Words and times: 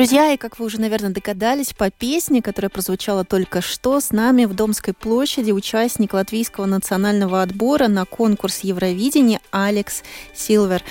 Друзья, 0.00 0.32
и 0.32 0.38
как 0.38 0.58
вы 0.58 0.64
уже, 0.64 0.80
наверное, 0.80 1.10
догадались, 1.10 1.74
по 1.74 1.90
песне, 1.90 2.40
которая 2.40 2.70
прозвучала 2.70 3.22
только 3.22 3.60
что, 3.60 4.00
с 4.00 4.12
нами 4.12 4.46
в 4.46 4.54
Домской 4.54 4.94
площади 4.94 5.52
участник 5.52 6.14
латвийского 6.14 6.64
национального 6.64 7.42
отбора 7.42 7.86
на 7.86 8.06
конкурс 8.06 8.60
Евровидения 8.60 9.40
Алекс 9.50 10.02
Силвер. 10.34 10.82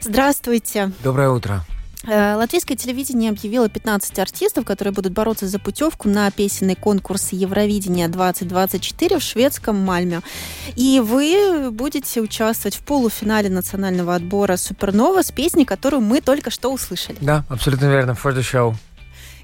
Здравствуйте. 0.00 0.90
Доброе 1.04 1.30
утро. 1.30 1.64
Э, 2.06 2.34
латвийское 2.36 2.76
телевидение 2.76 3.30
объявило 3.30 3.68
15 3.68 4.18
артистов, 4.18 4.64
которые 4.64 4.94
будут 4.94 5.12
бороться 5.12 5.46
за 5.48 5.58
путевку 5.58 6.08
на 6.08 6.30
песенный 6.30 6.76
конкурс 6.76 7.32
Евровидения 7.32 8.08
2024 8.08 9.18
в 9.18 9.22
шведском 9.22 9.76
Мальме. 9.76 10.20
И 10.76 11.00
вы 11.04 11.70
будете 11.72 12.20
участвовать 12.20 12.76
в 12.76 12.82
полуфинале 12.82 13.50
национального 13.50 14.14
отбора 14.14 14.56
Супернова 14.56 15.22
с 15.22 15.32
песней, 15.32 15.64
которую 15.64 16.02
мы 16.02 16.20
только 16.20 16.50
что 16.50 16.72
услышали. 16.72 17.18
Да, 17.20 17.44
абсолютно 17.48 17.86
верно. 17.86 18.12
For 18.12 18.34
the 18.34 18.40
show. 18.40 18.74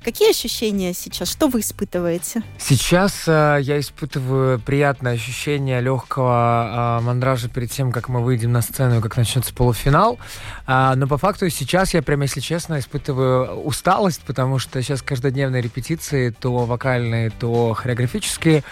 Какие 0.04 0.30
ощущения 0.30 0.94
сейчас? 0.94 1.30
Что 1.30 1.46
вы 1.46 1.60
испытываете? 1.60 2.42
Сейчас 2.58 3.22
э, 3.28 3.58
я 3.62 3.78
испытываю 3.78 4.58
приятное 4.58 5.12
ощущение 5.12 5.80
легкого 5.80 6.98
э, 6.98 7.04
мандража 7.04 7.48
перед 7.48 7.70
тем, 7.70 7.92
как 7.92 8.08
мы 8.08 8.20
выйдем 8.20 8.50
на 8.50 8.62
сцену 8.62 8.98
и 8.98 9.00
как 9.00 9.16
начнется 9.16 9.54
полуфинал. 9.54 10.18
Э, 10.66 10.94
но 10.96 11.06
по 11.06 11.18
факту 11.18 11.48
сейчас 11.50 11.94
я 11.94 12.02
прям, 12.02 12.22
если 12.22 12.40
честно, 12.40 12.80
испытываю 12.80 13.62
усталость, 13.62 14.22
потому 14.22 14.58
что 14.58 14.82
сейчас 14.82 15.02
каждодневные 15.02 15.62
репетиции, 15.62 16.30
то 16.30 16.64
вокальные, 16.64 17.30
то 17.30 17.72
хореографические, 17.72 18.64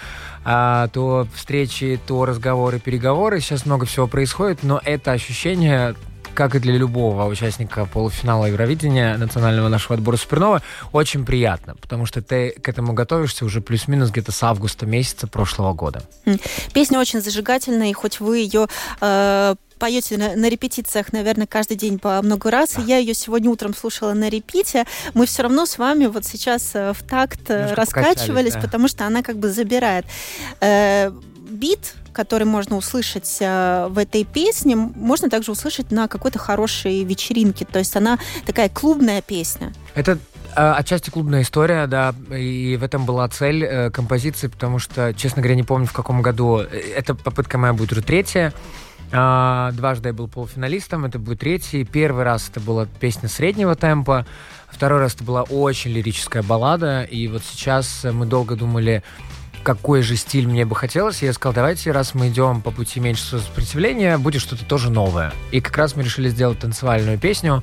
а, 0.44 0.89
то 0.89 1.27
встречи, 1.34 2.00
то 2.06 2.25
разговоры, 2.25 2.81
переговоры. 2.81 3.41
Сейчас 3.41 3.67
много 3.67 3.87
всего 3.87 4.06
происходит, 4.06 4.62
но 4.62 4.81
это 4.84 5.12
ощущение 5.12 5.94
как 6.41 6.55
и 6.55 6.59
для 6.59 6.73
любого 6.73 7.27
участника 7.27 7.85
полуфинала 7.85 8.47
Евровидения 8.47 9.19
национального 9.19 9.69
нашего 9.69 9.97
отбора 9.97 10.17
Супернова, 10.17 10.63
очень 10.91 11.27
приятно, 11.27 11.75
потому 11.75 12.07
что 12.07 12.23
ты 12.23 12.53
к 12.53 12.67
этому 12.67 12.95
готовишься 12.95 13.45
уже 13.45 13.61
плюс-минус 13.61 14.09
где-то 14.09 14.33
с 14.33 14.43
августа 14.43 14.87
месяца 14.87 15.27
прошлого 15.27 15.75
года. 15.75 16.03
Песня 16.73 16.99
очень 16.99 17.21
зажигательная, 17.21 17.91
и 17.91 17.93
хоть 17.93 18.21
вы 18.21 18.39
ее 18.39 18.69
э, 19.03 19.55
поете 19.79 20.17
на, 20.17 20.35
на 20.35 20.49
репетициях, 20.49 21.13
наверное, 21.13 21.47
каждый 21.47 21.77
день 21.77 21.99
по 21.99 22.23
много 22.23 22.51
раз. 22.51 22.73
Да. 22.77 22.83
Я 22.85 22.97
ее 22.97 23.13
сегодня 23.13 23.51
утром 23.51 23.75
слушала 23.75 24.15
на 24.15 24.31
репите. 24.31 24.87
Мы 25.13 25.27
все 25.27 25.43
равно 25.43 25.67
с 25.67 25.77
вами 25.77 26.07
вот 26.07 26.25
сейчас 26.25 26.71
э, 26.73 26.95
в 26.95 27.03
такт 27.03 27.51
э, 27.51 27.69
Немножко 27.69 27.77
раскачивались, 27.77 28.55
да. 28.55 28.61
потому 28.63 28.89
что 28.89 29.05
она 29.05 29.23
как 29.23 29.37
бы 29.37 29.51
забирает. 29.51 30.07
Э, 30.63 31.11
бит, 31.51 31.97
который 32.12 32.44
можно 32.44 32.77
услышать 32.77 33.39
э, 33.41 33.86
в 33.89 33.98
этой 33.98 34.25
песне, 34.25 34.77
можно 34.77 35.30
также 35.30 35.53
услышать 35.53 35.91
на 35.91 36.08
какой-то 36.08 36.39
хорошей 36.39 37.05
вечеринке. 37.05 37.64
То 37.64 37.78
есть 37.78 37.97
она 37.97 38.19
такая 38.47 38.69
клубная 38.69 39.22
песня. 39.22 39.72
Это 39.94 40.19
э, 40.56 40.72
Отчасти 40.72 41.11
клубная 41.11 41.42
история, 41.42 41.86
да, 41.86 42.14
и 42.31 42.77
в 42.81 42.84
этом 42.84 43.06
была 43.06 43.28
цель 43.28 43.64
э, 43.64 43.91
композиции, 43.91 44.48
потому 44.48 44.78
что, 44.78 45.14
честно 45.14 45.42
говоря, 45.42 45.56
не 45.56 45.62
помню 45.62 45.86
в 45.86 45.92
каком 45.92 46.22
году. 46.22 46.58
Эта 46.58 47.14
попытка 47.14 47.58
моя 47.58 47.72
будет 47.72 47.92
уже 47.92 48.03
третья. 48.03 48.53
А, 49.12 49.72
дважды 49.72 50.11
я 50.11 50.12
был 50.12 50.28
полуфиналистом, 50.28 51.05
это 51.05 51.19
будет 51.19 51.41
третий. 51.41 51.84
Первый 51.84 52.25
раз 52.25 52.48
это 52.48 52.61
была 52.61 52.86
песня 52.86 53.28
среднего 53.28 53.75
темпа, 53.75 54.25
второй 54.69 55.00
раз 55.00 55.14
это 55.14 55.25
была 55.25 55.42
очень 55.42 55.91
лирическая 55.91 56.42
баллада, 56.42 57.03
и 57.03 57.27
вот 57.27 57.42
сейчас 57.42 58.05
мы 58.05 58.27
долго 58.27 58.55
думали, 58.55 59.03
какой 59.62 60.03
же 60.03 60.16
стиль 60.16 60.47
мне 60.47 60.64
бы 60.64 60.75
хотелось, 60.75 61.22
я 61.22 61.33
сказал, 61.33 61.55
давайте, 61.55 61.92
раз 61.92 62.15
мы 62.15 62.28
идем 62.28 62.62
по 62.62 62.71
пути 62.71 63.00
меньшего 63.00 63.41
сопротивления, 63.41 64.19
будет 64.19 64.43
что-то 64.43 64.65
тоже 64.65 64.91
новое. 64.91 65.32
И 65.50 65.60
как 65.60 65.76
раз 65.76 65.97
мы 65.97 66.03
решили 66.03 66.28
сделать 66.28 66.59
танцевальную 66.59 67.19
песню, 67.19 67.62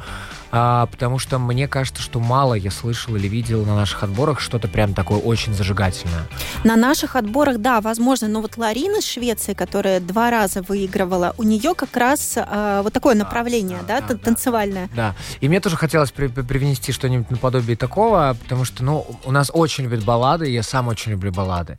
а, 0.52 0.86
потому 0.88 1.20
что 1.20 1.40
мне 1.40 1.68
кажется, 1.68 2.02
что 2.02 2.20
мало 2.20 2.54
я 2.54 2.72
слышал 2.72 3.16
или 3.16 3.28
видел 3.28 3.66
на 3.66 3.76
наших 3.76 4.04
отборах 4.04 4.40
что-то 4.40 4.68
прям 4.68 4.94
такое 4.94 5.20
очень 5.20 5.54
зажигательное. 5.54 6.28
На 6.64 6.76
наших 6.76 7.16
отборах, 7.16 7.58
да, 7.58 7.82
возможно, 7.82 8.28
но 8.28 8.42
вот 8.42 8.58
Ларина 8.58 8.98
из 8.98 9.06
Швеции, 9.06 9.54
которая 9.54 10.00
два 10.00 10.32
раза 10.32 10.62
выигрывала, 10.62 11.34
у 11.38 11.44
нее 11.44 11.74
как 11.76 11.96
раз 11.98 12.34
а, 12.38 12.82
вот 12.82 12.94
такое 12.94 13.16
направление, 13.16 13.80
да, 13.88 14.02
да, 14.02 14.08
да 14.10 14.18
танцевальное. 14.18 14.90
Да, 14.96 15.16
и 15.42 15.48
мне 15.48 15.60
тоже 15.60 15.76
хотелось 15.76 16.12
при 16.12 16.28
привнести 16.28 16.92
что-нибудь 16.92 17.30
наподобие 17.30 17.76
такого, 17.76 18.36
потому 18.44 18.66
что, 18.66 18.84
ну, 18.84 19.06
у 19.26 19.32
нас 19.32 19.52
очень 19.54 19.86
любят 19.86 20.04
баллады, 20.04 20.50
я 20.50 20.64
сам 20.64 20.88
очень 20.88 21.12
люблю 21.12 21.32
баллады. 21.32 21.78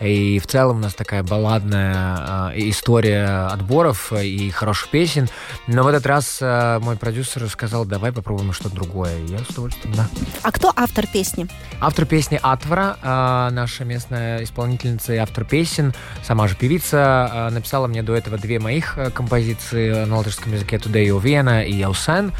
И 0.00 0.38
в 0.38 0.46
целом 0.46 0.78
у 0.78 0.80
нас 0.80 0.94
такая 0.94 1.22
балладная 1.22 2.52
э, 2.54 2.58
история 2.68 3.48
отборов 3.48 4.12
и 4.12 4.50
хороших 4.50 4.88
песен. 4.88 5.28
Но 5.66 5.82
в 5.82 5.86
этот 5.86 6.06
раз 6.06 6.38
э, 6.40 6.78
мой 6.80 6.96
продюсер 6.96 7.48
сказал, 7.48 7.84
давай 7.84 8.07
давай 8.08 8.12
попробуем 8.12 8.52
что-то 8.52 8.74
другое. 8.74 9.18
я 9.26 9.38
с 9.38 9.50
удовольствием, 9.50 9.94
да. 9.94 10.08
А 10.42 10.52
кто 10.52 10.72
автор 10.74 11.06
песни? 11.06 11.46
Автор 11.80 12.06
песни 12.06 12.38
Атвара, 12.42 12.96
э, 13.02 13.54
наша 13.54 13.84
местная 13.84 14.42
исполнительница 14.42 15.14
и 15.14 15.16
автор 15.16 15.44
песен, 15.44 15.92
сама 16.22 16.48
же 16.48 16.56
певица, 16.56 17.30
э, 17.32 17.50
написала 17.50 17.86
мне 17.86 18.02
до 18.02 18.14
этого 18.14 18.38
две 18.38 18.58
моих 18.58 18.96
э, 18.96 19.10
композиции 19.10 20.04
на 20.04 20.16
латышском 20.16 20.52
языке 20.52 20.76
«Today 20.76 21.08
of 21.08 21.22
Vienna» 21.22 21.64
и 21.64 21.74
«Яусен». 21.74 22.32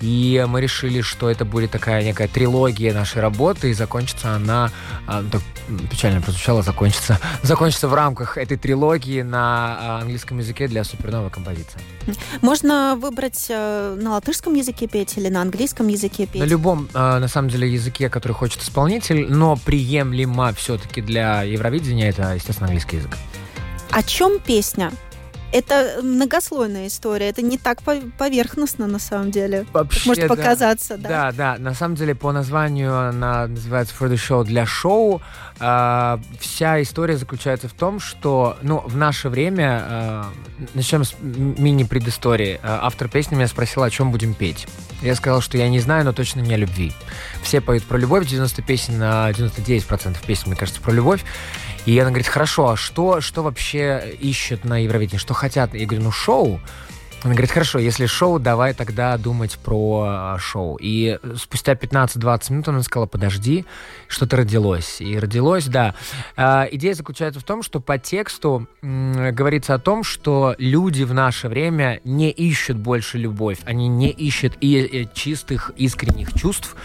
И 0.00 0.44
мы 0.48 0.60
решили, 0.60 1.00
что 1.00 1.30
это 1.30 1.44
будет 1.44 1.70
такая 1.70 2.04
некая 2.04 2.28
трилогия 2.28 2.92
нашей 2.92 3.22
работы, 3.22 3.70
и 3.70 3.74
закончится 3.74 4.34
она, 4.34 4.70
а, 5.06 5.22
так 5.30 5.42
печально 5.90 6.20
прозвучало, 6.20 6.62
закончится, 6.62 7.18
закончится 7.42 7.88
в 7.88 7.94
рамках 7.94 8.36
этой 8.38 8.56
трилогии 8.56 9.22
на 9.22 9.78
а, 9.78 10.00
английском 10.00 10.38
языке 10.38 10.68
для 10.68 10.84
суперновой 10.84 11.30
композиции. 11.30 11.80
Можно 12.40 12.96
выбрать 13.00 13.46
э, 13.48 13.96
на 14.00 14.12
латышском 14.12 14.54
языке 14.54 14.86
петь 14.86 15.16
или 15.16 15.28
на 15.28 15.42
английском 15.42 15.88
языке 15.88 16.26
петь? 16.26 16.40
На 16.40 16.46
любом, 16.46 16.88
э, 16.94 17.18
на 17.18 17.28
самом 17.28 17.48
деле, 17.48 17.68
языке, 17.72 18.08
который 18.08 18.32
хочет 18.32 18.62
исполнитель, 18.62 19.26
но 19.28 19.56
приемлемо 19.56 20.52
все-таки 20.52 21.00
для 21.00 21.42
Евровидения, 21.42 22.10
это, 22.10 22.34
естественно, 22.34 22.66
английский 22.68 22.98
язык. 22.98 23.16
О 23.90 24.02
чем 24.02 24.38
песня? 24.38 24.92
Это 25.58 26.00
многослойная 26.02 26.88
история, 26.88 27.28
это 27.28 27.40
не 27.40 27.56
так 27.56 27.82
поверхностно 27.82 28.86
на 28.86 28.98
самом 28.98 29.30
деле. 29.30 29.64
Вообще, 29.72 30.08
может 30.08 30.28
да. 30.28 30.28
показаться, 30.28 30.98
да. 30.98 31.08
Да, 31.08 31.32
да. 31.32 31.56
На 31.58 31.72
самом 31.72 31.94
деле 31.94 32.14
по 32.14 32.30
названию 32.30 33.08
она 33.08 33.46
называется 33.46 33.94
For 33.98 34.10
the 34.10 34.16
Show 34.16 34.44
для 34.44 34.66
шоу. 34.66 35.22
Э, 35.58 36.18
вся 36.38 36.82
история 36.82 37.16
заключается 37.16 37.68
в 37.68 37.72
том, 37.72 38.00
что, 38.00 38.58
ну, 38.60 38.82
в 38.84 38.96
наше 38.96 39.30
время, 39.30 39.84
э, 39.88 40.24
начнем 40.74 41.04
с 41.04 41.14
мини-предыстории. 41.20 42.60
Э, 42.62 42.78
автор 42.82 43.08
песни 43.08 43.34
меня 43.34 43.48
спросил, 43.48 43.82
о 43.82 43.88
чем 43.88 44.10
будем 44.10 44.34
петь. 44.34 44.66
Я 45.00 45.14
сказал, 45.14 45.40
что 45.40 45.56
я 45.56 45.68
не 45.70 45.80
знаю, 45.80 46.04
но 46.04 46.12
точно 46.12 46.40
не 46.40 46.52
о 46.52 46.58
любви. 46.58 46.92
Все 47.42 47.62
поют 47.62 47.84
про 47.84 47.96
любовь, 47.96 48.26
90 48.26 48.60
песен, 48.62 48.98
на 48.98 49.30
99% 49.30 50.16
песен, 50.26 50.44
мне 50.48 50.56
кажется, 50.56 50.80
про 50.82 50.92
любовь. 50.92 51.24
И 51.86 51.96
она 51.98 52.10
говорит, 52.10 52.26
хорошо, 52.26 52.70
а 52.70 52.76
что, 52.76 53.20
что 53.20 53.42
вообще 53.42 54.16
ищут 54.20 54.64
на 54.64 54.82
Евровидении, 54.82 55.18
что 55.18 55.34
хотят? 55.34 55.72
Я 55.74 55.86
говорю, 55.86 56.04
ну 56.04 56.10
шоу. 56.10 56.60
Она 57.22 57.32
говорит, 57.32 57.50
хорошо, 57.50 57.78
если 57.78 58.06
шоу, 58.06 58.38
давай 58.38 58.74
тогда 58.74 59.16
думать 59.16 59.58
про 59.58 60.36
э, 60.36 60.38
шоу. 60.38 60.78
И 60.80 61.18
спустя 61.36 61.72
15-20 61.72 62.52
минут 62.52 62.68
она 62.68 62.82
сказала, 62.82 63.06
подожди, 63.06 63.64
что-то 64.06 64.36
родилось. 64.36 65.00
И 65.00 65.18
родилось, 65.18 65.66
да. 65.66 65.94
Э, 66.36 66.66
идея 66.70 66.94
заключается 66.94 67.40
в 67.40 67.44
том, 67.44 67.62
что 67.62 67.80
по 67.80 67.98
тексту 67.98 68.68
э, 68.82 69.32
говорится 69.32 69.74
о 69.74 69.78
том, 69.78 70.04
что 70.04 70.54
люди 70.58 71.04
в 71.04 71.14
наше 71.14 71.48
время 71.48 72.00
не 72.04 72.30
ищут 72.30 72.76
больше 72.76 73.18
любовь, 73.18 73.58
они 73.64 73.88
не 73.88 74.10
ищут 74.10 74.52
и, 74.60 74.78
и 74.80 75.08
чистых, 75.12 75.72
искренних 75.76 76.32
чувств, 76.34 76.76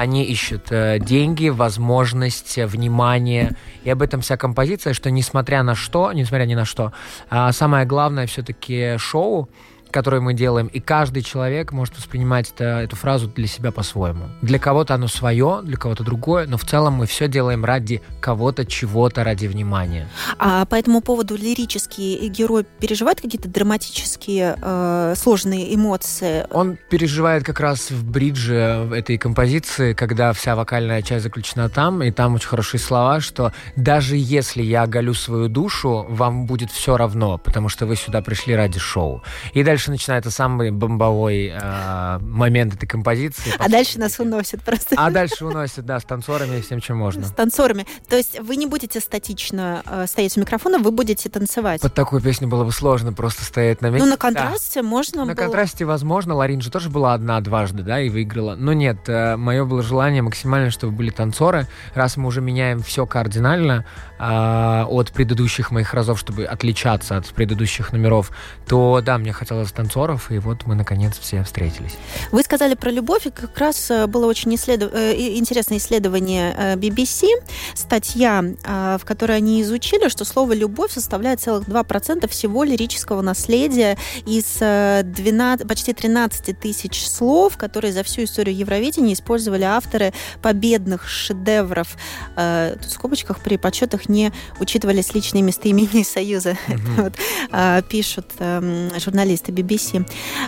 они 0.00 0.24
ищут 0.24 0.72
э, 0.72 0.98
деньги, 0.98 1.50
возможность, 1.50 2.56
внимание. 2.56 3.54
И 3.84 3.90
об 3.90 4.00
этом 4.00 4.22
вся 4.22 4.38
композиция, 4.38 4.94
что 4.94 5.10
несмотря 5.10 5.62
на 5.62 5.74
что, 5.74 6.10
несмотря 6.12 6.46
ни 6.46 6.54
на 6.54 6.64
что, 6.64 6.94
э, 7.30 7.52
самое 7.52 7.84
главное 7.84 8.26
все-таки 8.26 8.96
шоу, 8.96 9.50
которое 9.90 10.20
мы 10.20 10.34
делаем, 10.34 10.66
и 10.66 10.80
каждый 10.80 11.22
человек 11.22 11.72
может 11.72 11.96
воспринимать 11.96 12.50
это, 12.54 12.64
эту 12.80 12.96
фразу 12.96 13.28
для 13.28 13.46
себя 13.46 13.70
по-своему. 13.72 14.26
Для 14.42 14.58
кого-то 14.58 14.94
оно 14.94 15.08
свое, 15.08 15.60
для 15.62 15.76
кого-то 15.76 16.04
другое, 16.04 16.46
но 16.46 16.56
в 16.56 16.64
целом 16.64 16.94
мы 16.94 17.06
все 17.06 17.28
делаем 17.28 17.64
ради 17.64 18.02
кого-то, 18.20 18.64
чего-то, 18.64 19.24
ради 19.24 19.46
внимания. 19.46 20.08
А 20.38 20.64
по 20.64 20.74
этому 20.74 21.00
поводу 21.00 21.36
лирический 21.36 22.28
герой 22.28 22.66
переживает 22.78 23.20
какие-то 23.20 23.48
драматические 23.48 24.56
э, 24.60 25.14
сложные 25.16 25.74
эмоции? 25.74 26.46
Он 26.50 26.76
переживает 26.88 27.44
как 27.44 27.60
раз 27.60 27.90
в 27.90 28.04
бридже 28.04 28.88
этой 28.92 29.18
композиции, 29.18 29.94
когда 29.94 30.32
вся 30.32 30.56
вокальная 30.56 31.02
часть 31.02 31.24
заключена 31.24 31.68
там, 31.68 32.02
и 32.02 32.10
там 32.10 32.34
очень 32.34 32.48
хорошие 32.48 32.80
слова, 32.80 33.20
что 33.20 33.52
даже 33.76 34.16
если 34.16 34.62
я 34.62 34.82
оголю 34.82 35.14
свою 35.14 35.48
душу, 35.48 36.06
вам 36.08 36.46
будет 36.46 36.70
все 36.70 36.96
равно, 36.96 37.38
потому 37.38 37.68
что 37.68 37.86
вы 37.86 37.96
сюда 37.96 38.20
пришли 38.20 38.54
ради 38.54 38.78
шоу. 38.78 39.22
И 39.54 39.62
дальше 39.62 39.79
дальше 39.80 39.90
начинается 39.90 40.30
самый 40.30 40.70
бомбовой 40.70 41.50
э, 41.54 42.18
момент 42.20 42.74
этой 42.74 42.86
композиции. 42.86 43.54
А 43.58 43.66
дальше 43.66 43.98
нас 43.98 44.20
уносит 44.20 44.62
просто. 44.62 44.94
А 44.98 45.10
дальше 45.10 45.46
уносит, 45.46 45.86
да, 45.86 45.98
с 45.98 46.04
танцорами 46.04 46.58
и 46.58 46.60
всем, 46.60 46.80
чем 46.80 46.98
можно. 46.98 47.24
С 47.24 47.30
танцорами. 47.30 47.86
То 48.08 48.16
есть 48.16 48.38
вы 48.40 48.56
не 48.56 48.66
будете 48.66 49.00
статично 49.00 49.82
э, 49.86 50.06
стоять 50.06 50.36
у 50.36 50.40
микрофона, 50.40 50.78
вы 50.78 50.90
будете 50.90 51.30
танцевать. 51.30 51.80
Под 51.80 51.94
такую 51.94 52.20
песню 52.20 52.46
было 52.46 52.64
бы 52.64 52.72
сложно 52.72 53.14
просто 53.14 53.42
стоять 53.42 53.80
на 53.80 53.86
месте. 53.86 54.04
Ну, 54.04 54.10
на 54.10 54.18
контрасте 54.18 54.82
да. 54.82 54.86
можно 54.86 55.24
На 55.24 55.34
было... 55.34 55.44
контрасте 55.44 55.86
возможно. 55.86 56.34
Ларин 56.34 56.60
же 56.60 56.70
тоже 56.70 56.90
была 56.90 57.14
одна 57.14 57.40
дважды, 57.40 57.82
да, 57.82 58.00
и 58.00 58.10
выиграла. 58.10 58.56
Но 58.56 58.74
нет, 58.74 59.08
э, 59.08 59.36
мое 59.36 59.64
было 59.64 59.82
желание 59.82 60.20
максимально, 60.20 60.70
чтобы 60.70 60.92
были 60.92 61.08
танцоры. 61.08 61.66
Раз 61.94 62.18
мы 62.18 62.26
уже 62.26 62.42
меняем 62.42 62.82
все 62.82 63.06
кардинально 63.06 63.86
э, 64.20 64.84
от 64.84 65.12
предыдущих 65.12 65.70
моих 65.70 65.94
разов, 65.94 66.18
чтобы 66.20 66.44
отличаться 66.44 67.16
от 67.16 67.26
предыдущих 67.28 67.92
номеров, 67.92 68.30
то 68.66 69.00
да, 69.02 69.18
мне 69.18 69.32
хотелось 69.32 69.72
танцоров, 69.72 70.30
и 70.30 70.38
вот 70.38 70.66
мы 70.66 70.74
наконец 70.74 71.18
все 71.18 71.42
встретились. 71.42 71.96
Вы 72.30 72.42
сказали 72.42 72.74
про 72.74 72.90
любовь, 72.90 73.26
и 73.26 73.30
как 73.30 73.56
раз 73.58 73.90
э, 73.90 74.06
было 74.06 74.26
очень 74.26 74.54
исследов... 74.54 74.92
Э, 74.92 75.14
интересное 75.16 75.78
исследование 75.78 76.76
BBC, 76.76 77.26
статья, 77.74 78.44
в 78.64 79.00
которой 79.04 79.36
они 79.36 79.62
изучили, 79.62 80.08
что 80.08 80.24
слово 80.24 80.52
«любовь» 80.52 80.92
составляет 80.92 81.40
целых 81.40 81.66
2% 81.66 82.28
всего 82.28 82.64
лирического 82.64 83.22
наследия 83.22 83.96
из 84.26 84.58
12, 84.58 85.66
почти 85.66 85.92
13 85.92 86.58
тысяч 86.58 87.06
слов, 87.06 87.56
которые 87.56 87.92
за 87.92 88.02
всю 88.02 88.24
историю 88.24 88.56
Евровидения 88.56 89.14
использовали 89.14 89.64
авторы 89.64 90.12
победных 90.42 91.08
шедевров. 91.08 91.96
Тут 92.34 92.84
в 92.84 92.90
скобочках 92.90 93.40
при 93.40 93.56
подсчетах 93.56 94.09
не 94.10 94.32
учитывались 94.60 95.14
личные 95.14 95.42
местоимения 95.42 96.04
Союза. 96.04 96.56
Mm-hmm. 96.70 97.02
вот, 97.02 97.88
пишут 97.88 98.26
эм, 98.38 98.90
журналисты 98.98 99.52
BBC. 99.52 100.06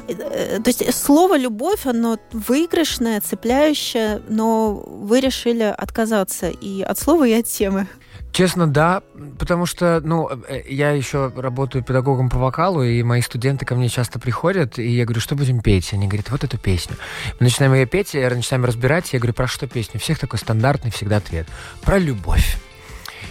Э, 0.08 0.60
то 0.62 0.68
есть 0.68 0.94
слово 0.94 1.36
«любовь», 1.36 1.86
оно 1.86 2.18
выигрышное, 2.32 3.20
цепляющее, 3.20 4.22
но 4.28 4.72
вы 4.74 5.20
решили 5.20 5.62
отказаться 5.62 6.48
и 6.48 6.82
от 6.82 6.98
слова, 6.98 7.26
и 7.26 7.32
от 7.32 7.46
темы. 7.46 7.86
Честно, 8.32 8.66
да, 8.66 9.02
потому 9.38 9.66
что, 9.66 10.00
ну, 10.02 10.28
э, 10.48 10.62
я 10.66 10.92
еще 10.92 11.30
работаю 11.36 11.84
педагогом 11.84 12.30
по 12.30 12.38
вокалу, 12.38 12.82
и 12.82 13.02
мои 13.02 13.20
студенты 13.20 13.66
ко 13.66 13.74
мне 13.74 13.90
часто 13.90 14.18
приходят, 14.18 14.78
и 14.78 14.88
я 14.88 15.04
говорю, 15.04 15.20
что 15.20 15.34
будем 15.34 15.60
петь? 15.60 15.92
Они 15.92 16.06
говорят, 16.06 16.30
вот 16.30 16.42
эту 16.42 16.56
песню. 16.56 16.96
Мы 17.38 17.44
начинаем 17.44 17.74
ее 17.74 17.84
петь, 17.84 18.14
начинаем 18.14 18.64
разбирать, 18.64 19.12
я 19.12 19.18
говорю, 19.18 19.34
про 19.34 19.46
что 19.46 19.66
песню? 19.66 20.00
Всех 20.00 20.18
такой 20.18 20.38
стандартный 20.38 20.90
всегда 20.90 21.18
ответ. 21.18 21.46
Про 21.82 21.98
любовь. 21.98 22.58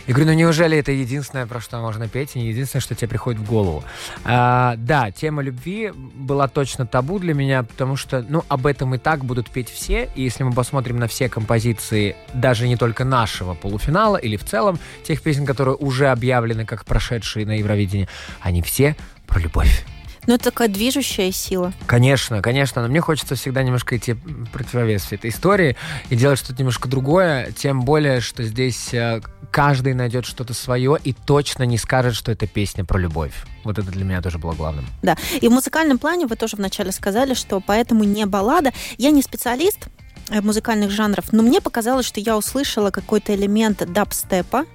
Я 0.08 0.14
говорю, 0.14 0.32
ну 0.32 0.38
неужели 0.38 0.78
это 0.78 0.92
единственное, 0.92 1.46
про 1.46 1.60
что 1.60 1.80
можно 1.80 2.08
петь, 2.08 2.36
и 2.36 2.40
не 2.40 2.50
единственное, 2.50 2.82
что 2.82 2.96
тебе 2.96 3.08
приходит 3.08 3.40
в 3.40 3.46
голову? 3.46 3.84
А, 4.24 4.76
да, 4.78 5.12
тема 5.12 5.42
любви 5.42 5.92
была 5.96 6.48
точно 6.48 6.86
табу 6.86 7.20
для 7.20 7.34
меня, 7.34 7.64
потому 7.64 7.96
что, 7.96 8.26
ну, 8.28 8.44
об 8.48 8.66
этом 8.66 8.96
и 8.96 8.98
так 8.98 9.24
будут 9.24 9.50
петь 9.50 9.70
все, 9.70 10.10
и 10.16 10.24
если 10.24 10.44
мы 10.44 10.54
посмотрим 10.54 10.98
на 10.98 11.08
все 11.08 11.30
композиции, 11.30 12.16
даже 12.34 12.68
не 12.68 12.78
только 12.78 13.06
нашего 13.06 13.54
полуфинала, 13.54 14.18
или 14.18 14.38
в 14.38 14.44
целом 14.44 14.80
тех 15.04 15.22
песен, 15.22 15.46
которые 15.46 15.76
уже 15.76 16.08
объявлены 16.08 16.66
как 16.66 16.86
прошедшие 16.86 17.46
на 17.46 17.58
Евровидении, 17.58 18.08
они 18.42 18.62
все 18.62 18.96
про 19.28 19.40
любовь. 19.40 19.86
Ну, 20.28 20.36
это 20.36 20.46
такая 20.46 20.68
движущая 20.68 21.32
сила. 21.32 21.74
Конечно, 21.88 22.42
конечно. 22.42 22.82
Но 22.82 22.88
мне 22.88 23.02
хочется 23.02 23.36
всегда 23.36 23.64
немножко 23.64 23.98
идти 23.98 24.16
противовес 24.54 25.04
всей 25.04 25.16
этой 25.16 25.32
истории 25.32 25.76
и 26.10 26.16
делать 26.16 26.40
что-то 26.40 26.60
немножко 26.60 26.88
другое. 26.88 27.52
Тем 27.52 27.82
более, 27.82 28.22
что 28.22 28.44
здесь 28.44 28.94
э, 28.94 29.22
каждый 29.52 29.96
найдет 29.96 30.26
что-то 30.26 30.54
свое 30.54 30.98
и 31.04 31.14
точно 31.14 31.64
не 31.64 31.78
скажет, 31.78 32.16
что 32.16 32.32
это 32.32 32.46
песня 32.46 32.86
про 32.86 33.00
любовь. 33.00 33.34
Вот 33.64 33.80
это 33.80 33.90
для 33.90 34.06
меня 34.06 34.22
тоже 34.22 34.38
было 34.38 34.54
главным. 34.54 34.86
Да. 35.02 35.18
И 35.40 35.48
в 35.48 35.52
музыкальном 35.52 35.98
плане 35.98 36.28
вы 36.28 36.36
тоже 36.36 36.56
вначале 36.56 36.92
сказали, 36.92 37.34
что 37.34 37.60
поэтому 37.60 38.04
не 38.04 38.26
баллада. 38.26 38.72
Я 38.98 39.10
не 39.10 39.24
специалист 39.24 39.88
э, 40.30 40.40
музыкальных 40.42 40.92
жанров, 40.92 41.34
но 41.34 41.42
мне 41.42 41.62
показалось, 41.62 42.06
что 42.06 42.20
я 42.20 42.38
услышала 42.38 42.92
какой-то 42.92 43.34
элемент 43.34 43.92
дабстепа. 43.92 44.66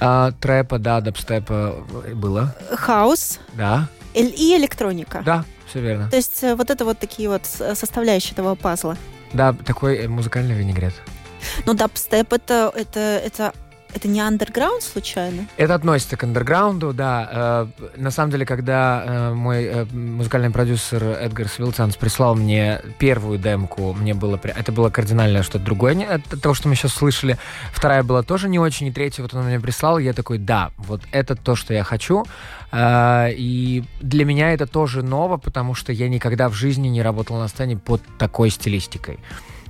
А, 0.00 0.32
трэпа, 0.32 0.78
да, 0.78 1.02
дабстепа 1.02 1.84
было. 2.14 2.56
Хаус. 2.70 3.38
Да 3.54 3.88
и 4.14 4.56
электроника. 4.56 5.22
Да, 5.24 5.44
все 5.66 5.80
верно. 5.80 6.10
То 6.10 6.16
есть 6.16 6.42
э, 6.42 6.54
вот 6.54 6.70
это 6.70 6.84
вот 6.84 6.98
такие 6.98 7.28
вот 7.28 7.44
составляющие 7.44 8.32
этого 8.32 8.54
пазла. 8.54 8.96
Да, 9.32 9.52
такой 9.52 9.98
э, 9.98 10.08
музыкальный 10.08 10.54
винегрет. 10.54 10.94
Ну, 11.66 11.74
дабстеп 11.74 12.32
это, 12.32 12.72
это, 12.74 13.00
это 13.00 13.52
это 13.94 14.06
не 14.08 14.20
андерграунд 14.20 14.82
случайно? 14.82 15.46
Это 15.56 15.74
относится 15.74 16.16
к 16.16 16.24
андерграунду, 16.24 16.92
да. 16.92 17.68
Э, 17.76 17.86
на 17.96 18.10
самом 18.10 18.30
деле, 18.30 18.44
когда 18.44 19.02
э, 19.04 19.32
мой 19.34 19.64
э, 19.64 19.84
музыкальный 19.86 20.50
продюсер 20.50 21.02
Эдгар 21.02 21.48
Свилцанс 21.48 21.96
прислал 21.96 22.34
мне 22.34 22.80
первую 22.98 23.38
демку, 23.38 23.92
мне 23.94 24.14
было... 24.14 24.38
Это 24.42 24.72
было 24.72 24.90
кардинально 24.90 25.42
что-то 25.42 25.64
другое 25.64 25.88
от 26.06 26.40
того, 26.40 26.54
что 26.54 26.68
мы 26.68 26.74
сейчас 26.74 26.92
слышали. 26.92 27.38
Вторая 27.72 28.02
была 28.02 28.22
тоже 28.22 28.48
не 28.48 28.58
очень, 28.58 28.86
и 28.86 28.92
третья 28.92 29.22
вот 29.22 29.34
он 29.34 29.46
мне 29.46 29.58
прислал, 29.58 29.98
и 29.98 30.04
я 30.04 30.12
такой, 30.12 30.38
да, 30.38 30.70
вот 30.76 31.02
это 31.10 31.34
то, 31.34 31.56
что 31.56 31.72
я 31.72 31.82
хочу. 31.82 32.24
И 32.76 33.84
для 34.00 34.24
меня 34.26 34.52
это 34.52 34.66
тоже 34.66 35.02
ново, 35.02 35.38
потому 35.38 35.74
что 35.74 35.92
я 35.92 36.08
никогда 36.08 36.50
в 36.50 36.52
жизни 36.52 36.88
не 36.88 37.00
работал 37.02 37.38
на 37.38 37.48
сцене 37.48 37.78
под 37.78 38.02
такой 38.18 38.50
стилистикой. 38.50 39.18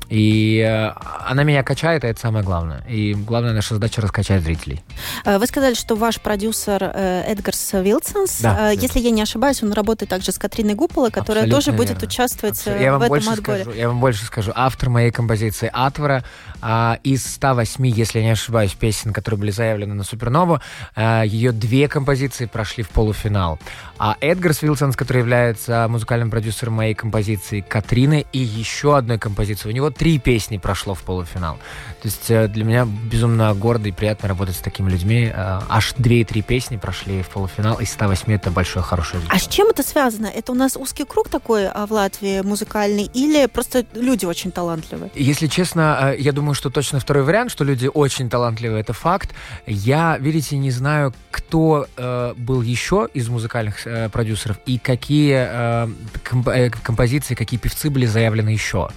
И 0.09 0.65
э, 0.67 0.93
она 1.27 1.43
меня 1.43 1.63
качает, 1.63 2.05
и 2.05 2.07
это 2.07 2.19
самое 2.19 2.45
главное. 2.45 2.83
И 2.89 3.15
главная 3.15 3.53
наша 3.53 3.75
задача 3.75 4.01
раскачать 4.01 4.43
зрителей. 4.43 4.83
Э, 5.25 5.39
вы 5.39 5.47
сказали, 5.47 5.75
что 5.75 5.97
ваш 5.97 6.21
продюсер 6.21 6.83
э, 6.83 7.25
Эдгарс 7.27 7.75
Вилсонс, 7.75 8.41
да, 8.41 8.71
если 8.71 9.01
я 9.01 9.11
не 9.11 9.21
ошибаюсь, 9.21 9.63
он 9.63 9.73
работает 9.73 10.09
также 10.09 10.33
с 10.33 10.39
Катриной 10.39 10.75
Гуполой, 10.75 11.11
которая 11.11 11.45
Абсолютно 11.45 11.57
тоже 11.57 11.71
верно. 11.73 11.95
будет 11.95 12.03
участвовать 12.03 12.57
Абсолютно. 12.57 12.83
я 12.83 12.93
вам 12.93 13.01
в 13.01 13.03
этом 13.05 13.17
больше 13.17 13.31
отборе. 13.31 13.63
Скажу, 13.63 13.79
я 13.79 13.89
вам 13.89 14.01
больше 14.01 14.25
скажу. 14.25 14.53
Автор 14.55 14.89
моей 14.89 15.11
композиции 15.11 15.71
«Атвора» 15.73 16.25
а, 16.63 16.99
из 17.03 17.27
108, 17.27 17.87
если 17.87 18.21
я 18.21 18.25
не 18.25 18.31
ошибаюсь, 18.31 18.73
песен, 18.73 19.13
которые 19.13 19.39
были 19.39 19.51
заявлены 19.51 19.95
на 19.95 20.05
Супернову, 20.05 20.61
ее 20.97 21.53
две 21.53 21.89
композиции 21.89 22.47
прошли 22.47 22.83
в 22.83 22.89
полуфинал. 22.89 23.59
А 23.99 24.17
Эдгарс 24.21 24.63
Вилсонс, 24.63 24.97
который 24.97 25.19
является 25.19 25.87
музыкальным 25.89 26.31
продюсером 26.31 26.75
моей 26.75 26.95
композиции 26.95 27.61
«Катрины» 27.61 28.25
и 28.33 28.39
еще 28.39 28.97
одной 28.97 29.19
композиции, 29.19 29.69
у 29.69 29.73
него 29.73 29.91
три 29.99 30.19
песни 30.19 30.59
прошло 30.59 30.95
в 30.95 31.03
полуфинал. 31.03 31.59
То 32.01 32.09
есть 32.09 32.31
э, 32.31 32.47
для 32.49 32.65
меня 32.65 32.87
безумно 32.87 33.53
гордо 33.55 33.89
и 33.89 33.93
приятно 33.93 34.29
работать 34.29 34.57
с 34.57 34.61
такими 34.61 34.89
людьми. 34.91 35.31
Э, 35.35 35.61
аж 35.69 35.95
две 35.99 36.21
и 36.21 36.25
три 36.25 36.43
песни 36.43 36.77
прошли 36.77 37.23
в 37.23 37.29
полуфинал, 37.29 37.81
из 37.81 37.91
108 37.93 38.33
это 38.33 38.51
большое 38.51 38.85
хорошее 38.85 39.23
А 39.29 39.39
с 39.39 39.49
чем 39.49 39.69
это 39.69 39.83
связано? 39.83 40.27
Это 40.27 40.53
у 40.53 40.55
нас 40.55 40.77
узкий 40.77 41.05
круг 41.05 41.29
такой 41.29 41.67
а, 41.67 41.87
в 41.87 41.93
Латвии 41.93 42.41
музыкальный 42.43 43.11
или 43.13 43.47
просто 43.47 43.85
люди 43.95 44.25
очень 44.25 44.53
талантливые? 44.53 45.11
Если 45.15 45.49
честно, 45.49 46.13
э, 46.13 46.21
я 46.21 46.33
думаю, 46.33 46.55
что 46.55 46.71
точно 46.71 47.01
второй 47.01 47.25
вариант, 47.25 47.51
что 47.51 47.65
люди 47.65 47.91
очень 47.93 48.31
талантливые, 48.31 48.81
это 48.81 48.93
факт. 48.93 49.31
Я, 49.67 50.17
видите, 50.19 50.57
не 50.57 50.71
знаю, 50.71 51.13
кто 51.33 51.87
э, 51.97 52.35
был 52.37 52.63
еще 52.63 53.09
из 53.13 53.29
музыкальных 53.29 53.87
э, 53.87 54.09
продюсеров 54.09 54.59
и 54.67 54.79
какие 54.79 55.35
э, 55.49 55.89
комп- 56.23 56.71
композиции, 56.83 57.35
какие 57.35 57.59
певцы 57.59 57.91
были 57.91 58.07
заявлены 58.07 58.51
еще. 58.51 58.89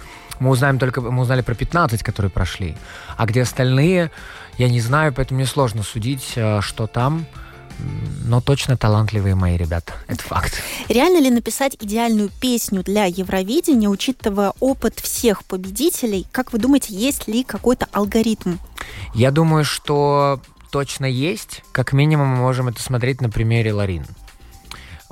Мы 0.42 0.50
узнаем 0.50 0.80
только, 0.80 1.00
мы 1.00 1.22
узнали 1.22 1.40
про 1.40 1.54
15, 1.54 2.02
которые 2.02 2.28
прошли. 2.28 2.76
А 3.16 3.26
где 3.26 3.42
остальные, 3.42 4.10
я 4.58 4.68
не 4.68 4.80
знаю, 4.80 5.12
поэтому 5.12 5.38
мне 5.38 5.46
сложно 5.46 5.84
судить, 5.84 6.32
э, 6.34 6.60
что 6.60 6.88
там. 6.88 7.26
Но 8.24 8.40
точно 8.40 8.76
талантливые 8.76 9.36
мои 9.36 9.56
ребята. 9.56 9.92
Это 10.08 10.24
факт. 10.24 10.60
Реально 10.88 11.20
ли 11.22 11.30
написать 11.30 11.76
идеальную 11.80 12.28
песню 12.40 12.82
для 12.82 13.04
Евровидения, 13.04 13.88
учитывая 13.88 14.52
опыт 14.58 14.98
всех 14.98 15.44
победителей? 15.44 16.26
Как 16.32 16.52
вы 16.52 16.58
думаете, 16.58 16.92
есть 16.92 17.28
ли 17.28 17.44
какой-то 17.44 17.86
алгоритм? 17.92 18.56
Я 19.14 19.30
думаю, 19.30 19.64
что 19.64 20.40
точно 20.72 21.06
есть. 21.06 21.62
Как 21.70 21.92
минимум 21.92 22.28
мы 22.28 22.36
можем 22.38 22.66
это 22.66 22.82
смотреть 22.82 23.20
на 23.20 23.30
примере 23.30 23.72
Ларин. 23.72 24.06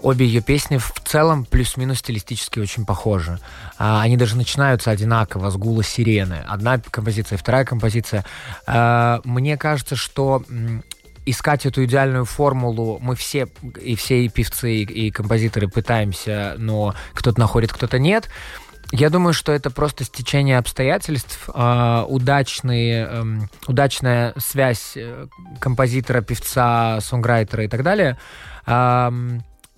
Обе 0.03 0.27
ее 0.27 0.41
песни 0.41 0.79
в 0.79 0.93
целом 1.05 1.45
плюс-минус 1.45 1.99
стилистически 1.99 2.59
очень 2.59 2.85
похожи. 2.85 3.39
А, 3.79 4.03
они 4.03 4.17
даже 4.17 4.37
начинаются 4.37 4.91
одинаково, 4.91 5.51
с 5.51 5.57
гула 5.57 5.83
сирены. 5.83 6.45
Одна 6.49 6.79
композиция, 6.79 7.39
вторая 7.39 7.65
композиция. 7.65 8.25
А, 8.67 9.21
мне 9.25 9.57
кажется, 9.57 9.97
что 9.97 10.43
искать 11.27 11.67
эту 11.67 11.85
идеальную 11.85 12.25
формулу 12.25 12.99
мы 13.01 13.15
все, 13.15 13.49
и 13.81 13.95
все 13.95 14.25
и 14.25 14.29
певцы, 14.29 14.83
и, 14.83 15.11
композиторы 15.11 15.69
пытаемся, 15.69 16.55
но 16.59 16.95
кто-то 17.13 17.39
находит, 17.39 17.73
кто-то 17.73 17.99
нет. 17.99 18.29
Я 18.93 19.09
думаю, 19.09 19.35
что 19.35 19.53
это 19.53 19.71
просто 19.71 20.03
стечение 20.03 20.59
обстоятельств, 20.59 21.49
э, 21.55 22.05
удачные, 22.09 23.09
э, 23.09 23.25
удачная 23.69 24.35
связь 24.37 24.95
э, 24.97 25.27
композитора, 25.61 26.23
певца, 26.23 27.01
сонграйтера 27.01 27.65
и 27.65 27.69
так 27.69 27.85
далее. 27.85 28.19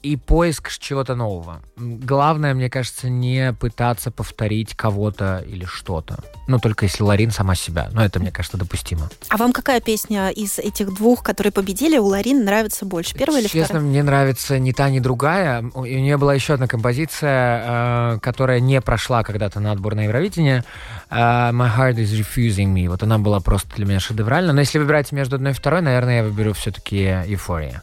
И 0.03 0.17
поиск 0.17 0.71
чего-то 0.79 1.15
нового. 1.15 1.63
Главное, 1.77 2.55
мне 2.55 2.69
кажется, 2.69 3.09
не 3.09 3.53
пытаться 3.53 4.11
повторить 4.11 4.75
кого-то 4.75 5.45
или 5.47 5.65
что-то. 5.65 6.19
Ну, 6.49 6.59
только 6.59 6.87
если 6.87 7.03
Ларин 7.03 7.31
сама 7.31 7.55
себя. 7.55 7.89
Но 7.93 8.05
это, 8.05 8.19
мне 8.19 8.33
кажется, 8.33 8.59
допустимо. 8.59 9.09
А 9.29 9.37
вам 9.37 9.53
какая 9.53 9.81
песня 9.81 10.31
из 10.31 10.59
этих 10.59 10.93
двух, 10.93 11.23
которые 11.23 11.53
победили, 11.53 11.99
у 11.99 12.07
Ларин 12.07 12.45
нравится 12.45 12.85
больше? 12.85 13.15
Первая 13.15 13.41
или 13.41 13.49
Честно, 13.49 13.65
вторая? 13.65 13.85
мне 13.85 14.03
нравится 14.03 14.59
ни 14.59 14.73
та, 14.73 14.91
ни 14.91 14.99
другая. 14.99 15.65
У 15.75 15.85
нее 15.85 16.17
была 16.17 16.35
еще 16.35 16.55
одна 16.55 16.67
композиция, 16.67 18.15
э, 18.15 18.19
которая 18.21 18.61
не 18.61 18.81
прошла 18.81 19.23
когда-то 19.23 19.61
на 19.61 19.73
отбор 19.73 19.95
на 19.95 20.05
Евровидение. 20.05 20.65
Uh, 21.11 21.53
My 21.53 21.71
Heart 21.77 21.97
is 21.97 22.19
Refusing 22.19 22.73
Me. 22.75 22.89
Вот 22.89 23.03
она 23.03 23.19
была 23.19 23.41
просто 23.41 23.69
для 23.77 23.87
меня 23.87 24.01
шедевральна. 24.01 24.53
Но 24.53 24.61
если 24.61 24.79
выбирать 24.79 25.13
между 25.13 25.37
одной 25.37 25.53
и 25.53 25.55
второй, 25.55 25.83
наверное, 25.83 26.19
я 26.19 26.23
выберу 26.25 26.53
все-таки 26.55 27.05
Euphoria. 27.05 27.81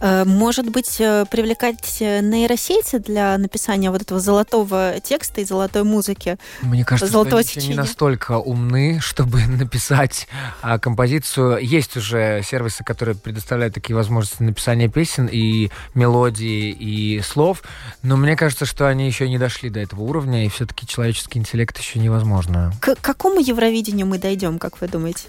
Э, 0.00 0.24
может 0.24 0.70
быть, 0.70 1.00
э, 1.00 1.24
привлекать 1.30 1.98
э, 2.00 2.20
нейросети 2.20 2.98
для 2.98 3.36
написания 3.38 3.90
вот 3.90 4.02
этого 4.02 4.20
золотого 4.20 4.94
текста 5.02 5.40
и 5.40 5.44
золотой 5.44 5.84
музыки? 5.84 6.38
Мне 6.62 6.84
кажется, 6.84 7.12
Золотое 7.12 7.42
что 7.42 7.60
они 7.60 7.68
не 7.68 7.74
настолько 7.74 8.38
умны, 8.38 8.98
чтобы 9.00 9.40
написать 9.46 10.28
а, 10.62 10.78
композицию. 10.78 11.58
Есть 11.64 11.96
уже 11.96 12.42
сервисы, 12.44 12.84
которые 12.84 13.14
предоставляют 13.14 13.74
такие 13.74 13.96
возможности 13.96 14.42
написания 14.42 14.88
песен 14.88 15.28
и 15.30 15.70
мелодии, 15.94 16.70
и 16.70 17.20
слов, 17.20 17.62
но 18.02 18.16
мне 18.16 18.36
кажется, 18.36 18.66
что 18.66 18.88
они 18.88 19.06
еще 19.06 19.28
не 19.28 19.38
дошли 19.38 19.70
до 19.70 19.80
этого 19.80 20.02
уровня, 20.02 20.44
и 20.44 20.48
все-таки 20.48 20.86
человеческий 20.86 21.38
интеллект 21.38 21.78
еще 21.78 21.98
невозможно. 21.98 22.72
К 22.80 22.94
какому 22.96 23.40
Евровидению 23.40 24.06
мы 24.06 24.18
дойдем, 24.18 24.58
как 24.58 24.80
вы 24.80 24.88
думаете? 24.88 25.28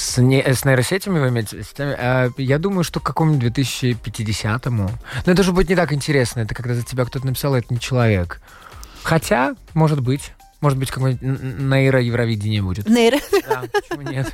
С, 0.00 0.16
не, 0.16 0.42
с 0.42 0.64
нейросетями 0.64 1.18
вы 1.18 1.28
имеете? 1.28 1.62
Э, 1.76 2.30
я 2.38 2.58
думаю, 2.58 2.84
что 2.84 3.00
к 3.00 3.02
какому-нибудь 3.02 3.52
2050-му. 3.58 4.88
Но 5.26 5.32
это 5.32 5.42
же 5.42 5.52
будет 5.52 5.68
не 5.68 5.76
так 5.76 5.92
интересно. 5.92 6.40
Это 6.40 6.54
когда 6.54 6.74
за 6.74 6.82
тебя 6.82 7.04
кто-то 7.04 7.26
написал, 7.26 7.54
это 7.54 7.66
не 7.68 7.78
человек. 7.78 8.40
Хотя, 9.02 9.56
может 9.74 10.00
быть. 10.00 10.32
Может 10.62 10.78
быть, 10.78 10.90
какое-нибудь 10.90 11.20
нейро-евровидение 11.60 12.62
будет. 12.62 12.88
Нейро? 12.88 13.18
Да, 13.46 13.64
почему 13.70 14.10
нет? 14.10 14.32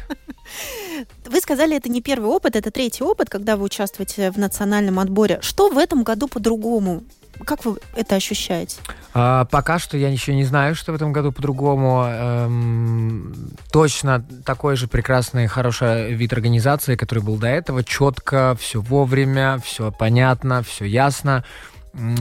Вы 1.27 1.41
сказали, 1.41 1.77
это 1.77 1.89
не 1.89 2.01
первый 2.01 2.31
опыт, 2.31 2.55
это 2.55 2.71
третий 2.71 3.03
опыт, 3.03 3.29
когда 3.29 3.57
вы 3.57 3.65
участвуете 3.65 4.31
в 4.31 4.39
национальном 4.39 5.01
отборе. 5.01 5.41
Что 5.43 5.69
в 5.69 5.79
этом 5.79 6.05
году 6.05 6.29
по-другому? 6.29 7.03
Как 7.45 7.65
вы 7.65 7.79
это 7.95 8.17
ощущаете? 8.17 8.77
А, 9.15 9.45
пока 9.47 9.79
что 9.79 9.97
я 9.97 10.09
еще 10.09 10.35
не 10.35 10.45
знаю, 10.45 10.75
что 10.75 10.93
в 10.93 10.95
этом 10.95 11.13
году 11.13 11.33
по-другому. 11.33 12.05
Эм, 12.07 13.35
точно 13.71 14.25
такой 14.45 14.77
же 14.77 14.89
прекрасный 14.89 15.47
хороший 15.47 16.13
вид 16.15 16.33
организации, 16.33 16.97
который 16.97 17.23
был 17.23 17.37
до 17.37 17.49
этого. 17.49 17.85
Четко, 17.85 18.57
все 18.59 18.81
вовремя, 18.81 19.59
все 19.65 19.93
понятно, 19.93 20.63
все 20.63 20.85
ясно. 20.85 21.45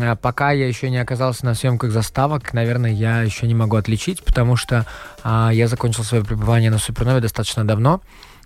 А 0.02 0.16
пока 0.16 0.52
я 0.52 0.68
еще 0.68 0.90
не 0.90 0.98
оказался 0.98 1.46
на 1.46 1.54
съемках 1.54 1.92
заставок, 1.92 2.54
наверное, 2.54 2.92
я 2.92 3.22
еще 3.22 3.46
не 3.46 3.56
могу 3.56 3.76
отличить, 3.76 4.24
потому 4.24 4.56
что 4.56 4.86
а, 5.24 5.50
я 5.52 5.68
закончил 5.68 6.04
свое 6.04 6.24
пребывание 6.24 6.72
на 6.72 6.78
Супернове 6.78 7.20
достаточно 7.20 7.66
давно 7.66 8.02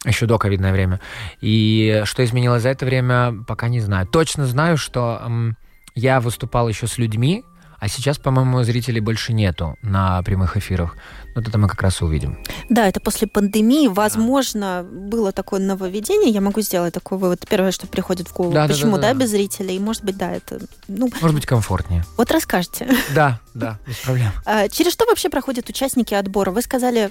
еще 0.06 0.26
до 0.26 0.38
ковидное 0.38 0.72
время. 0.72 1.00
И 1.42 2.04
что 2.06 2.24
изменилось 2.24 2.64
за 2.64 2.70
это 2.70 2.86
время, 2.86 3.44
пока 3.46 3.68
не 3.68 3.80
знаю. 3.80 4.08
Точно 4.08 4.46
знаю, 4.46 4.78
что 4.78 5.22
эм, 5.26 5.58
я 6.00 6.20
выступал 6.20 6.70
еще 6.70 6.88
с 6.88 6.98
людьми, 6.98 7.44
а 7.80 7.88
сейчас, 7.88 8.18
по-моему, 8.18 8.62
зрителей 8.64 9.00
больше 9.00 9.32
нету 9.32 9.78
на 9.82 10.22
прямых 10.24 10.58
эфирах. 10.58 10.98
Вот 11.34 11.48
это 11.48 11.58
мы 11.58 11.70
как 11.70 11.82
раз 11.82 12.02
увидим. 12.02 12.38
Да, 12.70 12.88
это 12.88 13.00
после 13.00 13.28
пандемии. 13.28 13.88
Возможно, 13.88 14.84
да. 14.84 15.00
было 15.08 15.32
такое 15.32 15.62
нововведение. 15.62 16.30
Я 16.30 16.42
могу 16.42 16.60
сделать 16.60 16.94
такой 16.94 17.18
вывод. 17.18 17.46
Первое, 17.48 17.72
что 17.72 17.88
приходит 17.88 18.28
в 18.28 18.34
голову. 18.34 18.54
Да, 18.54 18.68
Почему, 18.68 18.98
да, 18.98 19.02
да, 19.02 19.08
да, 19.08 19.14
да, 19.14 19.20
без 19.22 19.30
зрителей? 19.30 19.80
Может 19.80 20.04
быть, 20.04 20.18
да, 20.18 20.32
это... 20.32 20.60
Ну, 20.90 21.10
Может 21.22 21.36
быть, 21.36 21.46
комфортнее. 21.46 22.04
Вот 22.18 22.32
расскажите. 22.32 22.88
Да, 23.16 23.40
да, 23.54 23.80
без 23.88 23.96
проблем. 23.98 24.32
А, 24.46 24.68
через 24.68 24.92
что 24.94 25.06
вообще 25.06 25.30
проходят 25.30 25.68
участники 25.70 26.14
отбора? 26.14 26.52
Вы 26.52 26.62
сказали, 26.62 27.10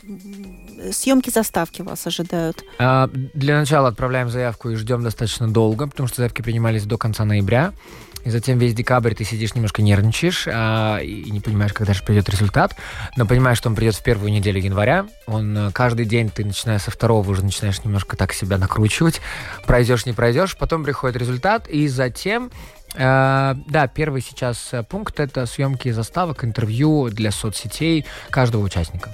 съемки 0.92 1.30
заставки 1.30 1.82
вас 1.82 2.06
ожидают. 2.06 2.62
А, 2.78 3.08
для 3.12 3.58
начала 3.58 3.88
отправляем 3.88 4.30
заявку 4.30 4.70
и 4.70 4.76
ждем 4.76 5.02
достаточно 5.02 5.48
долго, 5.52 5.86
потому 5.86 6.06
что 6.06 6.18
заявки 6.18 6.42
принимались 6.42 6.84
до 6.84 6.98
конца 6.98 7.24
ноября. 7.24 7.72
И 8.24 8.30
затем 8.30 8.58
весь 8.58 8.74
декабрь 8.74 9.14
ты 9.14 9.24
сидишь, 9.24 9.54
немножко 9.54 9.82
нервничаешь 9.82 10.46
а, 10.50 10.98
и 10.98 11.30
не 11.30 11.40
понимаешь, 11.40 11.72
когда 11.72 11.94
же 11.94 12.02
придет 12.02 12.28
результат. 12.28 12.76
Но 13.16 13.26
понимаешь, 13.26 13.58
что 13.58 13.68
он 13.68 13.74
придет 13.74 13.94
в 13.94 14.02
первую 14.02 14.32
неделю 14.32 14.60
января. 14.60 15.06
Он 15.26 15.56
э, 15.56 15.70
каждый 15.72 16.06
день 16.06 16.30
ты, 16.30 16.44
начиная 16.44 16.78
со 16.78 16.90
второго, 16.90 17.30
уже 17.30 17.44
начинаешь 17.44 17.82
немножко 17.84 18.16
так 18.16 18.32
себя 18.32 18.58
накручивать. 18.58 19.20
Пройдешь, 19.66 20.06
не 20.06 20.12
пройдешь. 20.12 20.56
Потом 20.56 20.84
приходит 20.84 21.16
результат. 21.16 21.68
И 21.68 21.88
затем 21.88 22.50
да, 22.98 23.86
первый 23.94 24.20
сейчас 24.22 24.70
э, 24.72 24.82
пункт 24.82 25.20
это 25.20 25.46
съемки 25.46 25.90
заставок, 25.92 26.44
интервью 26.44 27.10
для 27.10 27.30
соцсетей 27.30 28.04
каждого 28.30 28.64
участника. 28.64 29.10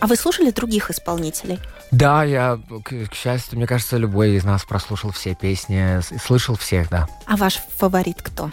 А 0.00 0.06
вы 0.08 0.16
слушали 0.16 0.50
других 0.50 0.90
исполнителей? 0.90 1.60
Да, 1.92 2.24
я, 2.24 2.58
к, 2.84 3.06
к 3.08 3.14
счастью, 3.14 3.58
мне 3.58 3.66
кажется, 3.68 3.96
любой 3.96 4.32
из 4.32 4.44
нас 4.44 4.64
прослушал 4.64 5.12
все 5.12 5.36
песни, 5.36 6.00
слышал 6.18 6.56
всех, 6.56 6.90
да. 6.90 7.06
А 7.26 7.36
ваш 7.36 7.60
фаворит 7.76 8.22
кто? 8.22 8.50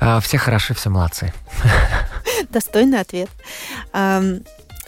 А, 0.00 0.20
все 0.20 0.36
хороши, 0.36 0.74
все 0.74 0.90
молодцы. 0.90 1.32
Достойный 2.50 3.00
ответ. 3.00 3.30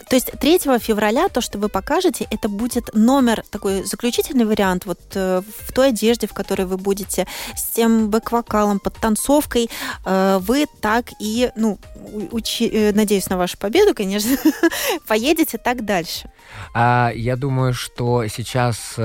То 0.09 0.15
есть 0.15 0.31
3 0.31 0.59
февраля 0.79 1.27
то, 1.29 1.41
что 1.41 1.57
вы 1.57 1.69
покажете, 1.69 2.27
это 2.31 2.49
будет 2.49 2.93
номер, 2.93 3.43
такой 3.49 3.83
заключительный 3.83 4.45
вариант, 4.45 4.85
вот 4.85 4.99
э, 5.15 5.41
в 5.65 5.73
той 5.73 5.89
одежде, 5.89 6.27
в 6.27 6.33
которой 6.33 6.65
вы 6.65 6.77
будете, 6.77 7.27
с 7.55 7.63
тем 7.73 8.09
бэк-вокалом, 8.09 8.79
под 8.79 8.95
танцовкой, 8.95 9.69
э, 10.05 10.39
вы 10.41 10.65
так 10.81 11.07
и, 11.19 11.51
ну, 11.55 11.77
учи, 12.31 12.67
э, 12.67 12.93
надеюсь 12.93 13.29
на 13.29 13.37
вашу 13.37 13.57
победу, 13.57 13.93
конечно, 13.93 14.37
поедете 15.07 15.57
так 15.57 15.83
дальше. 15.83 16.31
А, 16.73 17.11
я 17.13 17.35
думаю, 17.35 17.73
что 17.73 18.25
сейчас 18.27 18.95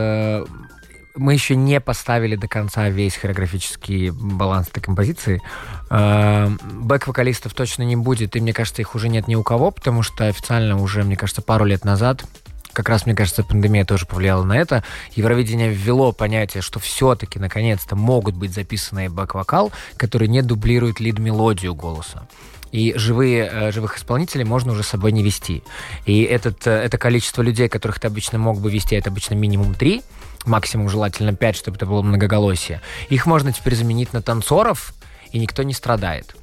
мы 1.15 1.35
еще 1.35 1.57
не 1.57 1.81
поставили 1.81 2.37
до 2.37 2.49
конца 2.49 2.89
весь 2.89 3.17
хореографический 3.17 4.11
баланс 4.11 4.69
этой 4.69 4.81
композиции. 4.81 5.43
Э, 5.91 6.49
бэк-вокалистов 6.49 7.55
точно 7.55 7.83
не 7.83 7.97
будет, 7.97 8.37
и 8.37 8.41
мне 8.41 8.53
кажется, 8.53 8.83
их 8.83 8.95
уже 8.95 9.09
нет 9.09 9.29
ни 9.29 9.35
у 9.35 9.43
кого, 9.43 9.71
потому 9.71 10.03
что 10.03 10.27
официально 10.27 10.81
уже, 10.81 11.03
мне 11.03 11.17
кажется, 11.17 11.43
пару 11.43 11.65
лет 11.65 11.85
назад 11.85 12.25
как 12.73 12.89
раз, 12.89 13.05
мне 13.05 13.15
кажется, 13.15 13.45
пандемия 13.45 13.85
тоже 13.85 14.07
повлияла 14.07 14.45
на 14.45 14.57
это. 14.57 14.83
Евровидение 15.15 15.69
ввело 15.69 16.13
понятие, 16.13 16.63
что 16.63 16.81
все-таки, 16.81 17.39
наконец-то, 17.39 17.97
могут 17.97 18.35
быть 18.35 18.55
записанные 18.55 19.11
бэк-вокал, 19.11 19.73
который 19.97 20.29
не 20.29 20.43
дублирует 20.43 20.99
лид-мелодию 21.01 21.75
голоса. 21.75 22.27
И 22.71 22.95
живые, 22.97 23.51
э, 23.53 23.73
живых 23.73 23.99
исполнителей 23.99 24.45
можно 24.45 24.73
уже 24.73 24.83
с 24.83 24.89
собой 24.89 25.13
не 25.13 25.23
вести. 25.23 25.63
И 26.07 26.23
этот, 26.23 26.67
э, 26.67 26.71
это 26.71 26.97
количество 26.97 27.43
людей, 27.43 27.69
которых 27.69 28.01
ты 28.01 28.07
обычно 28.07 28.39
мог 28.39 28.59
бы 28.59 28.71
вести, 28.71 28.97
это 28.97 29.11
обычно 29.11 29.35
минимум 29.35 29.75
три, 29.75 30.03
максимум 30.47 30.89
желательно 30.89 31.35
5, 31.35 31.57
чтобы 31.57 31.77
это 31.77 31.87
было 31.87 32.03
многоголосие. 32.03 32.81
Их 33.09 33.27
можно 33.27 33.53
теперь 33.53 33.75
заменить 33.75 34.13
на 34.13 34.23
танцоров, 34.23 34.95
и 35.31 35.39
никто 35.39 35.63
не 35.63 35.73
страдает. 35.73 36.35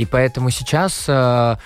И 0.00 0.06
поэтому 0.06 0.48
сейчас 0.48 1.04
э, 1.08 1.56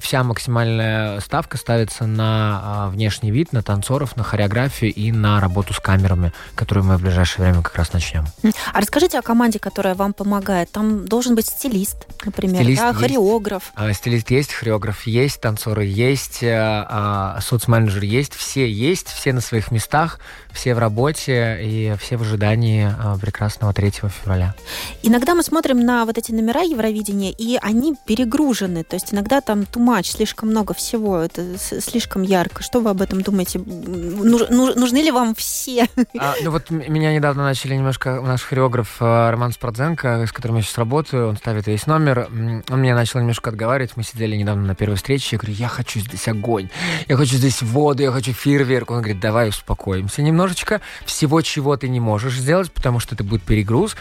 вся 0.00 0.24
максимальная 0.24 1.20
ставка 1.20 1.58
ставится 1.58 2.06
на 2.06 2.88
э, 2.88 2.94
внешний 2.94 3.30
вид, 3.30 3.52
на 3.52 3.62
танцоров, 3.62 4.16
на 4.16 4.22
хореографию 4.22 4.92
и 4.94 5.12
на 5.12 5.40
работу 5.40 5.74
с 5.74 5.78
камерами, 5.78 6.32
которую 6.54 6.86
мы 6.86 6.96
в 6.96 7.02
ближайшее 7.02 7.44
время 7.44 7.62
как 7.62 7.76
раз 7.76 7.92
начнем. 7.92 8.24
А 8.72 8.80
расскажите 8.80 9.18
о 9.18 9.22
команде, 9.22 9.58
которая 9.58 9.94
вам 9.94 10.14
помогает. 10.14 10.70
Там 10.70 11.06
должен 11.06 11.34
быть 11.34 11.46
стилист, 11.46 12.06
например, 12.24 12.62
стилист 12.62 12.80
да, 12.80 12.88
есть, 12.88 13.00
хореограф. 13.00 13.72
Э, 13.76 13.92
стилист 13.92 14.30
есть, 14.30 14.54
хореограф 14.54 15.06
есть, 15.06 15.40
танцоры 15.42 15.84
есть, 15.84 16.42
э, 16.42 16.86
э, 16.88 17.40
соцменеджер 17.42 18.04
есть, 18.04 18.34
все 18.34 18.70
есть, 18.70 19.08
все 19.08 19.34
на 19.34 19.42
своих 19.42 19.70
местах, 19.70 20.18
все 20.52 20.74
в 20.74 20.78
работе 20.78 21.58
и 21.62 21.94
все 21.98 22.16
в 22.16 22.22
ожидании 22.22 22.88
э, 22.88 23.18
прекрасного 23.18 23.72
3 23.72 23.90
февраля. 23.90 24.54
Иногда 25.02 25.34
мы 25.34 25.42
смотрим 25.42 25.80
на 25.80 26.04
вот 26.04 26.18
эти 26.18 26.32
номера 26.32 26.62
Евровидения, 26.62 27.32
и 27.32 27.58
они 27.60 27.94
перегружены. 28.06 28.84
То 28.84 28.96
есть 28.96 29.12
иногда 29.12 29.40
там 29.40 29.62
much, 29.74 30.04
слишком 30.04 30.50
много 30.50 30.74
всего, 30.74 31.18
это 31.18 31.58
слишком 31.58 32.22
ярко. 32.22 32.62
Что 32.62 32.80
вы 32.80 32.90
об 32.90 33.02
этом 33.02 33.22
думаете? 33.22 33.58
Нуж, 33.58 34.48
нужны 34.48 34.98
ли 34.98 35.10
вам 35.10 35.34
все? 35.34 35.88
А, 36.18 36.34
ну 36.42 36.50
вот 36.50 36.70
меня 36.70 37.14
недавно 37.14 37.44
начали 37.44 37.74
немножко, 37.74 38.20
наш 38.20 38.42
хореограф 38.42 38.96
э, 39.00 39.30
Роман 39.30 39.52
Спортзенко, 39.52 40.26
с 40.26 40.32
которым 40.32 40.56
я 40.56 40.62
сейчас 40.62 40.78
работаю, 40.78 41.28
он 41.28 41.36
ставит 41.36 41.66
весь 41.66 41.86
номер, 41.86 42.28
он 42.68 42.80
меня 42.80 42.94
начал 42.94 43.20
немножко 43.20 43.50
отговаривать, 43.50 43.96
мы 43.96 44.02
сидели 44.02 44.36
недавно 44.36 44.64
на 44.64 44.74
первой 44.74 44.96
встрече, 44.96 45.36
я 45.36 45.38
говорю, 45.38 45.54
я 45.54 45.68
хочу 45.68 46.00
здесь 46.00 46.28
огонь, 46.28 46.68
я 47.08 47.16
хочу 47.16 47.36
здесь 47.36 47.62
воду, 47.62 48.02
я 48.02 48.10
хочу 48.10 48.32
фейерверк. 48.32 48.90
Он 48.90 48.98
говорит, 48.98 49.20
давай 49.20 49.48
успокоимся 49.48 50.22
немножечко, 50.42 50.80
всего, 51.06 51.40
чего 51.42 51.76
ты 51.76 51.88
не 51.88 52.00
можешь 52.00 52.34
сделать, 52.34 52.72
потому 52.72 52.98
что 52.98 53.14
это 53.14 53.24
будет 53.24 53.42
перегруз, 53.42 53.96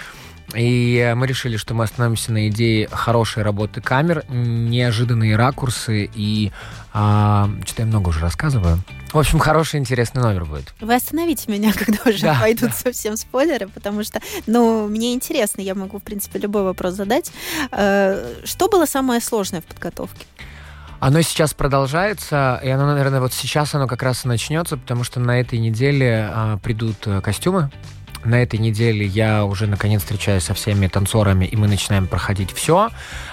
И 0.54 1.14
мы 1.16 1.28
решили, 1.28 1.56
что 1.56 1.74
мы 1.74 1.86
остановимся 1.86 2.34
на 2.34 2.50
идее 2.50 2.90
хорошей 2.92 3.42
работы 3.44 3.80
камер, 3.80 4.26
неожиданные 4.28 5.38
ракурсы 5.38 6.10
и... 6.14 6.52
А, 6.94 7.50
что-то 7.66 7.84
я 7.84 7.86
много 7.86 8.10
уже 8.10 8.20
рассказываю. 8.20 8.80
В 9.14 9.18
общем, 9.18 9.40
хороший, 9.40 9.80
интересный 9.80 10.22
номер 10.22 10.44
будет. 10.44 10.74
Вы 10.82 10.94
остановите 10.96 11.50
меня, 11.50 11.72
когда 11.78 12.00
уже 12.06 12.24
да, 12.24 12.38
пойдут 12.42 12.72
да. 12.72 12.76
совсем 12.76 13.16
спойлеры, 13.16 13.70
потому 13.70 14.04
что, 14.04 14.20
ну, 14.46 14.90
мне 14.90 15.14
интересно, 15.14 15.62
я 15.62 15.74
могу, 15.74 16.00
в 16.00 16.04
принципе, 16.04 16.40
любой 16.40 16.64
вопрос 16.64 16.96
задать. 16.96 17.32
Э, 17.72 18.42
что 18.44 18.68
было 18.68 18.86
самое 18.86 19.22
сложное 19.22 19.62
в 19.62 19.66
подготовке? 19.66 20.26
Оно 21.02 21.22
сейчас 21.24 21.56
продолжается, 21.56 22.62
и 22.64 22.70
оно, 22.70 22.86
наверное, 22.86 23.20
вот 23.20 23.34
сейчас 23.34 23.74
оно 23.74 23.88
как 23.88 24.04
раз 24.04 24.24
и 24.24 24.28
начнется, 24.28 24.78
потому 24.78 25.04
что 25.04 25.20
на 25.20 25.40
этой 25.42 25.58
неделе 25.58 26.30
а, 26.32 26.58
придут 26.58 27.08
э, 27.08 27.22
костюмы 27.22 27.72
на 28.24 28.44
этой 28.44 28.60
неделе 28.60 29.04
я 29.06 29.46
уже 29.46 29.66
наконец 29.66 30.02
встречаюсь 30.02 30.44
со 30.44 30.54
всеми 30.54 30.88
танцорами, 30.88 31.46
и 31.46 31.56
мы 31.56 31.68
начинаем 31.68 32.06
проходить 32.06 32.52
все, 32.52 32.90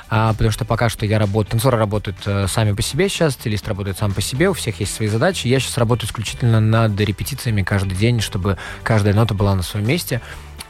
а, 0.09 0.33
потому 0.33 0.51
что 0.51 0.65
пока 0.65 0.89
что 0.89 1.05
я 1.05 1.19
работаю, 1.19 1.51
танцоры 1.51 1.77
работают 1.77 2.17
а, 2.27 2.47
сами 2.49 2.73
по 2.73 2.83
себе 2.83 3.11
сейчас, 3.11 3.35
стилист 3.35 3.69
работает 3.69 3.99
сам 3.99 4.13
по 4.13 4.23
себе, 4.23 4.49
у 4.49 4.55
всех 4.55 4.81
есть 4.81 4.95
свои 4.95 5.09
задачи. 5.09 5.47
Я 5.47 5.61
сейчас 5.61 5.77
работаю 5.77 6.09
исключительно 6.09 6.61
над 6.61 6.99
репетициями 6.99 7.63
каждый 7.63 7.97
день, 7.97 8.21
чтобы 8.21 8.57
каждая 8.83 9.15
нота 9.15 9.35
была 9.35 9.55
на 9.55 9.63
своем 9.63 9.87
месте. 9.87 10.21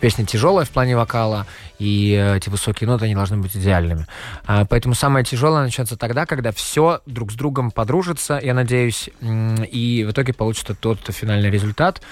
Песня 0.00 0.24
тяжелая 0.24 0.64
в 0.64 0.70
плане 0.70 0.96
вокала, 0.96 1.46
и 1.78 2.12
э, 2.12 2.37
эти 2.37 2.49
высокие 2.49 2.88
ноты, 2.88 3.04
они 3.04 3.14
должны 3.14 3.37
быть 3.38 3.56
идеальными. 3.56 4.06
А, 4.47 4.64
поэтому 4.64 4.94
самое 4.94 5.25
тяжелое 5.25 5.62
начнется 5.62 5.97
тогда, 5.97 6.26
когда 6.26 6.52
все 6.52 7.00
друг 7.06 7.32
с 7.32 7.35
другом 7.35 7.70
подружится, 7.70 8.40
я 8.42 8.54
надеюсь, 8.54 9.11
и 9.20 10.04
в 10.06 10.12
итоге 10.12 10.32
получится 10.32 10.75
тот 10.75 10.99
финальный 11.08 11.50
результат. 11.50 12.02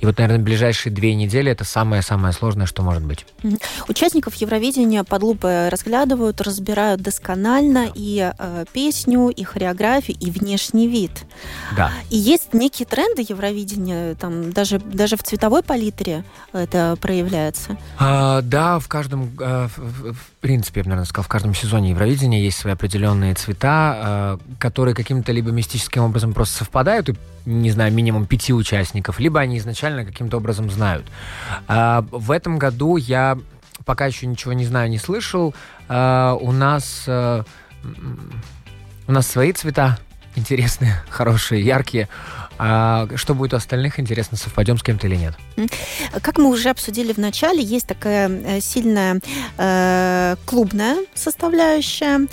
И 0.00 0.06
вот, 0.06 0.18
наверное, 0.18 0.42
ближайшие 0.42 0.92
две 0.92 1.14
недели 1.14 1.52
это 1.52 1.64
самое-самое 1.64 2.32
сложное, 2.32 2.66
что 2.66 2.82
может 2.82 3.04
быть. 3.04 3.26
Участников 3.88 4.34
Евровидения 4.36 5.04
под 5.04 5.22
лупой 5.22 5.68
разглядывают, 5.68 6.40
разбирают 6.40 7.02
досконально 7.02 7.90
и 7.94 8.32
э, 8.36 8.64
песню, 8.72 9.28
и 9.28 9.44
хореографию, 9.44 10.16
и 10.18 10.30
внешний 10.30 10.88
вид. 10.88 11.10
Да. 11.76 11.92
И 12.08 12.16
есть 12.16 12.54
некие 12.54 12.86
тренды 12.86 13.26
Евровидения, 13.28 14.14
там 14.14 14.52
даже, 14.52 14.78
даже 14.78 15.16
в 15.16 15.22
цветовой 15.22 15.62
палитре 15.62 16.24
это 16.52 16.96
проявляется. 17.00 17.76
А, 17.98 18.40
да, 18.40 18.78
в 18.78 18.88
каждом, 18.88 19.09
э, 19.12 19.68
в, 19.76 20.14
принципе, 20.40 20.80
я 20.80 20.84
бы, 20.84 20.90
наверное, 20.90 21.06
сказал, 21.06 21.24
в 21.24 21.28
каждом 21.28 21.54
сезоне 21.54 21.90
Евровидения 21.90 22.40
есть 22.40 22.58
свои 22.58 22.72
определенные 22.72 23.34
цвета, 23.34 24.38
э, 24.42 24.54
которые 24.58 24.94
каким-то 24.94 25.32
либо 25.32 25.50
мистическим 25.50 26.02
образом 26.02 26.32
просто 26.32 26.58
совпадают 26.58 27.08
и 27.08 27.14
не 27.46 27.70
знаю, 27.70 27.92
минимум 27.92 28.26
пяти 28.26 28.52
участников, 28.52 29.18
либо 29.18 29.40
они 29.40 29.58
изначально 29.58 30.04
каким-то 30.04 30.36
образом 30.36 30.70
знают. 30.70 31.06
А, 31.68 32.04
в 32.10 32.30
этом 32.30 32.58
году 32.58 32.98
я 32.98 33.38
пока 33.86 34.06
еще 34.06 34.26
ничего 34.26 34.52
не 34.52 34.66
знаю, 34.66 34.90
не 34.90 34.98
слышал. 34.98 35.54
У 35.88 36.52
нас 36.52 37.08
у 39.10 39.12
нас 39.12 39.26
свои 39.26 39.52
цвета 39.52 39.98
интересные, 40.36 41.02
хорошие, 41.10 41.64
яркие. 41.64 42.08
А 42.62 43.08
что 43.14 43.34
будет 43.34 43.54
у 43.54 43.56
остальных, 43.56 43.98
интересно, 43.98 44.36
совпадем 44.36 44.76
с 44.76 44.82
кем-то 44.82 45.06
или 45.06 45.16
нет. 45.16 45.34
Как 46.20 46.36
мы 46.36 46.50
уже 46.50 46.68
обсудили 46.68 47.14
в 47.14 47.16
начале, 47.16 47.62
есть 47.62 47.86
такая 47.86 48.28
э, 48.28 48.60
сильная 48.60 49.18
э, 49.56 50.36
клубная 50.44 50.98
составляющая, 51.14 52.26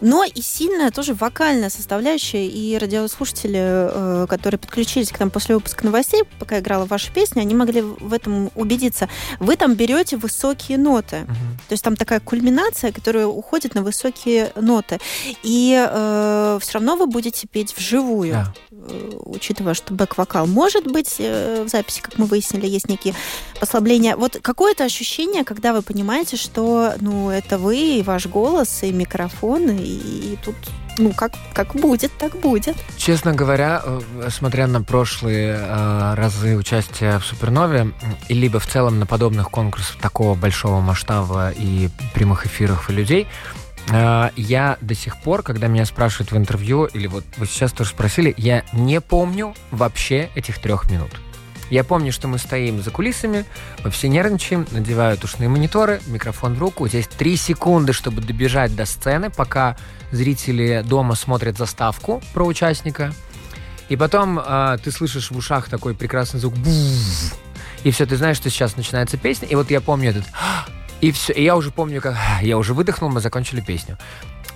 но 0.00 0.24
и 0.24 0.40
сильная 0.40 0.90
тоже 0.90 1.12
вокальная 1.12 1.68
составляющая. 1.68 2.46
И 2.46 2.78
радиослушатели, 2.78 3.60
э, 3.60 4.26
которые 4.26 4.58
подключились 4.58 5.10
к 5.10 5.20
нам 5.20 5.28
после 5.28 5.54
выпуска 5.54 5.84
новостей, 5.84 6.22
пока 6.38 6.60
играла 6.60 6.86
ваша 6.86 7.12
песня, 7.12 7.42
они 7.42 7.54
могли 7.54 7.82
в 7.82 8.14
этом 8.14 8.50
убедиться. 8.54 9.10
Вы 9.38 9.56
там 9.56 9.74
берете 9.74 10.16
высокие 10.16 10.78
ноты. 10.78 11.24
Угу. 11.24 11.34
То 11.68 11.72
есть 11.72 11.84
там 11.84 11.96
такая 11.96 12.20
кульминация, 12.20 12.90
которая 12.90 13.26
уходит 13.26 13.74
на 13.74 13.82
высокие 13.82 14.50
ноты. 14.56 14.98
И 15.42 15.78
э, 15.86 16.58
все 16.62 16.72
равно 16.72 16.96
вы 16.96 17.06
будете 17.06 17.46
петь 17.46 17.76
вживую, 17.76 18.32
да. 18.32 18.54
Э, 18.86 19.10
учитывая 19.24 19.74
что 19.74 19.94
бэк-вокал 19.94 20.46
может 20.46 20.90
быть 20.90 21.16
э, 21.18 21.64
в 21.64 21.68
записи, 21.68 22.00
как 22.00 22.18
мы 22.18 22.26
выяснили, 22.26 22.66
есть 22.66 22.88
некие 22.88 23.14
послабления. 23.60 24.16
Вот 24.16 24.38
какое-то 24.42 24.84
ощущение, 24.84 25.44
когда 25.44 25.72
вы 25.72 25.82
понимаете, 25.82 26.36
что 26.36 26.94
ну, 27.00 27.30
это 27.30 27.58
вы, 27.58 27.98
и 27.98 28.02
ваш 28.02 28.26
голос, 28.26 28.82
и 28.82 28.92
микрофон, 28.92 29.70
и, 29.70 29.82
и 29.82 30.38
тут 30.44 30.56
ну, 30.98 31.12
как, 31.12 31.32
как 31.52 31.74
будет, 31.74 32.12
так 32.18 32.36
будет. 32.36 32.76
Честно 32.96 33.32
говоря, 33.32 33.82
э, 33.84 34.28
смотря 34.30 34.66
на 34.66 34.82
прошлые 34.82 35.56
э, 35.58 36.14
разы 36.14 36.56
участия 36.56 37.18
в 37.18 37.24
Супернове, 37.24 37.92
и 38.28 38.34
либо 38.34 38.60
в 38.60 38.66
целом 38.66 38.98
на 38.98 39.06
подобных 39.06 39.50
конкурсах 39.50 39.96
такого 40.00 40.34
большого 40.34 40.80
масштаба 40.80 41.50
и 41.50 41.88
прямых 42.14 42.46
эфирах 42.46 42.90
и 42.90 42.92
людей, 42.92 43.26
я 43.88 44.78
до 44.80 44.94
сих 44.94 45.20
пор, 45.20 45.42
когда 45.42 45.66
меня 45.66 45.84
спрашивают 45.84 46.32
в 46.32 46.36
интервью, 46.36 46.86
или 46.86 47.06
вот 47.06 47.24
вы 47.36 47.46
сейчас 47.46 47.72
тоже 47.72 47.90
спросили, 47.90 48.34
я 48.36 48.64
не 48.72 49.00
помню 49.00 49.54
вообще 49.70 50.30
этих 50.34 50.58
трех 50.58 50.90
минут. 50.90 51.10
Я 51.70 51.82
помню, 51.82 52.12
что 52.12 52.28
мы 52.28 52.38
стоим 52.38 52.82
за 52.82 52.90
кулисами, 52.90 53.44
мы 53.82 53.90
все 53.90 54.08
нервничаем, 54.08 54.66
надевают 54.70 55.24
ушные 55.24 55.48
мониторы, 55.48 56.00
микрофон 56.06 56.54
в 56.54 56.58
руку. 56.58 56.86
Здесь 56.86 57.06
три 57.06 57.36
секунды, 57.36 57.92
чтобы 57.92 58.20
добежать 58.20 58.76
до 58.76 58.84
сцены, 58.84 59.30
пока 59.30 59.76
зрители 60.12 60.82
дома 60.86 61.14
смотрят 61.14 61.56
заставку 61.56 62.22
про 62.32 62.44
участника. 62.44 63.12
И 63.88 63.96
потом 63.96 64.38
э, 64.38 64.78
ты 64.82 64.90
слышишь 64.90 65.30
в 65.30 65.36
ушах 65.36 65.68
такой 65.68 65.94
прекрасный 65.94 66.40
звук. 66.40 66.54
И 67.82 67.90
все, 67.90 68.06
ты 68.06 68.16
знаешь, 68.16 68.36
что 68.36 68.50
сейчас 68.50 68.76
начинается 68.76 69.16
песня. 69.16 69.48
И 69.48 69.54
вот 69.54 69.70
я 69.70 69.80
помню 69.80 70.10
этот 70.10 70.24
и 71.00 71.12
все. 71.12 71.32
И 71.32 71.42
я 71.42 71.56
уже 71.56 71.70
помню, 71.70 72.00
как 72.00 72.16
я 72.42 72.58
уже 72.58 72.74
выдохнул, 72.74 73.10
мы 73.10 73.20
закончили 73.20 73.60
песню. 73.60 73.98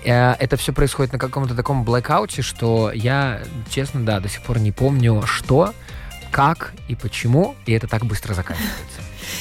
Э, 0.05 0.33
это 0.38 0.57
все 0.57 0.72
происходит 0.72 1.12
на 1.12 1.18
каком-то 1.18 1.55
таком 1.55 1.85
блэкауте, 1.85 2.42
что 2.42 2.90
я, 2.92 3.42
честно, 3.70 4.05
да, 4.05 4.20
до 4.20 4.29
сих 4.29 4.42
пор 4.42 4.59
не 4.59 4.72
помню, 4.72 5.22
что, 5.27 5.74
как 6.31 6.72
и 6.88 6.94
почему, 6.94 7.55
и 7.66 7.72
это 7.72 7.87
так 7.87 8.05
быстро 8.05 8.35
заканчивается. 8.35 9.01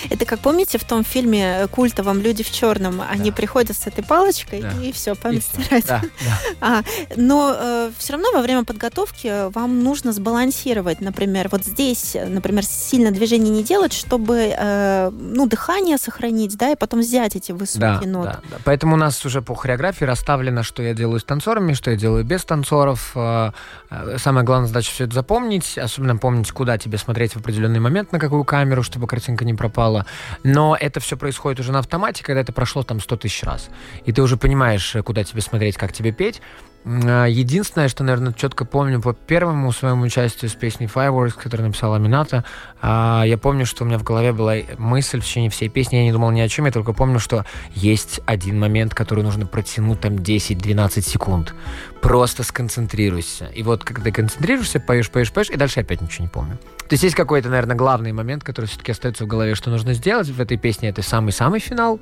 Это 0.09 0.25
как 0.25 0.39
помните 0.39 0.77
в 0.77 0.83
том 0.83 1.03
фильме 1.03 1.67
культовом 1.71 2.21
«Люди 2.21 2.43
в 2.43 2.51
черном», 2.51 3.01
они 3.01 3.31
приходят 3.31 3.77
с 3.77 3.87
этой 3.87 4.03
палочкой 4.03 4.61
да. 4.61 4.71
и 4.81 4.91
все, 4.91 5.15
память 5.15 5.43
стирается. 5.43 6.01
Да, 6.01 6.01
да. 6.01 6.37
А, 6.67 6.83
но 7.15 7.55
э, 7.57 7.91
все 7.97 8.13
равно 8.13 8.31
во 8.33 8.41
время 8.41 8.63
подготовки 8.63 9.49
вам 9.51 9.83
нужно 9.83 10.11
сбалансировать, 10.11 11.01
например, 11.01 11.49
вот 11.51 11.63
здесь, 11.63 12.15
например, 12.27 12.63
сильно 12.65 13.11
движение 13.11 13.53
не 13.53 13.63
делать, 13.63 13.93
чтобы 13.93 14.53
э, 14.57 15.09
ну 15.11 15.47
дыхание 15.47 15.97
сохранить, 15.97 16.57
да, 16.57 16.71
и 16.71 16.75
потом 16.75 17.01
взять 17.01 17.35
эти 17.35 17.51
высокие 17.51 17.99
да, 18.01 18.07
ноты. 18.07 18.37
Да, 18.43 18.49
да. 18.51 18.57
Поэтому 18.63 18.95
у 18.95 18.97
нас 18.97 19.23
уже 19.25 19.41
по 19.41 19.55
хореографии 19.55 20.05
расставлено, 20.05 20.63
что 20.63 20.83
я 20.83 20.93
делаю 20.93 21.19
с 21.19 21.23
танцорами, 21.23 21.73
что 21.73 21.91
я 21.91 21.97
делаю 21.97 22.23
без 22.23 22.43
танцоров. 22.43 23.11
Э, 23.15 23.51
э, 23.89 24.17
самая 24.17 24.43
главная 24.43 24.67
задача 24.67 24.91
все 24.91 25.05
это 25.05 25.13
запомнить, 25.13 25.77
особенно 25.77 26.17
помнить, 26.17 26.51
куда 26.51 26.77
тебе 26.77 26.97
смотреть 26.97 27.33
в 27.33 27.37
определенный 27.37 27.79
момент, 27.79 28.11
на 28.11 28.19
какую 28.19 28.43
камеру, 28.43 28.83
чтобы 28.83 29.07
картинка 29.07 29.45
не 29.45 29.53
пропала 29.53 29.76
пропало. 29.77 30.05
Но 30.43 30.75
это 30.79 30.99
все 30.99 31.15
происходит 31.17 31.59
уже 31.59 31.71
на 31.71 31.79
автомате, 31.79 32.23
когда 32.23 32.41
это 32.41 32.51
прошло 32.51 32.83
там 32.83 32.99
100 32.99 33.17
тысяч 33.17 33.43
раз. 33.43 33.69
И 34.05 34.11
ты 34.11 34.21
уже 34.21 34.35
понимаешь, 34.35 34.95
куда 35.05 35.23
тебе 35.23 35.41
смотреть, 35.41 35.77
как 35.77 35.93
тебе 35.93 36.11
петь. 36.11 36.41
А, 36.87 37.25
единственное, 37.25 37.89
что, 37.89 38.03
наверное, 38.03 38.33
четко 38.33 38.63
помню 38.63 39.01
по 39.01 39.13
первому 39.13 39.71
своему 39.71 40.03
участию 40.03 40.49
с 40.49 40.55
песней 40.55 40.87
Fireworks, 40.87 41.33
которую 41.37 41.67
написала 41.67 41.97
Амината, 41.97 42.45
а, 42.81 43.23
я 43.25 43.37
помню, 43.37 43.65
что 43.65 43.83
у 43.83 43.87
меня 43.87 43.97
в 43.97 44.03
голове 44.03 44.31
была 44.31 44.55
мысль 44.77 45.19
в 45.19 45.25
течение 45.25 45.49
всей 45.49 45.67
песни, 45.67 45.97
я 45.97 46.03
не 46.03 46.13
думал 46.13 46.31
ни 46.31 46.39
о 46.39 46.47
чем, 46.47 46.65
я 46.65 46.71
только 46.71 46.93
помню, 46.93 47.19
что 47.19 47.45
есть 47.75 48.21
один 48.25 48.59
момент, 48.59 48.93
который 48.95 49.23
нужно 49.23 49.45
протянуть 49.45 49.99
там 49.99 50.13
10-12 50.13 51.01
секунд. 51.01 51.53
Просто 52.01 52.43
сконцентрируйся. 52.43 53.47
И 53.47 53.63
вот 53.63 53.83
когда 53.83 54.11
концентрируешься, 54.11 54.79
поешь, 54.79 55.09
поешь, 55.09 55.31
поешь, 55.31 55.49
и 55.49 55.57
дальше 55.57 55.81
опять 55.81 56.01
ничего 56.01 56.23
не 56.23 56.29
помню. 56.29 56.57
То 56.87 56.93
есть 56.93 57.03
есть 57.03 57.15
какой-то, 57.15 57.49
наверное, 57.49 57.75
главный 57.75 58.13
момент, 58.13 58.45
который 58.45 58.67
все-таки 58.67 58.93
остается 58.93 59.25
в 59.25 59.27
голове, 59.27 59.55
что 59.55 59.69
нужно 59.69 59.93
сделать 59.93 60.29
в 60.29 60.39
этой 60.39 60.55
песне. 60.57 60.87
Это 60.87 61.01
самый-самый 61.01 61.59
финал. 61.59 61.99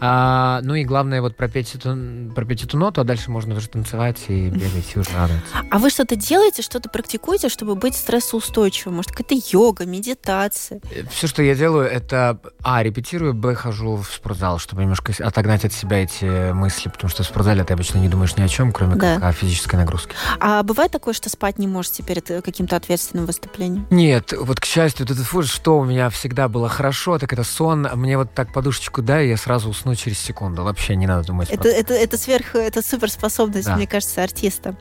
А, 0.00 0.60
ну 0.62 0.74
и 0.74 0.84
главное 0.84 1.20
вот 1.20 1.36
пропеть 1.36 1.74
эту, 1.74 1.96
пропеть 2.34 2.62
эту 2.64 2.76
ноту, 2.78 3.00
а 3.00 3.04
дальше 3.04 3.30
можно 3.30 3.56
уже 3.56 3.68
танцевать 3.68 4.18
и 4.28 4.48
бегать 4.48 4.92
и 4.94 4.98
уже 4.98 5.10
радоваться. 5.10 5.46
А 5.70 5.78
вы 5.78 5.90
что-то 5.90 6.16
делаете, 6.16 6.62
что-то 6.62 6.88
практикуете, 6.88 7.48
чтобы 7.48 7.74
быть 7.74 7.96
стрессоустойчивым? 7.96 8.96
Может, 8.96 9.12
какая-то 9.12 9.34
йога, 9.50 9.86
медитация? 9.86 10.80
Э, 10.94 11.02
Все, 11.10 11.26
что 11.26 11.42
я 11.42 11.54
делаю, 11.54 11.88
это 11.88 12.38
А, 12.62 12.82
репетирую, 12.82 13.34
Б, 13.34 13.54
хожу 13.54 13.96
в 13.96 14.06
спортзал, 14.10 14.58
чтобы 14.58 14.82
немножко 14.82 15.12
отогнать 15.18 15.64
от 15.64 15.72
себя 15.72 16.02
эти 16.02 16.52
мысли, 16.52 16.88
потому 16.88 17.10
что 17.10 17.22
в 17.22 17.26
спортзале 17.26 17.64
ты 17.64 17.74
обычно 17.74 17.98
не 17.98 18.08
думаешь 18.08 18.36
ни 18.36 18.42
о 18.42 18.48
чем, 18.48 18.72
кроме 18.72 18.96
да. 18.96 19.14
как 19.16 19.24
о 19.24 19.32
физической 19.32 19.76
нагрузке. 19.76 20.12
А 20.40 20.62
бывает 20.62 20.92
такое, 20.92 21.14
что 21.14 21.28
спать 21.28 21.58
не 21.58 21.66
можете 21.66 22.02
перед 22.02 22.30
э, 22.30 22.42
каким-то 22.42 22.76
ответственным 22.76 23.26
выступлением? 23.26 23.86
Нет, 23.90 24.32
вот 24.38 24.60
к 24.60 24.64
счастью, 24.64 25.06
вот 25.06 25.18
этот 25.18 25.48
что 25.48 25.78
у 25.78 25.84
меня 25.84 26.08
всегда 26.10 26.48
было 26.48 26.68
хорошо, 26.68 27.18
так 27.18 27.32
это 27.32 27.44
сон. 27.44 27.88
Мне 27.94 28.16
вот 28.16 28.34
так 28.34 28.52
подушечку 28.52 29.02
дай, 29.02 29.28
я 29.28 29.36
сразу 29.36 29.68
усну 29.68 29.87
уснуть 29.88 29.98
через 29.98 30.18
секунду. 30.18 30.62
Вообще 30.62 30.96
не 30.96 31.06
надо 31.06 31.26
думать. 31.26 31.50
Это, 31.50 31.68
это, 31.68 31.94
это 31.94 32.16
сверх, 32.16 32.54
это 32.54 32.82
суперспособность, 32.82 33.66
да. 33.66 33.76
мне 33.76 33.86
кажется, 33.86 34.22
артиста. 34.22 34.74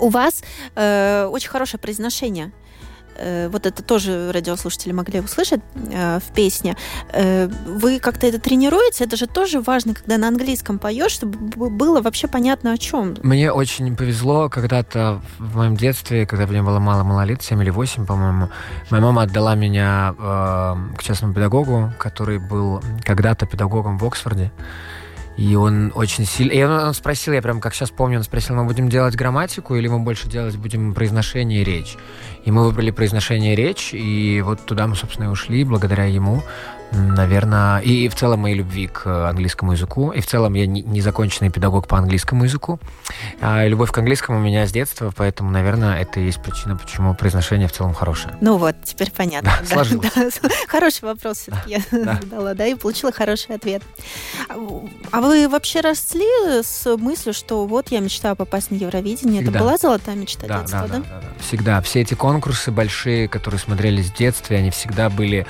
У 0.00 0.08
вас 0.08 0.42
э, 0.74 1.28
очень 1.30 1.50
хорошее 1.50 1.80
произношение. 1.80 2.52
Э, 3.16 3.48
вот 3.48 3.66
это 3.66 3.82
тоже 3.82 4.32
радиослушатели 4.32 4.92
могли 4.92 5.20
услышать 5.20 5.60
э, 5.74 6.18
в 6.18 6.34
песне, 6.34 6.76
э, 7.12 7.48
вы 7.66 7.98
как-то 7.98 8.26
это 8.26 8.38
тренируете? 8.38 9.04
Это 9.04 9.16
же 9.16 9.26
тоже 9.26 9.60
важно, 9.60 9.94
когда 9.94 10.18
на 10.18 10.28
английском 10.28 10.78
поешь, 10.78 11.12
чтобы 11.12 11.38
было 11.70 12.00
вообще 12.00 12.28
понятно 12.28 12.72
о 12.72 12.78
чем. 12.78 13.16
Мне 13.22 13.52
очень 13.52 13.96
повезло 13.96 14.48
когда-то 14.48 15.20
в 15.38 15.56
моем 15.56 15.76
детстве, 15.76 16.26
когда 16.26 16.46
мне 16.46 16.62
было 16.62 16.78
мало-мало 16.78 17.24
лет, 17.24 17.42
7 17.42 17.62
или 17.62 17.70
8, 17.70 18.06
по-моему, 18.06 18.48
моя 18.90 19.02
мама 19.02 19.22
отдала 19.22 19.54
меня 19.54 20.14
э, 20.18 20.96
к 20.96 21.02
частному 21.02 21.34
педагогу, 21.34 21.92
который 21.98 22.38
был 22.38 22.82
когда-то 23.04 23.46
педагогом 23.46 23.98
в 23.98 24.04
Оксфорде. 24.04 24.50
И 25.36 25.54
он 25.54 25.92
очень 25.94 26.26
сильно... 26.26 26.52
И 26.52 26.62
он, 26.62 26.70
он 26.70 26.94
спросил, 26.94 27.32
я 27.32 27.42
прям 27.42 27.60
как 27.60 27.74
сейчас 27.74 27.90
помню, 27.90 28.18
он 28.18 28.24
спросил, 28.24 28.54
мы 28.56 28.64
будем 28.64 28.88
делать 28.88 29.14
грамматику 29.14 29.74
или 29.76 29.88
мы 29.88 30.00
больше 30.00 30.28
делать 30.28 30.56
будем 30.56 30.94
произношение 30.94 31.62
и 31.62 31.64
речь? 31.64 31.96
И 32.44 32.50
мы 32.50 32.64
выбрали 32.64 32.90
произношение 32.90 33.54
и 33.54 33.56
речь, 33.56 33.94
и 33.94 34.42
вот 34.44 34.64
туда 34.66 34.86
мы, 34.86 34.96
собственно, 34.96 35.26
и 35.26 35.28
ушли 35.28 35.64
благодаря 35.64 36.04
ему 36.04 36.42
наверное, 36.92 37.80
и 37.80 38.08
в 38.08 38.14
целом 38.14 38.40
моей 38.40 38.56
любви 38.56 38.86
к 38.86 39.28
английскому 39.28 39.72
языку, 39.72 40.10
и 40.10 40.20
в 40.20 40.26
целом 40.26 40.54
я 40.54 40.66
незаконченный 40.66 41.50
педагог 41.50 41.88
по 41.88 41.98
английскому 41.98 42.44
языку. 42.44 42.78
А 43.40 43.66
любовь 43.66 43.90
к 43.90 43.98
английскому 43.98 44.38
у 44.38 44.42
меня 44.42 44.66
с 44.66 44.72
детства, 44.72 45.12
поэтому, 45.16 45.50
наверное, 45.50 46.00
это 46.00 46.20
и 46.20 46.24
есть 46.24 46.42
причина, 46.42 46.76
почему 46.76 47.14
произношение 47.14 47.68
в 47.68 47.72
целом 47.72 47.94
хорошее. 47.94 48.36
Ну 48.40 48.56
вот, 48.58 48.76
теперь 48.84 49.10
понятно. 49.10 49.52
Да, 49.70 49.84
да, 49.84 49.96
да. 49.96 50.48
Хороший 50.68 51.04
вопрос 51.04 51.38
все-таки 51.38 51.70
я 51.70 51.80
задала, 51.90 52.54
да, 52.54 52.66
и 52.66 52.74
получила 52.74 53.12
хороший 53.12 53.56
ответ. 53.56 53.82
А 54.48 55.20
вы 55.20 55.48
вообще 55.48 55.80
росли 55.80 56.26
с 56.62 56.96
мыслью, 56.96 57.34
что 57.34 57.66
вот 57.66 57.90
я 57.90 58.00
мечтаю 58.00 58.36
попасть 58.36 58.70
на 58.70 58.76
Евровидение? 58.76 59.42
Всегда. 59.42 59.58
Это 59.58 59.64
была 59.64 59.76
золотая 59.78 60.14
мечта 60.14 60.46
да, 60.46 60.60
детства, 60.60 60.86
да? 60.88 60.88
Да, 60.88 60.98
да, 60.98 61.20
да? 61.20 61.28
Всегда. 61.40 61.82
Все 61.82 62.02
эти 62.02 62.14
конкурсы 62.14 62.70
большие, 62.70 63.28
которые 63.28 63.58
смотрелись 63.58 64.10
в 64.10 64.14
детстве, 64.14 64.58
они 64.58 64.70
всегда 64.70 65.08
были 65.08 65.46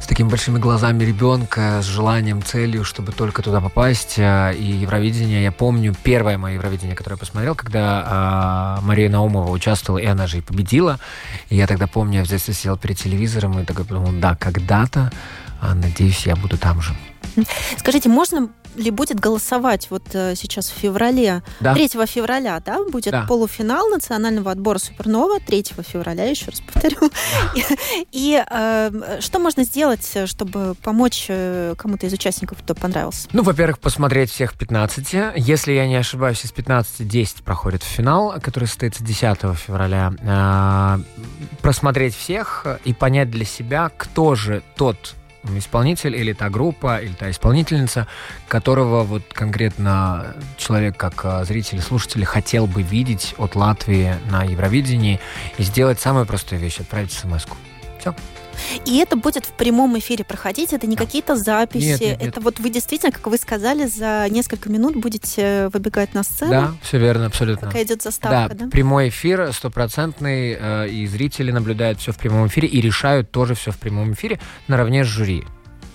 с 0.00 0.06
такими 0.06 0.28
большими 0.28 0.58
глазами 0.58 0.77
глазами 0.78 1.02
ребенка, 1.02 1.80
с 1.82 1.86
желанием, 1.86 2.40
целью, 2.40 2.84
чтобы 2.84 3.10
только 3.10 3.42
туда 3.42 3.60
попасть. 3.60 4.14
А, 4.20 4.52
и 4.52 4.62
Евровидение, 4.62 5.42
я 5.42 5.50
помню, 5.50 5.92
первое 6.04 6.38
мое 6.38 6.54
Евровидение, 6.54 6.94
которое 6.94 7.16
я 7.16 7.18
посмотрел, 7.18 7.56
когда 7.56 8.78
э, 8.78 8.84
Мария 8.86 9.10
Наумова 9.10 9.50
участвовала, 9.50 9.98
и 9.98 10.06
она 10.06 10.28
же 10.28 10.38
и 10.38 10.40
победила. 10.40 11.00
И 11.48 11.56
я 11.56 11.66
тогда 11.66 11.88
помню, 11.88 12.20
я 12.20 12.24
детстве 12.26 12.54
сидел 12.54 12.76
перед 12.76 12.96
телевизором 12.96 13.58
и 13.58 13.64
такой 13.64 13.86
подумал, 13.86 14.12
да, 14.20 14.36
когда-то, 14.36 15.10
а, 15.10 15.47
надеюсь, 15.60 16.26
я 16.26 16.36
буду 16.36 16.56
там 16.58 16.80
же. 16.80 16.94
Скажите, 17.76 18.08
можно 18.08 18.48
ли 18.76 18.90
будет 18.90 19.18
голосовать 19.18 19.88
вот 19.90 20.02
э, 20.12 20.34
сейчас 20.36 20.70
в 20.70 20.74
феврале? 20.74 21.42
Да. 21.60 21.74
3 21.74 21.88
февраля, 22.06 22.60
да, 22.64 22.78
будет 22.84 23.12
да. 23.12 23.24
полуфинал 23.26 23.88
национального 23.88 24.50
отбора 24.50 24.78
Супернова. 24.78 25.40
3 25.40 25.64
февраля, 25.86 26.24
еще 26.24 26.50
раз 26.50 26.60
повторю. 26.60 26.98
Да. 27.00 27.60
И, 28.12 28.42
э, 28.48 29.18
что 29.20 29.38
можно 29.38 29.64
сделать, 29.64 30.16
чтобы 30.26 30.74
помочь 30.82 31.26
э, 31.28 31.74
кому-то 31.76 32.06
из 32.06 32.12
участников, 32.12 32.58
кто 32.62 32.74
понравился? 32.74 33.28
Ну, 33.32 33.42
во-первых, 33.42 33.78
посмотреть 33.78 34.30
всех 34.30 34.54
15. 34.54 35.34
Если 35.36 35.72
я 35.72 35.86
не 35.86 35.96
ошибаюсь, 35.96 36.44
из 36.44 36.52
15 36.52 37.06
10 37.06 37.42
проходит 37.42 37.82
в 37.82 37.86
финал, 37.86 38.34
который 38.40 38.66
состоится 38.66 39.02
10 39.02 39.38
февраля. 39.56 40.12
Э, 40.20 40.98
просмотреть 41.62 42.14
всех 42.14 42.66
и 42.84 42.92
понять 42.92 43.30
для 43.30 43.44
себя, 43.44 43.90
кто 43.96 44.34
же 44.34 44.62
тот 44.76 45.14
исполнитель 45.56 46.16
или 46.16 46.32
та 46.32 46.50
группа, 46.50 46.98
или 46.98 47.12
та 47.12 47.30
исполнительница, 47.30 48.06
которого 48.48 49.04
вот 49.04 49.22
конкретно 49.32 50.34
человек 50.56 50.96
как 50.96 51.24
а, 51.24 51.44
зритель, 51.44 51.80
слушатель 51.80 52.24
хотел 52.24 52.66
бы 52.66 52.82
видеть 52.82 53.34
от 53.38 53.54
Латвии 53.54 54.16
на 54.30 54.42
Евровидении 54.42 55.20
и 55.56 55.62
сделать 55.62 56.00
самую 56.00 56.26
простую 56.26 56.60
вещь, 56.60 56.80
отправить 56.80 57.12
смс-ку. 57.12 57.56
Все. 58.00 58.14
И 58.84 58.98
это 58.98 59.16
будет 59.16 59.44
в 59.44 59.52
прямом 59.52 59.98
эфире 59.98 60.24
проходить, 60.24 60.72
это 60.72 60.86
не 60.86 60.96
да. 60.96 61.04
какие-то 61.04 61.36
записи, 61.36 61.84
нет, 61.84 62.00
нет, 62.00 62.20
нет. 62.20 62.28
это 62.28 62.40
вот 62.40 62.60
вы 62.60 62.70
действительно, 62.70 63.12
как 63.12 63.26
вы 63.26 63.36
сказали, 63.36 63.86
за 63.86 64.26
несколько 64.30 64.70
минут 64.70 64.96
будете 64.96 65.68
выбегать 65.72 66.14
на 66.14 66.22
сцену. 66.22 66.50
Да, 66.50 66.74
все 66.82 66.98
верно, 66.98 67.26
абсолютно. 67.26 67.68
Пока 67.68 67.82
идет 67.82 68.02
заставка, 68.02 68.54
да? 68.54 68.64
да? 68.64 68.70
прямой 68.70 69.08
эфир 69.08 69.52
стопроцентный, 69.52 70.56
э, 70.58 70.88
и 70.88 71.06
зрители 71.06 71.50
наблюдают 71.50 72.00
все 72.00 72.12
в 72.12 72.16
прямом 72.16 72.46
эфире 72.48 72.68
и 72.68 72.80
решают 72.80 73.30
тоже 73.30 73.54
все 73.54 73.70
в 73.70 73.78
прямом 73.78 74.12
эфире 74.12 74.40
наравне 74.66 75.04
с 75.04 75.06
жюри 75.06 75.44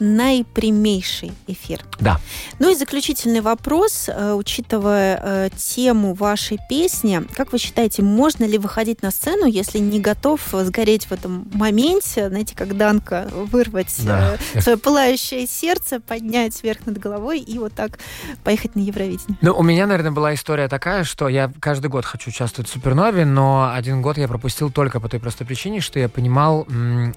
наипрямейший 0.04 1.32
эфир. 1.48 1.80
Да. 2.00 2.20
Ну 2.60 2.72
и 2.72 2.76
заключительный 2.76 3.42
вопрос, 3.42 4.10
э, 4.10 4.34
учитывая 4.34 5.20
э, 5.22 5.50
тему 5.56 6.14
вашей 6.14 6.60
песни, 6.70 7.22
как 7.36 7.54
вы 7.54 7.58
считаете, 7.58 8.02
можно 8.02 8.44
ли 8.44 8.58
выходить 8.58 9.02
на 9.02 9.12
сцену, 9.12 9.46
если 9.46 9.80
не 9.80 10.00
готов 10.00 10.42
сгореть 10.52 11.06
в 11.06 11.12
этом 11.14 11.48
моменте, 11.54 12.30
знаете, 12.30 12.56
как 12.56 12.76
Данка, 12.78 13.30
вырвать 13.34 13.96
да. 14.06 14.38
э, 14.54 14.62
свое 14.62 14.78
пылающее 14.78 15.48
сердце, 15.48 16.00
поднять 16.00 16.62
вверх 16.62 16.86
над 16.86 16.98
головой 16.98 17.40
и 17.40 17.58
вот 17.58 17.74
так 17.74 17.98
поехать 18.44 18.76
на 18.76 18.82
Евровидение? 18.82 19.38
Ну, 19.42 19.56
у 19.58 19.64
меня, 19.64 19.88
наверное, 19.88 20.12
была 20.12 20.34
история 20.34 20.68
такая, 20.68 21.06
что 21.06 21.30
я 21.30 21.52
каждый 21.60 21.88
год 21.88 22.06
хочу 22.06 22.30
участвовать 22.30 22.70
в 22.70 22.74
Супернове, 22.74 23.26
но 23.26 23.72
один 23.74 24.02
год 24.02 24.18
я 24.18 24.28
пропустил 24.28 24.70
только 24.70 25.00
по 25.00 25.08
той 25.08 25.20
простой 25.20 25.48
причине, 25.48 25.80
что 25.80 26.00
я 26.00 26.10
понимал, 26.10 26.66
у 26.68 26.72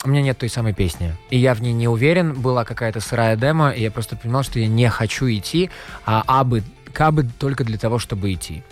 меня 0.08 0.22
нет 0.22 0.38
той 0.38 0.48
самой 0.48 0.72
песни, 0.72 1.14
и 1.30 1.38
я 1.38 1.54
в 1.54 1.62
ней 1.62 1.72
не 1.72 1.88
уверен, 1.88 2.34
была 2.34 2.64
какая-то 2.76 3.00
сырая 3.00 3.36
демо, 3.36 3.70
и 3.70 3.82
я 3.82 3.90
просто 3.90 4.16
понимал, 4.16 4.42
что 4.44 4.60
я 4.60 4.68
не 4.68 4.88
хочу 4.90 5.26
идти, 5.28 5.70
а 6.04 6.22
абы, 6.26 6.62
кабы 6.92 7.24
только 7.24 7.64
для 7.64 7.78
того, 7.78 7.98
чтобы 7.98 8.32
идти. 8.32 8.62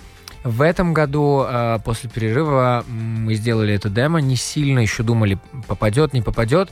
В 0.45 0.61
этом 0.61 0.93
году, 0.93 1.47
э, 1.49 1.79
после 1.85 2.11
перерыва, 2.11 2.85
мы 2.87 3.35
сделали 3.35 3.73
это 3.73 3.89
демо, 3.89 4.21
не 4.21 4.37
сильно 4.37 4.81
еще 4.81 5.03
думали, 5.03 5.39
попадет, 5.67 6.13
не 6.13 6.21
попадет. 6.21 6.71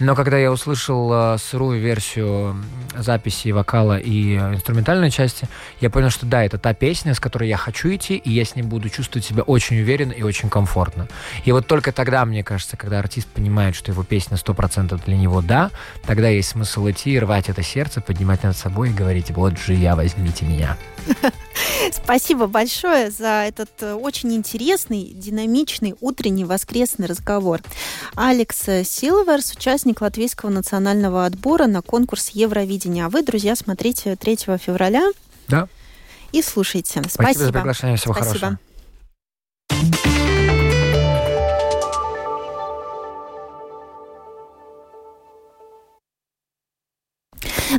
Но 0.00 0.14
когда 0.14 0.38
я 0.38 0.50
услышал 0.50 1.10
э, 1.12 1.38
сырую 1.38 1.78
версию 1.78 2.56
записи 2.96 3.48
вокала 3.50 3.98
и 3.98 4.36
инструментальной 4.36 5.10
части, 5.10 5.46
я 5.80 5.90
понял, 5.90 6.08
что 6.08 6.24
да, 6.24 6.42
это 6.42 6.56
та 6.56 6.72
песня, 6.72 7.14
с 7.14 7.20
которой 7.20 7.50
я 7.50 7.58
хочу 7.58 7.94
идти, 7.94 8.16
и 8.16 8.30
я 8.30 8.46
с 8.46 8.56
ней 8.56 8.62
буду 8.62 8.88
чувствовать 8.88 9.26
себя 9.26 9.42
очень 9.42 9.78
уверенно 9.78 10.12
и 10.12 10.22
очень 10.22 10.48
комфортно. 10.48 11.06
И 11.44 11.52
вот 11.52 11.66
только 11.66 11.92
тогда, 11.92 12.24
мне 12.24 12.42
кажется, 12.42 12.78
когда 12.78 12.98
артист 12.98 13.28
понимает, 13.28 13.76
что 13.76 13.92
его 13.92 14.02
песня 14.02 14.38
100% 14.38 15.04
для 15.04 15.16
него 15.16 15.42
да, 15.42 15.70
тогда 16.06 16.28
есть 16.28 16.48
смысл 16.48 16.88
идти, 16.90 17.18
рвать 17.18 17.50
это 17.50 17.62
сердце, 17.62 18.00
поднимать 18.00 18.42
над 18.42 18.56
собой 18.56 18.90
и 18.90 18.94
говорить, 18.94 19.30
вот 19.30 19.58
же 19.58 19.74
я, 19.74 19.96
возьмите 19.96 20.46
меня. 20.46 20.78
Спасибо 21.92 22.46
большое 22.46 23.10
за 23.10 23.44
этот 23.46 23.70
э, 23.80 23.94
очень 23.94 24.34
интересный, 24.34 25.12
динамичный 25.14 25.94
утренний 26.00 26.44
воскресный 26.44 27.06
разговор. 27.06 27.60
Алекс 28.14 28.56
Силверс, 28.84 29.52
участник 29.52 29.89
Латвийского 29.98 30.50
национального 30.50 31.24
отбора 31.24 31.66
на 31.66 31.82
конкурс 31.82 32.30
Евровидения. 32.30 33.06
А 33.06 33.08
вы, 33.08 33.22
друзья, 33.22 33.56
смотрите 33.56 34.16
3 34.16 34.36
февраля. 34.58 35.10
Да. 35.48 35.68
И 36.32 36.42
слушайте. 36.42 37.00
Спасибо. 37.00 37.22
Спасибо 37.22 37.44
за 37.44 37.52
приглашение. 37.52 37.96
Всего 37.96 38.14
Спасибо. 38.14 38.38
хорошего. 38.38 38.58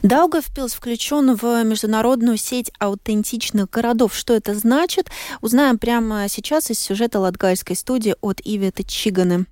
Даугавпилс 0.03 0.73
включен 0.73 1.35
в 1.35 1.63
международную 1.63 2.37
сеть 2.37 2.71
аутентичных 2.79 3.69
городов. 3.69 4.15
Что 4.15 4.33
это 4.33 4.55
значит? 4.55 5.11
Узнаем 5.41 5.77
прямо 5.77 6.27
сейчас 6.27 6.71
из 6.71 6.79
сюжета 6.79 7.19
латгальской 7.19 7.75
студии 7.75 8.15
от 8.21 8.41
Иветы 8.43 8.83
Чиганы. 8.83 9.45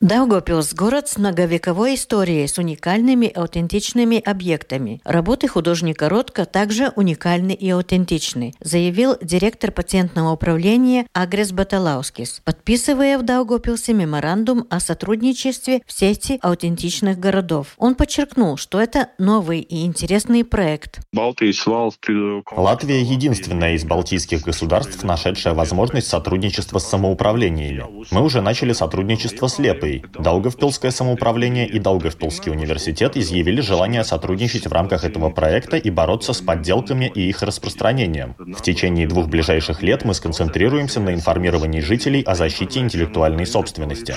Даугавпилс– 0.00 0.74
город 0.74 1.08
с 1.08 1.16
многовековой 1.18 1.94
историей, 1.94 2.48
с 2.48 2.58
уникальными 2.58 3.30
аутентичными 3.32 4.20
объектами. 4.20 5.00
Работы 5.04 5.46
художника 5.46 6.08
Ротко 6.08 6.46
также 6.46 6.92
уникальны 6.96 7.52
и 7.52 7.70
аутентичны, 7.70 8.52
заявил 8.60 9.16
директор 9.22 9.70
патентного 9.70 10.32
управления 10.32 11.06
Агрес 11.14 11.52
Баталаускис, 11.52 12.42
подписывая 12.44 13.18
в 13.18 13.22
Даугавпилсе 13.22 13.94
меморандум 13.94 14.66
о 14.68 14.80
сотрудничестве 14.80 15.80
в 15.86 15.92
сети 15.92 16.38
аутентичных 16.42 17.18
городов. 17.18 17.74
Он 17.78 17.94
подчеркнул, 17.94 18.56
что 18.56 18.80
это 18.80 19.10
новый 19.18 19.60
и 19.60 19.86
интересный 19.86 20.44
проект. 20.44 21.00
Латвия– 21.14 23.00
единственная 23.02 23.74
из 23.74 23.84
балтийских 23.84 24.42
государств, 24.42 25.04
нашедшая 25.04 25.54
возможность 25.54 26.08
сотрудничества 26.08 26.78
с 26.78 26.88
самоуправлениями. 26.88 28.04
Мы 28.10 28.22
уже 28.22 28.42
начали 28.42 28.72
сотрудничество 28.72 29.46
с 29.46 29.58
Лепой, 29.60 29.83
Латвии. 29.84 30.04
Даугавпилское 30.18 30.90
самоуправление 30.90 31.68
и 31.68 31.78
Даугавпилский 31.78 32.50
университет 32.52 33.16
изъявили 33.16 33.60
желание 33.60 34.04
сотрудничать 34.04 34.66
в 34.66 34.72
рамках 34.72 35.04
этого 35.04 35.30
проекта 35.30 35.76
и 35.76 35.90
бороться 35.90 36.32
с 36.32 36.40
подделками 36.40 37.10
и 37.14 37.28
их 37.28 37.42
распространением. 37.42 38.34
В 38.38 38.62
течение 38.62 39.06
двух 39.06 39.28
ближайших 39.28 39.82
лет 39.82 40.04
мы 40.04 40.14
сконцентрируемся 40.14 41.00
на 41.00 41.14
информировании 41.14 41.80
жителей 41.80 42.22
о 42.22 42.34
защите 42.34 42.80
интеллектуальной 42.80 43.46
собственности. 43.46 44.14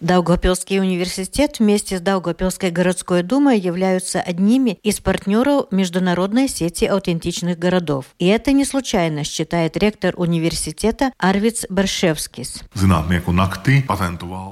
Даугавпилский 0.00 0.80
университет 0.80 1.58
вместе 1.58 1.98
с 1.98 2.00
Даугавпилской 2.00 2.70
городской 2.70 3.22
думой 3.22 3.58
являются 3.58 4.20
одними 4.20 4.78
из 4.82 5.00
партнеров 5.00 5.40
международной 5.70 6.48
сети 6.48 6.84
аутентичных 6.84 7.58
городов. 7.58 8.06
И 8.18 8.26
это 8.26 8.52
не 8.52 8.64
случайно, 8.64 9.24
считает 9.24 9.76
ректор 9.76 10.14
университета 10.16 11.12
Арвиц 11.18 11.66
Баршевскис. 11.70 12.62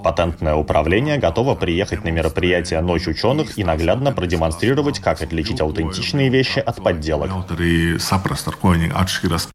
Патентное 0.03 0.55
управление 0.55 1.19
готово 1.19 1.55
приехать 1.55 2.05
на 2.05 2.09
мероприятие 2.09 2.81
«Ночь 2.81 3.07
ученых» 3.07 3.59
и 3.59 3.65
наглядно 3.65 4.13
продемонстрировать, 4.13 5.01
как 5.01 5.23
отличить 5.23 5.61
аутентичные 5.61 6.29
вещи 6.29 6.59
от 6.59 6.83
подделок. 6.83 7.31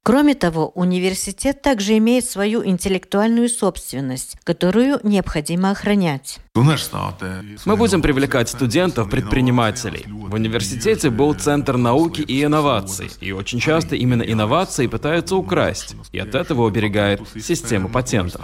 Кроме 0.03 0.35
того, 0.35 0.69
университет 0.69 1.61
также 1.61 1.97
имеет 1.97 2.25
свою 2.25 2.65
интеллектуальную 2.65 3.49
собственность, 3.49 4.37
которую 4.43 4.99
необходимо 5.03 5.71
охранять. 5.71 6.39
Мы 6.55 7.75
будем 7.77 8.03
привлекать 8.03 8.47
студентов-предпринимателей. 8.47 10.05
В 10.07 10.35
университете 10.35 11.09
был 11.09 11.33
Центр 11.33 11.77
науки 11.77 12.21
и 12.21 12.43
инноваций, 12.43 13.09
и 13.21 13.31
очень 13.31 13.59
часто 13.59 13.95
именно 13.95 14.21
инновации 14.21 14.85
пытаются 14.85 15.35
украсть, 15.35 15.95
и 16.11 16.19
от 16.19 16.35
этого 16.35 16.65
уберегает 16.65 17.21
система 17.41 17.89
патентов. 17.89 18.41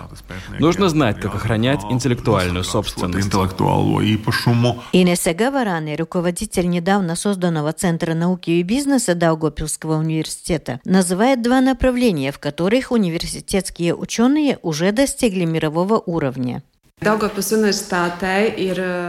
Нужно 0.57 0.89
знать, 0.89 1.19
как 1.19 1.35
охранять 1.35 1.81
интеллектуальную 1.91 2.63
собственность. 2.63 3.29
Инесса 4.91 5.33
Гаварани, 5.35 5.95
руководитель 5.95 6.67
недавно 6.67 7.15
созданного 7.15 7.73
Центра 7.73 8.15
науки 8.15 8.49
и 8.49 8.63
бизнеса 8.63 9.13
Даугопилского 9.13 9.97
университета, 9.97 10.79
называет 10.83 11.43
два 11.43 11.61
направления, 11.61 12.31
в 12.31 12.39
которых 12.39 12.91
университетские 12.91 13.93
ученые 13.93 14.57
уже 14.63 14.91
достигли 14.91 15.45
мирового 15.45 16.01
уровня. 16.03 16.63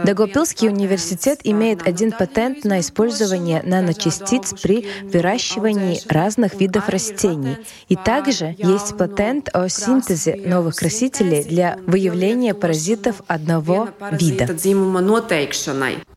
Дагопилский 0.05 0.69
университет 0.69 1.41
имеет 1.43 1.85
один 1.85 2.13
патент 2.13 2.63
на 2.63 2.79
использование 2.79 3.61
наночастиц 3.63 4.53
при 4.61 4.87
выращивании 5.03 5.99
разных 6.07 6.55
видов 6.59 6.87
растений. 6.87 7.57
И 7.89 7.97
также 7.97 8.55
есть 8.57 8.97
патент 8.97 9.49
о 9.53 9.67
синтезе 9.67 10.37
новых 10.37 10.75
красителей 10.75 11.43
для 11.43 11.77
выявления 11.85 12.53
паразитов 12.53 13.21
одного 13.27 13.89
вида. 14.11 14.47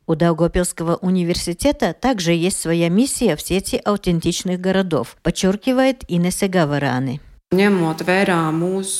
У 0.07 0.15
Даугопилского 0.15 0.97
университета 0.97 1.93
также 1.93 2.33
есть 2.35 2.61
своя 2.61 2.89
миссия 2.89 3.35
в 3.35 3.43
сети 3.43 3.81
аутентичных 3.85 4.61
городов, 4.61 5.17
подчеркивает 5.23 6.05
Инесса 6.07 6.47
Гавараны. 6.47 7.21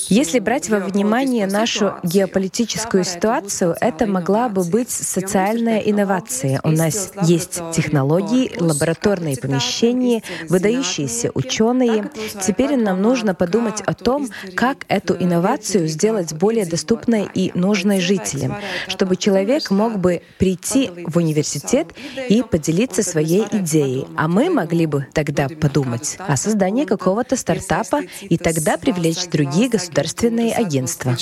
Если 0.09 0.39
брать 0.39 0.69
во 0.69 0.79
внимание 0.79 1.45
нашу 1.45 1.95
геополитическую 2.03 3.03
ситуацию, 3.03 3.75
это 3.81 4.05
могла 4.05 4.49
бы 4.49 4.63
быть 4.63 4.89
социальная 4.89 5.79
инновация. 5.79 6.61
У 6.63 6.71
нас 6.71 7.11
есть 7.23 7.61
технологии, 7.73 8.51
лабораторные 8.57 9.37
помещения, 9.37 10.23
выдающиеся 10.47 11.31
ученые. 11.33 12.09
Теперь 12.41 12.77
нам 12.77 13.01
нужно 13.01 13.35
подумать 13.35 13.81
о 13.81 13.93
том, 13.93 14.29
как 14.55 14.85
эту 14.87 15.15
инновацию 15.15 15.87
сделать 15.87 16.33
более 16.33 16.65
доступной 16.65 17.27
и 17.33 17.51
нужной 17.55 17.99
жителям, 17.99 18.55
чтобы 18.87 19.15
человек 19.15 19.69
мог 19.71 19.97
бы 19.99 20.21
прийти 20.37 20.91
в 21.05 21.17
университет 21.17 21.87
и 22.29 22.41
поделиться 22.41 23.03
своей 23.03 23.45
идеей. 23.51 24.07
А 24.15 24.27
мы 24.27 24.49
могли 24.49 24.85
бы 24.85 25.07
тогда 25.13 25.47
подумать 25.49 26.17
о 26.19 26.37
создании 26.37 26.85
какого-то 26.85 27.35
стартапа 27.35 28.01
и 28.21 28.37
тогда 28.45 28.77
привлечь 28.77 29.25
другие 29.25 29.69
государственные 29.69 30.53
агентства. 30.53 31.17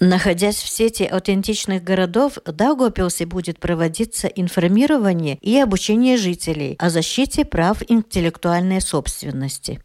Находясь 0.00 0.56
в 0.56 0.68
сети 0.68 1.04
аутентичных 1.04 1.84
городов, 1.84 2.38
в 2.44 2.52
Даугавпилсе 2.52 3.26
будет 3.26 3.60
проводиться 3.60 4.26
информирование 4.26 5.38
и 5.40 5.56
обучение 5.58 6.16
жителей 6.16 6.74
о 6.80 6.90
защите 6.90 7.44
прав 7.44 7.78
интеллектуальной 7.86 8.80
собственности. 8.80 9.80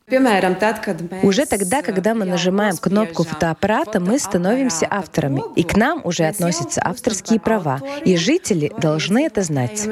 Уже 1.21 1.45
тогда, 1.45 1.81
когда 1.83 2.15
мы 2.15 2.25
нажимаем 2.25 2.75
кнопку 2.77 3.23
фотоаппарата, 3.23 3.99
мы 3.99 4.17
становимся 4.17 4.87
авторами, 4.89 5.43
и 5.55 5.63
к 5.63 5.77
нам 5.77 6.01
уже 6.03 6.25
относятся 6.25 6.81
авторские 6.83 7.39
права, 7.39 7.79
и 8.03 8.17
жители 8.17 8.71
должны 8.79 9.25
это 9.25 9.43
знать. 9.43 9.87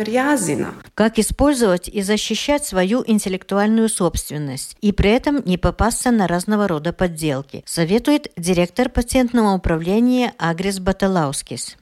Как 0.96 1.20
использовать 1.20 1.88
и 1.88 2.02
защищать 2.02 2.66
свою 2.66 3.04
интеллектуальную 3.06 3.88
собственность, 3.88 4.78
и 4.82 4.92
при 4.92 5.12
этом 5.12 5.44
не 5.46 5.58
попасться 5.58 6.10
на 6.10 6.28
разного 6.28 6.68
рода 6.68 6.92
подделки, 6.92 7.64
советует 7.68 8.32
директор 8.36 8.90
патентного 8.90 9.54
управления 9.54 10.07
компании 10.08 10.32
Агрис 10.38 10.80
Баталаускис. 10.80 11.76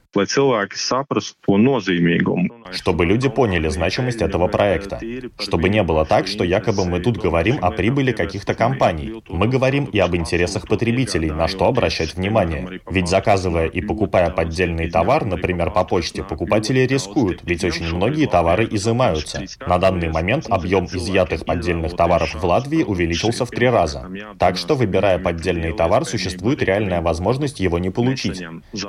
Чтобы 2.72 3.04
люди 3.04 3.28
поняли 3.28 3.68
значимость 3.68 4.22
этого 4.22 4.48
проекта. 4.48 4.98
Чтобы 5.38 5.68
не 5.68 5.82
было 5.82 6.06
так, 6.06 6.26
что 6.26 6.42
якобы 6.42 6.86
мы 6.86 7.00
тут 7.00 7.18
говорим 7.18 7.58
о 7.60 7.70
прибыли 7.70 8.12
каких-то 8.12 8.54
компаний. 8.54 9.22
Мы 9.28 9.46
говорим 9.46 9.84
и 9.84 9.98
об 9.98 10.16
интересах 10.16 10.66
потребителей, 10.68 11.30
на 11.30 11.48
что 11.48 11.66
обращать 11.66 12.14
внимание. 12.14 12.80
Ведь 12.90 13.08
заказывая 13.08 13.66
и 13.66 13.82
покупая 13.82 14.30
поддельный 14.30 14.90
товар, 14.90 15.26
например, 15.26 15.70
по 15.70 15.84
почте, 15.84 16.22
покупатели 16.22 16.80
рискуют, 16.80 17.42
ведь 17.44 17.64
очень 17.64 17.94
многие 17.94 18.26
товары 18.26 18.66
изымаются. 18.70 19.44
На 19.66 19.78
данный 19.78 20.08
момент 20.08 20.46
объем 20.48 20.86
изъятых 20.86 21.44
поддельных 21.44 21.94
товаров 21.94 22.34
в 22.34 22.44
Латвии 22.44 22.82
увеличился 22.82 23.44
в 23.44 23.50
три 23.50 23.68
раза. 23.68 24.08
Так 24.38 24.56
что, 24.56 24.76
выбирая 24.76 25.18
поддельный 25.18 25.74
товар, 25.74 26.06
существует 26.06 26.62
реальная 26.62 27.02
возможность 27.02 27.60
его 27.60 27.78
не 27.78 27.90
получить. 27.90 28.42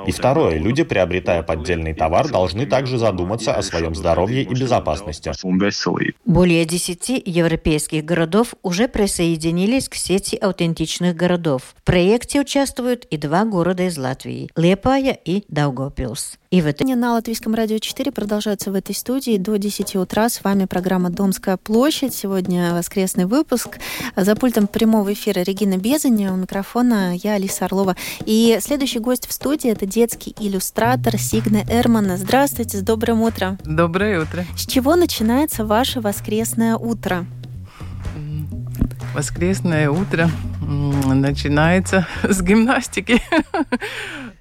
И 0.06 0.10
второе, 0.10 0.58
люди 0.58 0.84
приобретают 0.84 1.17
приобретая 1.20 1.42
поддельный 1.42 1.94
товар, 1.94 2.30
должны 2.30 2.66
также 2.66 2.98
задуматься 2.98 3.54
о 3.54 3.62
своем 3.62 3.94
здоровье 3.94 4.42
и 4.42 4.54
безопасности. 4.54 5.32
Более 6.24 6.64
десяти 6.64 7.22
европейских 7.24 8.04
городов 8.04 8.54
уже 8.62 8.88
присоединились 8.88 9.88
к 9.88 9.94
сети 9.94 10.36
аутентичных 10.36 11.16
городов. 11.16 11.74
В 11.76 11.82
проекте 11.82 12.40
участвуют 12.40 13.04
и 13.06 13.16
два 13.16 13.44
города 13.44 13.84
из 13.84 13.98
Латвии– 13.98 14.50
Лепая 14.56 15.18
и 15.24 15.44
Даугавпилс. 15.48 16.38
И 16.50 16.62
в 16.62 16.66
это... 16.66 16.84
На 16.84 17.12
Латвийском 17.12 17.54
радио 17.54 17.78
4 17.78 18.10
продолжается 18.10 18.72
в 18.72 18.74
этой 18.74 18.94
студии 18.94 19.36
до 19.36 19.56
10 19.56 19.96
утра. 19.96 20.30
С 20.30 20.42
вами 20.42 20.64
программа 20.64 21.10
«Домская 21.10 21.58
площадь». 21.58 22.14
Сегодня 22.14 22.72
воскресный 22.72 23.26
выпуск. 23.26 23.78
За 24.16 24.34
пультом 24.34 24.66
прямого 24.66 25.12
эфира 25.12 25.40
Регина 25.40 25.76
Безаня. 25.76 26.32
У 26.32 26.36
микрофона 26.36 27.14
я, 27.14 27.34
Алиса 27.34 27.66
Орлова. 27.66 27.96
И 28.24 28.58
следующий 28.62 28.98
гость 28.98 29.26
в 29.26 29.32
студии– 29.32 29.70
это 29.72 29.84
детский 29.84 30.34
иллюстратор 30.40 31.18
Сигна 31.18 31.60
Эрмана. 31.68 32.16
Здравствуйте, 32.16 32.78
с 32.78 32.80
добрым 32.80 33.20
утром. 33.20 33.58
Доброе 33.64 34.22
утро. 34.22 34.46
С 34.56 34.66
чего 34.66 34.96
начинается 34.96 35.66
ваше 35.66 36.00
воскресное 36.00 36.76
утро? 36.76 37.26
Воскресное 39.14 39.90
утро 39.90 40.30
начинается 40.62 42.06
с 42.22 42.40
гимнастики. 42.40 43.20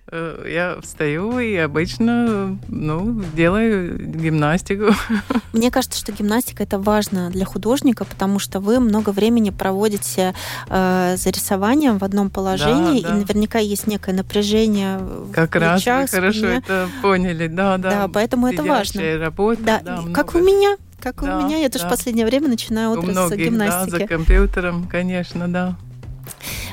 Э, 0.10 0.46
я 0.48 0.80
встаю 0.82 1.38
и 1.40 1.56
обычно 1.58 2.58
ну, 2.70 3.22
делаю 3.34 4.00
гимнастику. 4.00 4.94
Мне 5.54 5.70
кажется, 5.70 6.00
что 6.00 6.14
гимнастика 6.14 6.64
это 6.64 6.80
важно 6.80 7.30
для 7.30 7.44
художника, 7.44 8.06
потому 8.06 8.40
что 8.40 8.62
вы 8.62 8.80
много 8.80 9.10
времени 9.10 9.50
проводите 9.50 10.34
э, 10.70 11.16
за 11.18 11.30
рисованием 11.30 11.98
в 11.98 12.04
одном 12.06 12.30
положении, 12.30 13.02
да, 13.02 13.10
да. 13.10 13.16
и 13.16 13.20
наверняка 13.20 13.60
есть 13.60 13.88
некое 13.88 14.14
напряжение 14.14 15.02
как 15.34 15.56
в 15.56 15.60
раз 15.60 15.86
вы 15.86 16.08
хорошо 16.08 16.48
это 16.48 16.88
поняли, 17.02 17.48
да, 17.48 17.78
да. 17.78 17.90
Да, 17.90 18.08
поэтому 18.08 18.48
это 18.48 18.64
важно. 18.64 19.02
Работа, 19.18 19.62
да, 19.62 19.82
да 19.84 20.04
как 20.14 20.36
у 20.36 20.40
меня. 20.40 20.78
Как 21.02 21.22
да, 21.22 21.38
у 21.38 21.46
меня, 21.46 21.58
я 21.58 21.70
тоже 21.70 21.84
да. 21.84 21.90
в 21.90 21.92
последнее 21.92 22.26
время 22.26 22.48
начинаю 22.48 22.92
утро 22.92 23.12
многих, 23.12 23.36
с 23.36 23.38
гимнастики. 23.38 23.92
Да, 23.92 23.98
за 24.00 24.08
компьютером, 24.08 24.88
конечно, 24.88 25.48
да. 25.48 25.76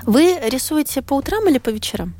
Вы 0.06 0.38
рисуете 0.48 1.02
по 1.02 1.14
утрам 1.14 1.46
или 1.48 1.58
по 1.58 1.70
вечерам? 1.70 2.14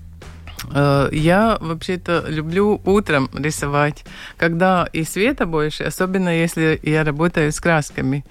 Э, 0.72 1.08
я 1.12 1.58
вообще-то 1.60 2.24
люблю 2.28 2.80
утром 2.84 3.28
рисовать, 3.34 4.04
когда 4.36 4.88
и 4.92 5.04
света 5.04 5.46
больше, 5.46 5.84
особенно 5.84 6.28
если 6.28 6.78
я 6.82 7.04
работаю 7.04 7.52
с 7.52 7.60
красками. 7.60 8.24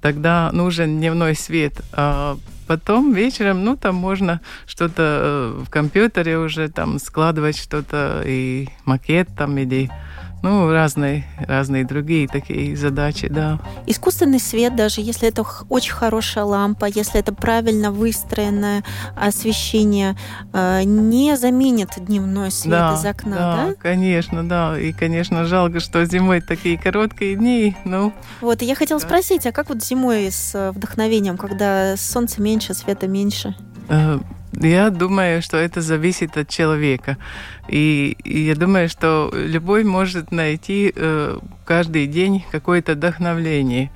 Тогда 0.00 0.50
нужен 0.52 0.98
дневной 0.98 1.34
свет. 1.34 1.80
А 1.92 2.36
потом 2.66 3.12
вечером, 3.12 3.64
ну, 3.64 3.76
там 3.76 3.94
можно 3.94 4.40
что-то 4.66 5.02
э, 5.02 5.62
в 5.66 5.70
компьютере 5.70 6.38
уже 6.38 6.68
там 6.68 6.98
складывать 6.98 7.56
что-то 7.56 8.22
и 8.24 8.68
макет 8.84 9.28
там 9.36 9.56
или 9.58 9.90
ну, 10.46 10.70
разные, 10.70 11.24
разные 11.40 11.84
другие 11.84 12.28
такие 12.28 12.76
задачи, 12.76 13.28
да. 13.28 13.58
Искусственный 13.86 14.38
свет, 14.38 14.76
даже 14.76 15.00
если 15.00 15.28
это 15.28 15.44
очень 15.68 15.92
хорошая 15.92 16.44
лампа, 16.44 16.84
если 16.86 17.18
это 17.18 17.34
правильно 17.34 17.90
выстроенное 17.90 18.84
освещение, 19.16 20.16
э, 20.52 20.84
не 20.84 21.36
заменит 21.36 21.90
дневной 21.96 22.52
свет 22.52 22.70
да, 22.70 22.94
из 22.94 23.04
окна, 23.04 23.36
да? 23.36 23.66
Да, 23.66 23.74
конечно, 23.74 24.48
да. 24.48 24.78
И, 24.78 24.92
конечно, 24.92 25.46
жалко, 25.46 25.80
что 25.80 26.04
зимой 26.04 26.40
такие 26.40 26.78
короткие 26.78 27.34
дни, 27.34 27.76
ну... 27.84 28.12
Вот, 28.40 28.62
и 28.62 28.66
я 28.66 28.76
хотела 28.76 29.00
да. 29.00 29.06
спросить, 29.06 29.46
а 29.46 29.52
как 29.52 29.68
вот 29.68 29.82
зимой 29.82 30.30
с 30.30 30.70
вдохновением, 30.72 31.36
когда 31.36 31.96
солнца 31.96 32.40
меньше, 32.40 32.74
света 32.74 33.08
меньше? 33.08 33.56
Я 34.60 34.90
думаю, 34.90 35.42
что 35.42 35.58
это 35.58 35.80
зависит 35.82 36.36
от 36.36 36.48
человека. 36.48 37.18
И, 37.68 38.16
и 38.24 38.40
я 38.40 38.54
думаю, 38.54 38.88
что 38.88 39.30
любой 39.32 39.84
может 39.84 40.32
найти 40.32 40.92
э, 40.94 41.38
каждый 41.64 42.06
день 42.06 42.44
какое-то 42.50 42.92
вдохновление. 42.92 43.90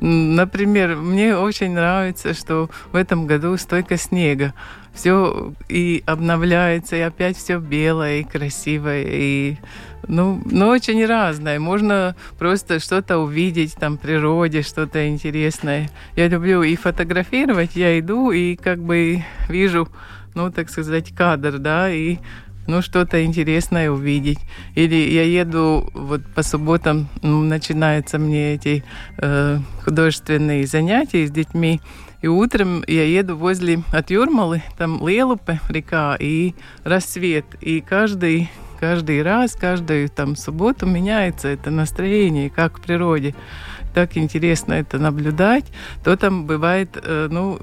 Например, 0.00 0.96
мне 0.96 1.36
очень 1.36 1.72
нравится, 1.72 2.32
что 2.32 2.70
в 2.92 2.96
этом 2.96 3.26
году 3.26 3.56
столько 3.58 3.96
снега. 3.96 4.54
Все 4.94 5.52
и 5.68 6.02
обновляется, 6.06 6.96
и 6.96 7.00
опять 7.00 7.36
все 7.36 7.58
белое 7.58 8.20
и 8.20 8.24
красивое, 8.24 9.04
и 9.06 9.56
ну, 10.08 10.40
ну, 10.44 10.68
очень 10.68 11.04
разное. 11.04 11.58
Можно 11.58 12.16
просто 12.38 12.78
что-то 12.78 13.18
увидеть 13.18 13.74
там 13.74 13.96
в 13.96 14.00
природе, 14.00 14.62
что-то 14.62 15.08
интересное. 15.08 15.90
Я 16.14 16.28
люблю 16.28 16.62
и 16.62 16.76
фотографировать, 16.76 17.76
я 17.76 17.98
иду 17.98 18.30
и 18.30 18.56
как 18.56 18.80
бы 18.82 19.24
вижу, 19.48 19.88
ну, 20.34 20.50
так 20.50 20.70
сказать, 20.70 21.14
кадр, 21.14 21.58
да, 21.58 21.90
и 21.90 22.18
ну, 22.66 22.82
что-то 22.82 23.24
интересное 23.24 23.90
увидеть. 23.90 24.38
Или 24.74 24.96
я 24.96 25.22
еду 25.22 25.88
вот 25.94 26.22
по 26.34 26.42
субботам, 26.42 27.08
ну, 27.22 27.42
начинаются 27.42 28.18
мне 28.18 28.54
эти 28.54 28.84
э, 29.18 29.58
художественные 29.84 30.66
занятия 30.66 31.26
с 31.26 31.30
детьми, 31.30 31.80
и 32.22 32.28
утром 32.28 32.82
я 32.86 33.04
еду 33.04 33.36
возле 33.36 33.82
от 33.92 34.10
Юрмалы, 34.10 34.62
там 34.78 35.06
Лелупе 35.06 35.60
река 35.68 36.16
и 36.18 36.54
рассвет. 36.82 37.44
И 37.60 37.80
каждый 37.80 38.50
каждый 38.78 39.22
раз, 39.22 39.54
каждую 39.54 40.08
там 40.08 40.36
субботу 40.36 40.86
меняется 40.86 41.48
это 41.48 41.70
настроение, 41.70 42.50
как 42.50 42.78
в 42.78 42.82
природе. 42.82 43.34
Так 43.96 44.18
интересно 44.18 44.74
это 44.74 44.98
наблюдать. 44.98 45.64
То 46.04 46.18
там 46.18 46.44
бывает, 46.44 46.90
э, 47.02 47.28
ну, 47.30 47.58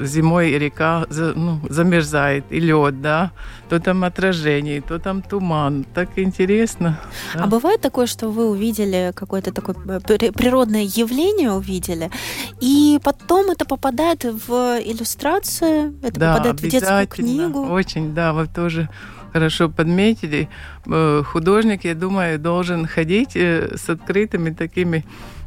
зимой 0.00 0.56
река 0.56 1.06
ну, 1.10 1.58
замерзает, 1.68 2.44
и 2.50 2.60
лед, 2.60 3.02
да, 3.02 3.32
то 3.68 3.80
там 3.80 4.04
отражение, 4.04 4.80
то 4.80 5.00
там 5.00 5.22
туман. 5.22 5.84
Так 5.92 6.10
интересно. 6.16 7.00
Да. 7.34 7.44
А 7.44 7.46
бывает 7.48 7.80
такое, 7.80 8.06
что 8.06 8.28
вы 8.28 8.48
увидели 8.48 9.10
какое-то 9.12 9.52
такое 9.52 9.74
э, 9.88 10.30
природное 10.32 10.84
явление, 10.84 11.50
увидели, 11.50 12.12
и 12.60 13.00
потом 13.02 13.50
это 13.50 13.64
попадает 13.64 14.22
в 14.22 14.78
иллюстрацию, 14.84 15.94
это 16.00 16.20
да, 16.20 16.32
попадает 16.34 16.60
в 16.60 16.68
детскую 16.68 17.08
книгу? 17.08 17.66
Очень, 17.66 18.14
да, 18.14 18.32
вы 18.32 18.46
тоже 18.46 18.88
хорошо 19.32 19.68
подметили. 19.68 20.48
Э, 20.86 21.22
художник, 21.24 21.84
я 21.84 21.94
думаю, 21.94 22.38
должен 22.38 22.86
ходить 22.86 23.36
э, 23.36 23.76
с 23.76 23.88
открытыми 23.90 24.50
такими 24.50 25.04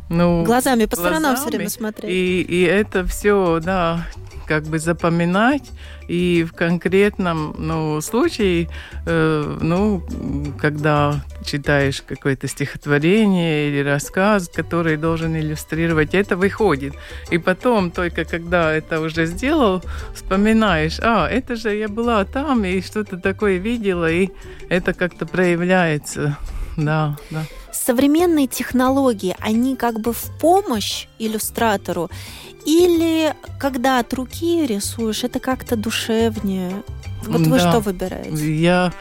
ну, 0.09 0.43
глазами 0.43 0.85
по 0.85 0.95
сторонам 0.95 1.35
все 1.35 1.47
время 1.47 1.69
смотреть. 1.69 2.11
И, 2.11 2.41
и 2.41 2.61
это 2.61 3.05
все, 3.05 3.59
да, 3.63 4.05
как 4.45 4.63
бы 4.65 4.79
запоминать 4.79 5.71
и 6.07 6.45
в 6.47 6.53
конкретном 6.53 7.55
ну, 7.57 7.99
случае, 8.01 8.69
э, 9.05 9.57
ну, 9.61 10.03
когда 10.59 11.23
читаешь 11.43 12.01
какое-то 12.01 12.47
стихотворение 12.47 13.69
или 13.69 13.79
рассказ, 13.83 14.47
который 14.47 14.97
должен 14.97 15.35
иллюстрировать, 15.35 16.13
это 16.13 16.37
выходит. 16.37 16.93
И 17.31 17.37
потом, 17.37 17.91
только 17.91 18.23
когда 18.25 18.71
это 18.71 19.01
уже 19.01 19.25
сделал, 19.25 19.83
вспоминаешь, 20.13 20.99
а, 21.01 21.27
это 21.27 21.55
же 21.55 21.75
я 21.75 21.87
была 21.87 22.23
там 22.25 22.63
и 22.65 22.81
что-то 22.81 23.17
такое 23.17 23.57
видела, 23.57 24.11
и 24.11 24.29
это 24.69 24.93
как-то 24.93 25.25
проявляется. 25.25 26.37
Да, 26.77 27.17
да 27.31 27.43
современные 27.85 28.47
технологии, 28.47 29.35
они 29.39 29.75
как 29.75 29.99
бы 29.99 30.11
в 30.11 30.31
помощь 30.39 31.07
иллюстратору, 31.19 32.09
или 32.65 33.33
когда 33.59 33.99
от 33.99 34.13
руки 34.13 34.65
рисуешь, 34.65 35.23
это 35.23 35.39
как-то 35.39 35.75
душевнее? 35.75 36.71
Вот 37.27 37.43
да. 37.43 37.49
вы 37.49 37.59
что 37.59 37.79
выбираете? 37.79 38.55
Я 38.55 38.91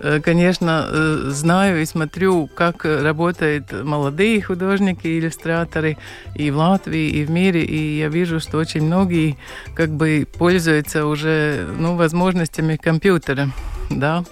э, 0.00 0.20
конечно, 0.20 0.86
э, 0.86 1.30
знаю 1.30 1.80
и 1.80 1.86
смотрю, 1.86 2.46
как 2.46 2.84
работают 2.84 3.72
молодые 3.72 4.42
художники, 4.42 5.06
иллюстраторы 5.06 5.96
и 6.34 6.50
в 6.50 6.58
Латвии, 6.58 7.08
и 7.08 7.24
в 7.24 7.30
мире, 7.30 7.64
и 7.64 7.98
я 7.98 8.08
вижу, 8.08 8.38
что 8.38 8.58
очень 8.58 8.82
многие 8.82 9.38
как 9.74 9.90
бы 9.90 10.26
пользуются 10.38 11.06
уже 11.06 11.66
ну, 11.78 11.96
возможностями 11.96 12.76
компьютера, 12.76 13.48
да. 13.88 14.24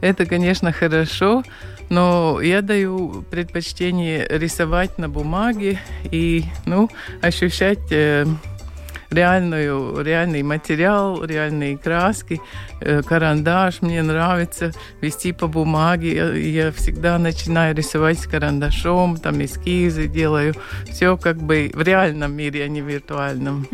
Это, 0.00 0.24
конечно, 0.24 0.72
хорошо, 0.72 1.42
но 1.90 2.40
я 2.40 2.62
даю 2.62 3.24
предпочтение 3.30 4.26
рисовать 4.30 4.96
на 4.96 5.08
бумаге 5.08 5.78
и 6.10 6.44
ну, 6.64 6.88
ощущать 7.20 7.90
э, 7.90 8.24
реальную, 9.10 10.02
реальный 10.02 10.42
материал, 10.42 11.24
реальные 11.24 11.76
краски, 11.78 12.40
э, 12.80 13.02
карандаш. 13.02 13.82
Мне 13.82 14.02
нравится 14.02 14.72
вести 15.00 15.32
по 15.32 15.46
бумаге. 15.46 16.14
Я, 16.14 16.32
я 16.34 16.72
всегда 16.72 17.18
начинаю 17.18 17.74
рисовать 17.74 18.18
с 18.18 18.26
карандашом, 18.26 19.16
там 19.16 19.44
эскизы 19.44 20.06
делаю. 20.06 20.54
Все 20.90 21.16
как 21.16 21.36
бы 21.38 21.70
в 21.74 21.82
реальном 21.82 22.32
мире, 22.32 22.64
а 22.64 22.68
не 22.68 22.80
виртуальном. 22.80 23.66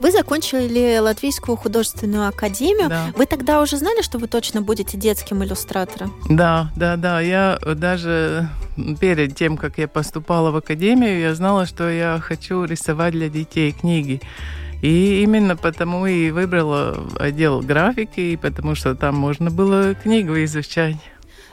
Вы 0.00 0.12
закончили 0.12 0.98
Латвийскую 0.98 1.56
художественную 1.56 2.28
академию. 2.28 2.88
Да. 2.88 3.06
Вы 3.16 3.26
тогда 3.26 3.60
уже 3.60 3.76
знали, 3.76 4.02
что 4.02 4.18
вы 4.18 4.28
точно 4.28 4.62
будете 4.62 4.96
детским 4.96 5.42
иллюстратором? 5.44 6.14
Да, 6.28 6.70
да, 6.76 6.96
да. 6.96 7.20
Я 7.20 7.58
даже 7.76 8.48
перед 9.00 9.36
тем, 9.36 9.56
как 9.56 9.78
я 9.78 9.88
поступала 9.88 10.50
в 10.50 10.56
академию, 10.56 11.20
я 11.20 11.34
знала, 11.34 11.66
что 11.66 11.90
я 11.90 12.18
хочу 12.20 12.64
рисовать 12.64 13.12
для 13.12 13.28
детей 13.28 13.72
книги. 13.72 14.20
И 14.82 15.22
именно 15.22 15.56
потому 15.56 16.06
и 16.06 16.30
выбрала 16.30 17.06
отдел 17.18 17.60
графики, 17.60 18.36
потому 18.36 18.74
что 18.74 18.94
там 18.94 19.16
можно 19.16 19.50
было 19.50 19.94
книгу 19.94 20.34
изучать. 20.44 20.96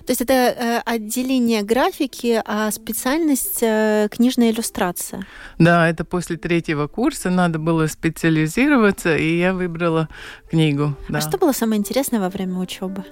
То 0.05 0.11
есть 0.11 0.21
это 0.21 0.33
э, 0.33 0.81
отделение 0.85 1.63
графики, 1.63 2.39
а 2.45 2.69
специальность 2.69 3.63
э, 3.63 4.07
книжная 4.11 4.51
иллюстрация. 4.51 5.25
Да, 5.57 5.89
это 5.89 6.05
после 6.05 6.38
третьего 6.38 6.85
курса 6.85 7.31
надо 7.31 7.57
было 7.57 7.88
специализироваться, 7.88 9.17
и 9.17 9.39
я 9.39 9.55
выбрала 9.55 10.07
книгу. 10.51 10.95
Да. 11.09 11.17
А 11.17 11.21
что 11.21 11.39
было 11.39 11.53
самое 11.53 11.79
интересное 11.79 12.19
во 12.19 12.29
время 12.29 12.59
учебы? 12.59 13.03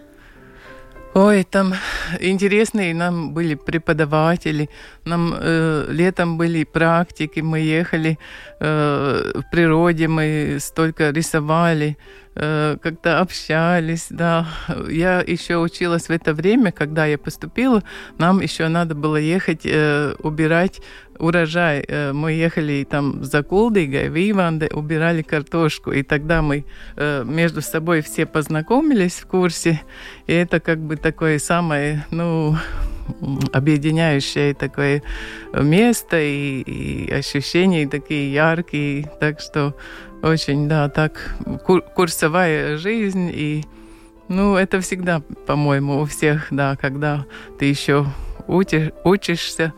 Ой, 1.16 1.44
там 1.44 1.76
интересные 2.20 2.96
нам 2.96 3.34
были 3.36 3.54
преподаватели, 3.54 4.68
нам 5.06 5.36
э, 5.40 5.86
летом 5.90 6.40
были 6.40 6.64
практики, 6.64 7.40
мы 7.40 7.60
ехали 7.60 8.18
э, 8.60 9.32
в 9.36 9.52
природе, 9.52 10.08
мы 10.08 10.58
столько 10.60 11.12
рисовали, 11.12 12.00
э, 12.34 12.78
как-то 12.82 13.20
общались, 13.20 14.08
да. 14.10 14.48
Я 14.90 15.22
еще 15.22 15.58
училась 15.58 16.08
в 16.08 16.10
это 16.10 16.34
время, 16.34 16.72
когда 16.72 17.06
я 17.06 17.20
поступила, 17.20 17.84
нам 18.18 18.42
еще 18.42 18.68
надо 18.68 18.96
было 18.96 19.18
ехать 19.18 19.66
э, 19.66 20.16
убирать 20.18 20.82
урожай. 21.20 21.84
Э, 21.88 22.14
мы 22.14 22.34
ехали 22.34 22.86
там 22.90 23.24
за 23.24 23.44
Кулдигой, 23.44 24.10
в 24.10 24.32
Иванде, 24.32 24.68
убирали 24.68 25.22
картошку, 25.22 25.92
и 25.92 26.04
тогда 26.04 26.42
мы 26.42 26.66
э, 26.96 27.24
между 27.26 27.62
собой 27.62 28.02
все 28.02 28.26
познакомились 28.26 29.20
в 29.20 29.28
курсе, 29.28 29.82
и 30.28 30.34
это 30.34 30.60
как 30.60 30.80
бы 30.80 30.96
такое 30.96 31.40
самое, 31.40 32.06
ну, 32.12 32.56
объединяющее 33.52 34.54
такое 34.54 35.04
место 35.54 36.20
и, 36.20 36.62
и 36.62 37.12
ощущения 37.12 37.88
такие 37.88 38.34
яркие, 38.34 39.12
так 39.20 39.40
что 39.40 39.76
очень, 40.22 40.70
да, 40.70 40.90
так 40.90 41.36
курсовая 41.96 42.78
жизнь. 42.78 43.30
И 43.34 43.66
ну, 44.30 44.56
это 44.56 44.80
всегда, 44.80 45.22
по-моему, 45.46 46.02
у 46.02 46.06
всех, 46.06 46.48
да, 46.50 46.76
когда 46.78 47.26
ты 47.60 47.66
еще 47.66 48.06
учишь, 48.48 48.92
учишься, 49.04 49.74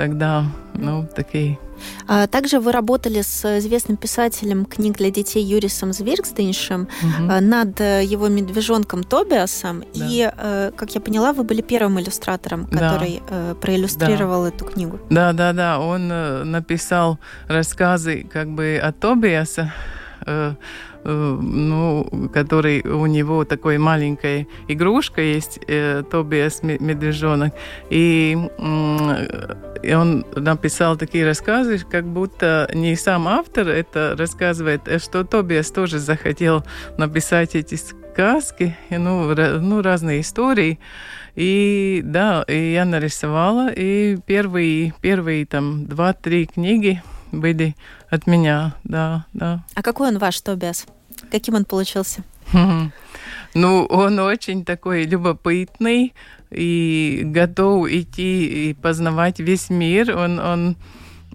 тогда, 0.00 0.46
ну, 0.74 1.06
такие 1.14 1.58
а 2.06 2.26
также 2.26 2.60
вы 2.60 2.72
работали 2.72 3.22
с 3.22 3.58
известным 3.58 3.96
писателем 3.96 4.66
книг 4.66 4.98
для 4.98 5.10
детей 5.10 5.42
Юрисом 5.42 5.94
Зверксдейншем 5.94 6.82
угу. 6.82 7.40
над 7.40 7.80
э, 7.80 8.04
его 8.04 8.28
медвежонком 8.28 9.02
Тобиасом. 9.02 9.80
Да. 9.80 9.86
И, 9.94 10.30
э, 10.30 10.72
как 10.76 10.94
я 10.94 11.00
поняла, 11.00 11.32
вы 11.32 11.42
были 11.42 11.62
первым 11.62 11.98
иллюстратором, 11.98 12.66
который 12.66 13.22
да. 13.30 13.54
проиллюстрировал 13.54 14.42
да. 14.42 14.48
эту 14.48 14.64
книгу. 14.66 15.00
Да, 15.08 15.32
да, 15.32 15.54
да. 15.54 15.78
Он 15.78 16.08
написал 16.50 17.18
рассказы 17.48 18.26
как 18.30 18.50
бы 18.50 18.78
о 18.82 18.92
Тобиасе 18.92 19.72
Э, 20.26 20.54
ну, 21.04 22.28
который 22.32 22.82
у 22.82 23.06
него 23.06 23.44
такой 23.44 23.78
маленькая 23.78 24.46
игрушка 24.68 25.22
есть, 25.22 25.60
э, 25.66 26.02
Тобиас 26.10 26.62
медвежонок, 26.62 27.54
и, 27.88 28.36
и 29.82 29.94
он 29.94 30.26
написал 30.36 30.96
такие 30.96 31.26
рассказы, 31.26 31.78
как 31.78 32.04
будто 32.04 32.70
не 32.74 32.96
сам 32.96 33.28
автор 33.28 33.68
это 33.68 34.14
рассказывает, 34.18 34.88
а 34.88 34.98
что 34.98 35.24
Тобиас 35.24 35.70
тоже 35.70 35.98
захотел 35.98 36.64
написать 36.98 37.54
эти 37.54 37.76
сказки, 37.76 38.76
ну, 38.90 39.34
ну 39.34 39.82
разные 39.82 40.20
истории. 40.20 40.78
И 41.36 42.02
да, 42.04 42.44
и 42.48 42.72
я 42.72 42.84
нарисовала, 42.84 43.70
и 43.72 44.18
первые, 44.26 44.92
первые 45.00 45.46
там 45.46 45.86
два-три 45.86 46.46
книги 46.46 47.02
были 47.32 47.76
от 48.08 48.26
меня, 48.26 48.74
да, 48.84 49.26
да. 49.32 49.64
А 49.74 49.82
какой 49.82 50.08
он 50.08 50.18
ваш 50.18 50.40
Тобиас? 50.40 50.86
Каким 51.30 51.54
он 51.54 51.64
получился? 51.64 52.22
Ну, 53.54 53.84
он 53.86 54.18
очень 54.18 54.64
такой 54.64 55.04
любопытный 55.04 56.14
и 56.50 57.22
готов 57.24 57.88
идти 57.88 58.70
и 58.70 58.74
познавать 58.74 59.40
весь 59.40 59.70
мир. 59.70 60.16
Он, 60.16 60.38
он 60.38 60.76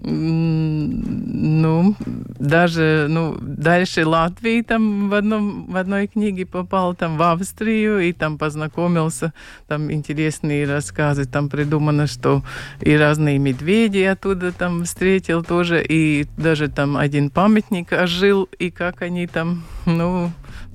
ну, 0.02 1.94
даже 2.38 3.06
ну, 3.08 3.36
дальше 3.40 4.06
Латвии 4.06 4.62
там 4.62 5.08
в, 5.08 5.14
одном, 5.14 5.66
в 5.70 5.76
одной 5.76 6.06
книге 6.06 6.46
попал, 6.46 6.94
там 6.94 7.16
в 7.16 7.22
Австрию, 7.22 8.00
и 8.00 8.12
там 8.12 8.38
познакомился, 8.38 9.32
там 9.66 9.90
интересные 9.90 10.66
рассказы, 10.66 11.24
там 11.24 11.48
придумано, 11.48 12.06
что 12.06 12.42
и 12.80 12.94
разные 12.96 13.38
медведи 13.38 14.00
оттуда 14.00 14.52
там 14.52 14.84
встретил 14.84 15.42
тоже, 15.42 15.84
и 15.84 16.26
даже 16.36 16.68
там 16.68 16.96
один 16.96 17.30
памятник 17.30 17.92
ожил, 17.92 18.48
и 18.58 18.70
как 18.70 19.02
они 19.02 19.26
там, 19.26 19.64
ну, 19.86 20.30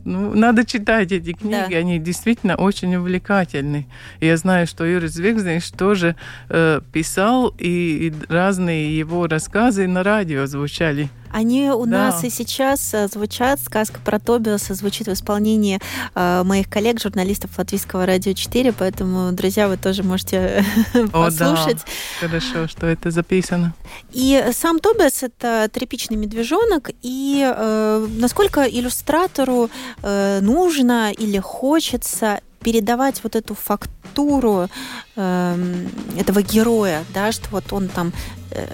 ну, 0.06 0.34
надо 0.34 0.66
читать 0.66 1.12
эти 1.12 1.34
книги, 1.34 1.72
да. 1.72 1.78
они 1.78 2.00
действительно 2.00 2.56
очень 2.56 2.96
увлекательны. 2.96 3.88
Я 4.20 4.38
знаю, 4.38 4.68
что 4.68 4.86
Юрис 4.86 5.18
Векзнич 5.18 5.72
тоже 5.72 6.16
э, 6.50 6.82
писал, 6.92 7.54
и, 7.58 8.08
и 8.08 8.14
разные 8.32 8.98
его 8.98 9.28
рассказы 9.28 9.88
на 9.88 10.04
радио 10.04 10.46
звучали. 10.46 11.10
Они 11.32 11.70
у 11.70 11.86
да. 11.86 11.92
нас 11.92 12.24
и 12.24 12.30
сейчас 12.30 12.94
э, 12.94 13.08
звучат. 13.08 13.60
Сказка 13.60 14.00
про 14.04 14.20
Тобиаса 14.20 14.74
звучит 14.74 15.08
в 15.08 15.14
исполнении 15.14 15.80
э, 16.16 16.44
моих 16.44 16.70
коллег, 16.70 17.02
журналистов 17.02 17.58
Латвийского 17.58 18.06
радио 18.06 18.34
4, 18.34 18.74
поэтому, 18.74 19.32
друзья, 19.32 19.68
вы 19.68 19.78
тоже 19.78 20.04
можете 20.04 20.66
О, 20.94 21.08
послушать. 21.08 21.86
Да. 22.22 22.28
Хорошо, 22.28 22.68
что 22.68 22.88
это 22.88 23.12
записано. 23.12 23.74
И 24.12 24.44
сам 24.54 24.80
Тобиас— 24.80 25.24
это 25.24 25.70
тряпичный 25.72 26.18
медвежонок, 26.18 26.92
и 27.02 27.44
э, 27.44 28.08
насколько 28.18 28.62
иллюстратору 28.64 29.70
э, 30.02 30.40
нужно 30.42 31.12
или 31.12 31.40
хочется 31.40 32.42
передавать 32.62 33.24
вот 33.24 33.36
эту 33.36 33.56
фактуру 33.56 34.70
э, 35.16 35.86
этого 36.18 36.42
героя, 36.42 37.04
да, 37.14 37.32
что 37.32 37.50
вот 37.52 37.74
он 37.74 37.88
там 37.88 38.14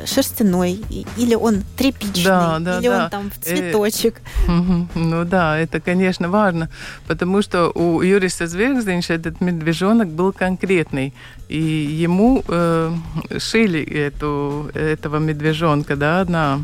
шерстяной, 0.06 0.82
или 1.18 1.36
он 1.36 1.64
тряпичный, 1.76 2.24
да, 2.24 2.60
да, 2.60 2.80
или 2.80 2.88
да. 2.88 3.04
он 3.04 3.10
там 3.10 3.32
в 3.32 3.44
цветочек. 3.44 4.22
Ну 4.48 5.26
да, 5.26 5.58
это, 5.58 5.80
конечно, 5.80 6.30
важно, 6.30 6.70
потому 7.08 7.42
что 7.42 7.72
у 7.74 8.02
Юриса 8.02 8.48
Звергзденча 8.48 9.14
этот 9.14 9.42
медвежонок 9.42 10.08
был 10.10 10.34
конкретный, 10.34 11.14
и 11.50 11.62
ему 11.62 12.44
э, 12.48 12.94
шили 13.38 13.82
эту, 13.82 14.70
этого 14.74 15.18
медвежонка, 15.18 15.96
да, 15.96 16.22
одна 16.22 16.60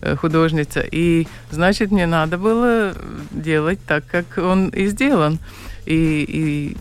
э, 0.00 0.16
художница, 0.16 0.80
и, 0.80 1.26
значит, 1.50 1.90
мне 1.90 2.06
надо 2.06 2.38
было 2.38 2.94
делать 3.30 3.78
так, 3.86 4.04
как 4.06 4.38
он 4.38 4.68
и 4.68 4.86
сделан 4.86 5.38
и, 5.88 6.24
и 6.28 6.76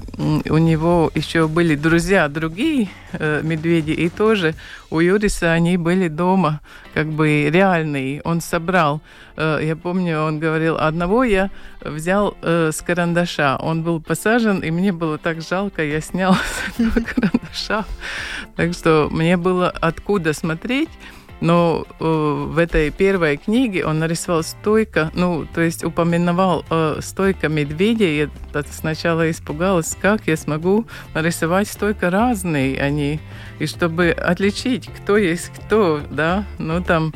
у 0.49 0.57
него 0.57 1.09
еще 1.15 1.47
были 1.47 1.75
друзья 1.75 2.27
другие 2.27 2.89
э, 3.13 3.39
медведи, 3.41 3.91
и 3.91 4.09
тоже 4.09 4.53
у 4.89 4.99
Юриса 4.99 5.53
они 5.53 5.77
были 5.77 6.09
дома, 6.09 6.59
как 6.93 7.07
бы 7.07 7.49
реальные. 7.49 8.21
Он 8.25 8.41
собрал, 8.41 8.99
э, 9.37 9.61
я 9.63 9.77
помню, 9.77 10.19
он 10.19 10.39
говорил, 10.39 10.75
одного 10.77 11.23
я 11.23 11.49
взял 11.79 12.35
э, 12.41 12.71
с 12.73 12.81
карандаша. 12.81 13.55
Он 13.61 13.81
был 13.81 14.01
посажен, 14.01 14.59
и 14.59 14.71
мне 14.71 14.91
было 14.91 15.17
так 15.17 15.41
жалко, 15.41 15.85
я 15.85 16.01
снял 16.01 16.35
с 16.75 16.77
этого 16.77 17.01
карандаша. 17.01 17.85
Так 18.57 18.73
что 18.73 19.07
мне 19.09 19.37
было 19.37 19.69
откуда 19.69 20.33
смотреть. 20.33 20.89
Но 21.39 21.85
э, 21.99 22.03
в 22.03 22.57
этой 22.57 22.89
первой 22.89 23.37
книге 23.37 23.85
он 23.85 23.99
нарисовал 23.99 24.43
стойка, 24.43 25.11
ну, 25.13 25.45
то 25.53 25.61
есть 25.61 25.83
упоминовал 25.83 26.65
э, 26.69 26.99
стойка 27.01 27.47
медведя. 27.47 28.05
Я 28.05 28.29
сначала 28.71 29.29
испугалась, 29.29 29.95
как 29.99 30.27
я 30.27 30.35
смогу 30.35 30.85
нарисовать 31.13 31.67
стойка 31.67 32.09
разные 32.09 32.81
они, 32.81 33.19
и 33.59 33.65
чтобы 33.67 34.09
отличить, 34.09 34.87
кто 34.87 35.17
есть 35.17 35.49
кто, 35.49 36.01
да, 36.09 36.45
ну, 36.57 36.81
там 36.81 37.13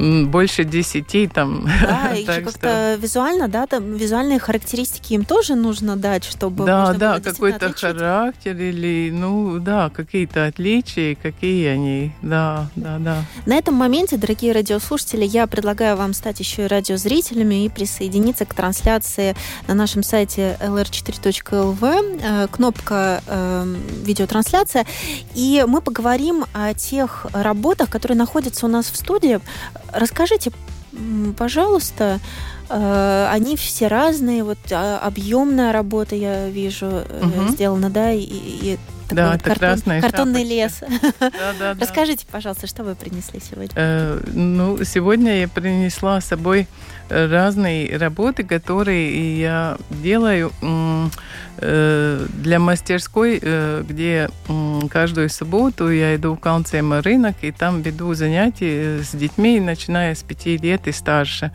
больше 0.00 0.64
десяти 0.64 1.26
там. 1.26 1.68
Да, 1.82 2.12
и 2.14 2.24
как-то 2.24 2.50
что... 2.50 2.94
визуально, 2.98 3.48
да, 3.48 3.66
там 3.66 3.94
визуальные 3.94 4.38
характеристики 4.38 5.12
им 5.12 5.24
тоже 5.24 5.54
нужно 5.54 5.96
дать, 5.96 6.24
чтобы 6.24 6.64
Да, 6.64 6.94
да, 6.94 7.20
какой-то 7.20 7.72
характер 7.72 8.56
или, 8.56 9.10
ну, 9.12 9.58
да, 9.58 9.90
какие-то 9.90 10.46
отличия, 10.46 11.16
какие 11.20 11.68
они, 11.68 12.12
да, 12.22 12.68
да, 12.76 12.98
да. 12.98 13.24
На 13.46 13.56
этом 13.56 13.74
моменте, 13.74 14.16
дорогие 14.16 14.52
радиослушатели, 14.52 15.24
я 15.24 15.46
предлагаю 15.46 15.96
вам 15.96 16.14
стать 16.14 16.40
еще 16.40 16.64
и 16.64 16.66
радиозрителями 16.66 17.66
и 17.66 17.68
присоединиться 17.68 18.46
к 18.46 18.54
трансляции 18.54 19.36
на 19.68 19.74
нашем 19.74 20.02
сайте 20.02 20.56
lr4.lv, 20.60 22.20
э, 22.22 22.48
кнопка 22.48 23.22
э, 23.26 23.74
видеотрансляция, 24.04 24.86
и 25.34 25.64
мы 25.66 25.82
поговорим 25.82 26.44
о 26.54 26.72
тех 26.74 27.26
работах, 27.32 27.90
которые 27.90 28.16
находятся 28.16 28.66
у 28.66 28.68
нас 28.68 28.90
в 28.90 28.96
студии. 28.96 29.40
Расскажите, 29.92 30.52
пожалуйста, 31.36 32.20
э, 32.68 33.28
они 33.30 33.56
все 33.56 33.88
разные, 33.88 34.44
вот 34.44 34.58
а, 34.70 34.98
объемная 34.98 35.72
работа, 35.72 36.16
я 36.16 36.48
вижу, 36.48 36.86
угу. 36.86 37.48
сделана, 37.48 37.90
да, 37.90 38.12
и, 38.12 38.22
и 38.22 38.78
да, 39.14 39.34
это 39.34 39.44
картон, 39.44 39.68
красная 39.68 40.00
картонный 40.00 40.44
шапочка. 40.44 40.86
лес. 40.86 41.20
Да, 41.20 41.52
да. 41.58 41.76
Расскажите, 41.80 42.26
пожалуйста, 42.30 42.66
что 42.66 42.84
вы 42.84 42.94
принесли 42.94 43.40
сегодня? 43.40 43.72
Э, 43.76 44.20
ну, 44.32 44.82
сегодня 44.84 45.40
я 45.40 45.48
принесла 45.48 46.20
с 46.20 46.26
собой 46.26 46.66
разные 47.08 47.96
работы, 47.96 48.44
которые 48.44 49.40
я 49.40 49.76
делаю 49.90 50.52
э, 51.58 52.26
для 52.34 52.58
мастерской, 52.58 53.38
э, 53.42 53.84
где 53.86 54.30
каждую 54.90 55.28
субботу 55.28 55.90
я 55.90 56.14
иду 56.16 56.34
в 56.34 56.38
Калнцема 56.38 57.02
рынок, 57.02 57.36
и 57.42 57.50
там 57.50 57.82
веду 57.82 58.14
занятия 58.14 59.02
с 59.02 59.14
детьми, 59.14 59.60
начиная 59.60 60.14
с 60.14 60.22
пяти 60.22 60.56
лет 60.56 60.86
и 60.86 60.92
старше. 60.92 61.50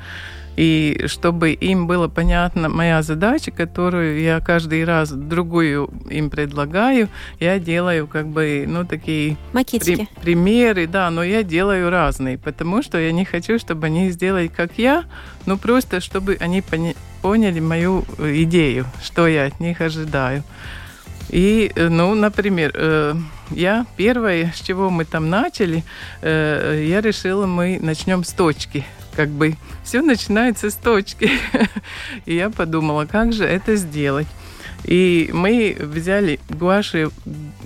И 0.56 1.04
чтобы 1.08 1.52
им 1.52 1.86
было 1.86 2.08
понятна 2.08 2.70
моя 2.70 3.02
задача, 3.02 3.52
которую 3.52 4.22
я 4.22 4.40
каждый 4.40 4.86
раз 4.86 5.12
другую 5.12 5.90
им 6.10 6.30
предлагаю, 6.30 7.10
я 7.40 7.60
делаю 7.60 8.08
как 8.08 8.28
бы, 8.28 8.66
ну, 8.68 8.86
такие 8.86 9.38
Макетики. 9.54 10.08
При, 10.16 10.22
примеры, 10.22 10.88
да, 10.88 11.10
но 11.10 11.24
я 11.24 11.44
делаю 11.44 11.90
разные, 11.90 12.38
потому 12.38 12.82
что 12.82 12.98
я 12.98 13.12
не 13.12 13.26
хочу, 13.26 13.60
чтобы 13.60 13.88
они 13.88 14.12
сделали 14.12 14.48
как 14.48 14.78
я, 14.78 15.04
ну, 15.46 15.58
просто 15.58 16.00
чтобы 16.00 16.38
они 16.40 16.62
пони- 16.62 16.96
поняли 17.22 17.60
мою 17.60 18.06
э, 18.18 18.44
идею, 18.44 18.86
что 19.04 19.28
я 19.28 19.46
от 19.46 19.60
них 19.60 19.82
ожидаю. 19.82 20.44
И, 21.30 21.72
э, 21.76 21.90
ну, 21.90 22.16
например, 22.16 22.72
э, 22.74 23.14
я 23.52 23.86
первое, 23.98 24.54
с 24.56 24.62
чего 24.62 24.90
мы 24.90 25.06
там 25.06 25.30
начали, 25.30 25.84
я 26.24 27.02
решила, 27.02 27.46
мы 27.46 27.78
начнем 27.80 28.24
с 28.24 28.32
точки 28.32 28.86
как 29.16 29.30
бы 29.30 29.56
все 29.84 30.02
начинается 30.02 30.70
с 30.70 30.76
точки. 30.76 31.30
И 32.26 32.36
я 32.36 32.50
подумала, 32.50 33.06
как 33.06 33.34
же 33.34 33.46
это 33.46 33.76
сделать. 33.76 34.28
И 34.84 35.30
мы 35.34 35.76
взяли 35.80 36.40
гуаши, 36.50 37.10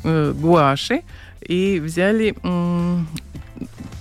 э, 0.03 0.33
гуаши 0.33 1.01
и 1.41 1.79
взяли 1.83 2.35
м, 2.43 3.07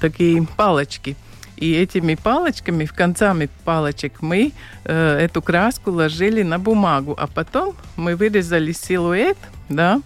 такие 0.00 0.46
палочки. 0.56 1.16
И 1.56 1.74
этими 1.74 2.14
палочками, 2.14 2.84
в 2.84 2.92
концами 2.92 3.48
палочек 3.64 4.22
мы 4.22 4.52
э, 4.84 5.18
эту 5.18 5.42
краску 5.42 5.90
ложили 5.90 6.42
на 6.42 6.60
бумагу, 6.60 7.16
а 7.18 7.26
потом 7.26 7.74
мы 7.96 8.14
вырезали 8.14 8.70
силуэт, 8.70 9.38
да, 9.68 10.00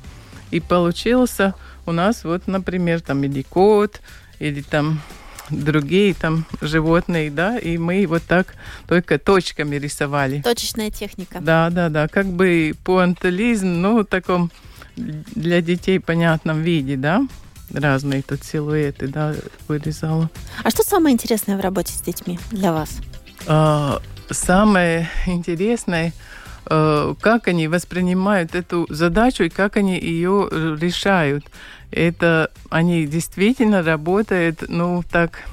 и 0.51 0.61
получился 0.61 1.55
у 1.85 1.93
нас 1.93 2.25
вот, 2.25 2.47
например, 2.47 3.03
там 3.03 3.23
или 3.25 3.43
кот, 3.43 4.01
или 4.39 4.63
там 4.63 5.01
другие 5.53 6.15
там 6.15 6.45
животные, 6.61 7.31
да, 7.31 7.59
и 7.59 7.79
мы 7.79 8.07
вот 8.07 8.23
так 8.23 8.55
только 8.89 9.19
точками 9.19 9.77
рисовали. 9.77 10.41
Точечная 10.43 10.91
техника. 10.91 11.39
Да, 11.41 11.71
да, 11.71 11.89
да, 11.89 12.09
как 12.09 12.27
бы 12.27 12.75
пуантализм, 12.85 13.67
ну, 13.67 14.01
в 14.01 14.05
таком 14.05 14.51
для 14.97 15.61
детей 15.61 16.01
понятном 16.01 16.63
виде, 16.63 16.97
да, 16.97 17.27
разные 17.73 18.23
тут 18.23 18.45
силуэты, 18.45 19.09
да, 19.09 19.35
вырезала. 19.69 20.31
А 20.63 20.71
что 20.71 20.83
самое 20.83 21.15
интересное 21.15 21.57
в 21.57 21.61
работе 21.61 21.93
с 21.93 22.01
детьми 22.01 22.39
для 22.51 22.73
вас? 22.73 22.99
А, 23.47 24.01
самое 24.31 25.09
интересное, 25.27 26.13
как 26.65 27.49
они 27.49 27.69
воспринимают 27.69 28.55
эту 28.55 28.87
задачу 28.89 29.45
и 29.45 29.49
как 29.49 29.77
они 29.77 29.99
ее 29.99 30.49
решают. 30.81 31.45
Это 31.91 32.51
они 32.71 33.07
действительно 33.07 33.83
работают, 33.83 34.65
ну, 34.69 35.03
так, 35.11 35.45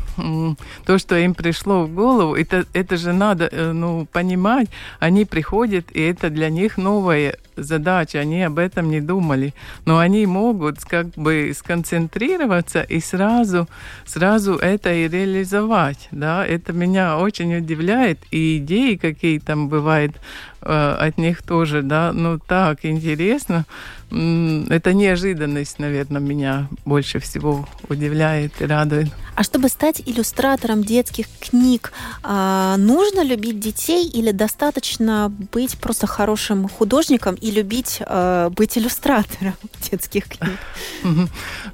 то, 0.86 0.98
что 0.98 1.18
им 1.18 1.34
пришло 1.34 1.84
в 1.84 1.94
голову, 1.94 2.36
это, 2.36 2.66
это 2.74 2.98
же 2.98 3.14
надо 3.14 3.50
э, 3.52 3.72
ну, 3.72 4.06
понимать. 4.06 4.70
Они 5.00 5.26
приходят, 5.26 5.86
и 5.94 6.02
это 6.02 6.30
для 6.30 6.50
них 6.50 6.78
новая 6.78 7.36
задача, 7.64 8.20
они 8.20 8.44
об 8.44 8.60
этом 8.60 8.90
не 8.90 9.02
думали. 9.02 9.54
Но 9.86 10.00
они 10.00 10.26
могут 10.26 10.80
как 10.82 11.08
бы 11.10 11.52
сконцентрироваться 11.56 12.82
и 12.82 13.00
сразу, 13.00 13.68
сразу 14.06 14.56
это 14.56 14.94
и 14.94 15.08
реализовать. 15.08 16.08
Да? 16.12 16.46
Это 16.46 16.74
меня 16.74 17.18
очень 17.18 17.56
удивляет. 17.56 18.20
И 18.32 18.58
идеи 18.58 18.96
какие 18.96 19.40
там 19.40 19.70
бывают 19.70 20.16
э, 20.62 20.96
от 21.00 21.18
них 21.18 21.42
тоже, 21.42 21.82
да, 21.82 22.12
ну 22.14 22.40
так 22.40 22.86
интересно. 22.86 23.66
Это 24.10 24.94
неожиданность, 24.94 25.78
наверное, 25.78 26.22
меня 26.22 26.68
больше 26.86 27.20
всего 27.20 27.68
удивляет 27.90 28.60
и 28.62 28.66
радует. 28.66 29.10
А 29.40 29.44
чтобы 29.44 29.70
стать 29.70 30.02
иллюстратором 30.06 30.84
детских 30.84 31.26
книг, 31.40 31.94
а, 32.24 32.76
нужно 32.76 33.24
любить 33.24 33.58
детей 33.58 34.06
или 34.06 34.32
достаточно 34.32 35.32
быть 35.54 35.78
просто 35.78 36.08
хорошим 36.08 36.68
художником 36.68 37.36
и 37.36 37.50
любить 37.50 38.02
э, 38.06 38.50
быть 38.50 38.78
иллюстратором 38.78 39.54
детских 39.92 40.26
книг? 40.26 40.60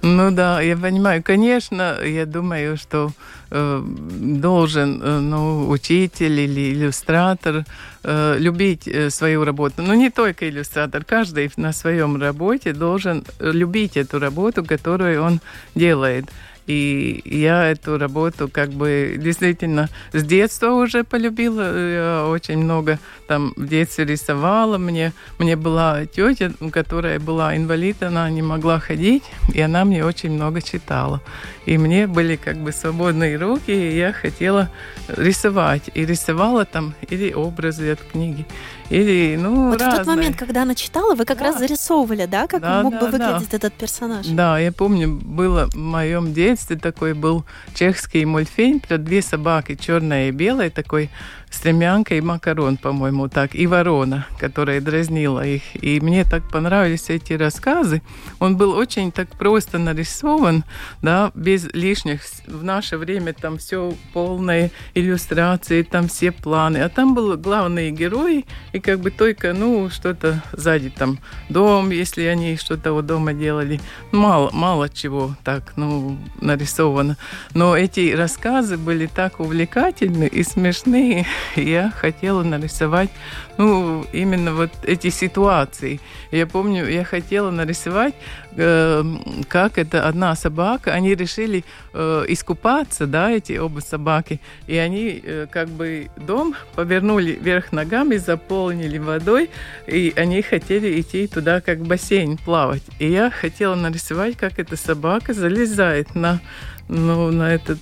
Ну 0.03 0.29
да, 0.29 0.61
я 0.61 0.77
понимаю. 0.77 1.23
Конечно, 1.23 1.97
я 2.03 2.27
думаю, 2.27 2.77
что 2.77 3.11
э, 3.49 3.83
должен 3.83 5.01
э, 5.01 5.19
ну, 5.21 5.67
учитель 5.67 6.39
или 6.41 6.71
иллюстратор 6.71 7.65
э, 8.03 8.35
любить 8.37 8.87
свою 9.09 9.43
работу. 9.43 9.81
Но 9.81 9.95
не 9.95 10.11
только 10.11 10.47
иллюстратор, 10.47 11.03
каждый 11.03 11.51
на 11.57 11.73
своем 11.73 12.21
работе 12.21 12.73
должен 12.73 13.25
любить 13.39 13.97
эту 13.97 14.19
работу, 14.19 14.63
которую 14.63 15.23
он 15.23 15.39
делает. 15.73 16.25
И 16.67 17.21
я 17.25 17.71
эту 17.71 17.97
работу 17.97 18.49
как 18.51 18.71
бы 18.71 19.15
действительно 19.17 19.89
с 20.13 20.23
детства 20.23 20.71
уже 20.71 21.03
полюбила. 21.03 21.61
Я 21.61 22.27
очень 22.27 22.57
много 22.57 22.99
там 23.27 23.53
в 23.55 23.67
детстве 23.67 24.05
рисовала. 24.05 24.77
Мне, 24.77 25.13
мне 25.37 25.55
была 25.55 26.05
тетя, 26.05 26.51
которая 26.71 27.19
была 27.19 27.55
инвалид, 27.55 28.01
она 28.03 28.29
не 28.29 28.41
могла 28.41 28.79
ходить, 28.79 29.23
и 29.53 29.61
она 29.61 29.85
мне 29.85 30.03
очень 30.03 30.31
много 30.31 30.61
читала. 30.61 31.21
И 31.65 31.77
мне 31.77 32.07
были 32.07 32.35
как 32.35 32.57
бы 32.57 32.71
свободные 32.71 33.37
руки, 33.37 33.71
и 33.71 33.97
я 33.97 34.11
хотела 34.11 34.69
рисовать. 35.07 35.89
И 35.93 36.05
рисовала 36.05 36.65
там 36.65 36.93
или 37.09 37.33
образы 37.33 37.91
от 37.91 37.99
книги, 37.99 38.45
или, 38.89 39.35
ну, 39.35 39.69
Вот 39.69 39.81
разные. 39.81 40.03
в 40.03 40.05
тот 40.05 40.15
момент, 40.15 40.37
когда 40.37 40.61
она 40.61 40.75
читала, 40.75 41.15
вы 41.15 41.25
как 41.25 41.39
да. 41.39 41.45
раз 41.45 41.59
зарисовывали, 41.59 42.25
да, 42.25 42.47
как 42.47 42.61
да, 42.61 42.83
мог 42.83 42.93
да, 42.93 42.99
бы 42.99 43.07
выглядеть 43.07 43.49
да. 43.49 43.57
этот 43.57 43.73
персонаж? 43.73 44.27
Да, 44.27 44.59
я 44.59 44.71
помню, 44.71 45.09
было 45.09 45.69
в 45.71 45.75
моем 45.75 46.33
детстве 46.33 46.75
такой 46.75 47.13
был 47.13 47.45
чешский 47.73 48.25
мультфильм 48.25 48.79
про 48.79 48.97
две 48.97 49.21
собаки, 49.21 49.75
черная 49.75 50.29
и 50.29 50.31
белая, 50.31 50.69
такой 50.69 51.09
стремянка 51.55 52.15
и 52.15 52.21
макарон, 52.21 52.77
по-моему, 52.77 53.29
так, 53.29 53.55
и 53.55 53.65
ворона, 53.65 54.27
которая 54.37 54.81
дразнила 54.81 55.45
их. 55.45 55.63
И 55.81 55.99
мне 56.01 56.25
так 56.25 56.43
понравились 56.51 57.09
эти 57.09 57.33
рассказы. 57.33 58.01
Он 58.39 58.57
был 58.57 58.71
очень 58.71 59.11
так 59.11 59.29
просто 59.29 59.77
нарисован, 59.77 60.63
да, 61.01 61.31
без 61.33 61.73
лишних. 61.73 62.21
В 62.45 62.63
наше 62.63 62.97
время 62.97 63.33
там 63.33 63.57
все 63.57 63.93
полные 64.13 64.71
иллюстрации, 64.93 65.83
там 65.83 66.07
все 66.07 66.31
планы. 66.31 66.79
А 66.79 66.89
там 66.89 67.15
был 67.15 67.37
главные 67.37 67.91
герои, 67.91 68.45
и 68.73 68.79
как 68.79 68.99
бы 68.99 69.09
только, 69.09 69.53
ну, 69.53 69.89
что-то 69.89 70.43
сзади 70.51 70.89
там 70.89 71.19
дом, 71.49 71.89
если 71.89 72.23
они 72.23 72.57
что-то 72.57 72.93
у 72.93 73.01
дома 73.01 73.33
делали. 73.33 73.79
Мало, 74.11 74.49
мало 74.51 74.89
чего 74.89 75.35
так, 75.43 75.73
ну, 75.77 76.17
нарисовано. 76.41 77.17
Но 77.53 77.77
эти 77.77 78.13
рассказы 78.13 78.77
были 78.77 79.05
так 79.05 79.39
увлекательны 79.39 80.27
и 80.27 80.43
смешные, 80.43 81.25
я 81.55 81.91
хотела 81.91 82.43
нарисовать, 82.43 83.09
ну, 83.57 84.05
именно 84.13 84.53
вот 84.53 84.71
эти 84.83 85.09
ситуации. 85.09 85.99
Я 86.31 86.47
помню, 86.47 86.87
я 86.87 87.03
хотела 87.03 87.51
нарисовать, 87.51 88.13
э, 88.55 89.03
как 89.47 89.77
это 89.77 90.07
одна 90.07 90.35
собака, 90.35 90.91
они 90.91 91.15
решили 91.15 91.63
э, 91.93 92.25
искупаться, 92.27 93.07
да, 93.07 93.31
эти 93.31 93.57
оба 93.57 93.79
собаки, 93.79 94.39
и 94.67 94.77
они 94.77 95.21
э, 95.23 95.47
как 95.49 95.69
бы 95.69 96.09
дом 96.17 96.55
повернули 96.75 97.37
вверх 97.41 97.71
ногами, 97.71 98.17
заполнили 98.17 98.97
водой, 98.97 99.49
и 99.87 100.13
они 100.15 100.41
хотели 100.41 100.99
идти 100.99 101.27
туда, 101.27 101.61
как 101.61 101.79
в 101.79 101.87
бассейн, 101.87 102.37
плавать. 102.37 102.83
И 102.99 103.09
я 103.09 103.29
хотела 103.29 103.75
нарисовать, 103.75 104.37
как 104.37 104.59
эта 104.59 104.75
собака 104.75 105.33
залезает 105.33 106.15
на, 106.15 106.39
ну, 106.87 107.31
на 107.31 107.53
этот 107.53 107.79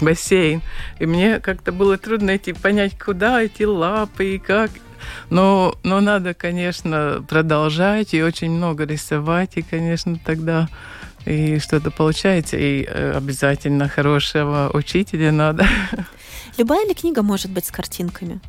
бассейн. 0.00 0.62
И 0.98 1.06
мне 1.06 1.40
как-то 1.40 1.72
было 1.72 1.98
трудно 1.98 2.36
идти, 2.36 2.52
понять, 2.52 2.98
куда 2.98 3.42
эти 3.42 3.64
лапы 3.64 4.34
и 4.34 4.38
как. 4.38 4.70
Но, 5.30 5.74
но 5.82 6.00
надо, 6.00 6.34
конечно, 6.34 7.24
продолжать 7.28 8.14
и 8.14 8.22
очень 8.22 8.50
много 8.50 8.84
рисовать, 8.84 9.56
и, 9.56 9.62
конечно, 9.62 10.18
тогда 10.24 10.68
и 11.26 11.58
что-то 11.58 11.90
получается, 11.90 12.56
и 12.56 12.84
э, 12.84 13.12
обязательно 13.12 13.88
хорошего 13.88 14.70
учителя 14.72 15.32
надо. 15.32 15.66
Любая 16.58 16.86
ли 16.86 16.94
книга 16.94 17.22
может 17.22 17.50
быть 17.50 17.66
с 17.66 17.70
картинками? 17.70 18.40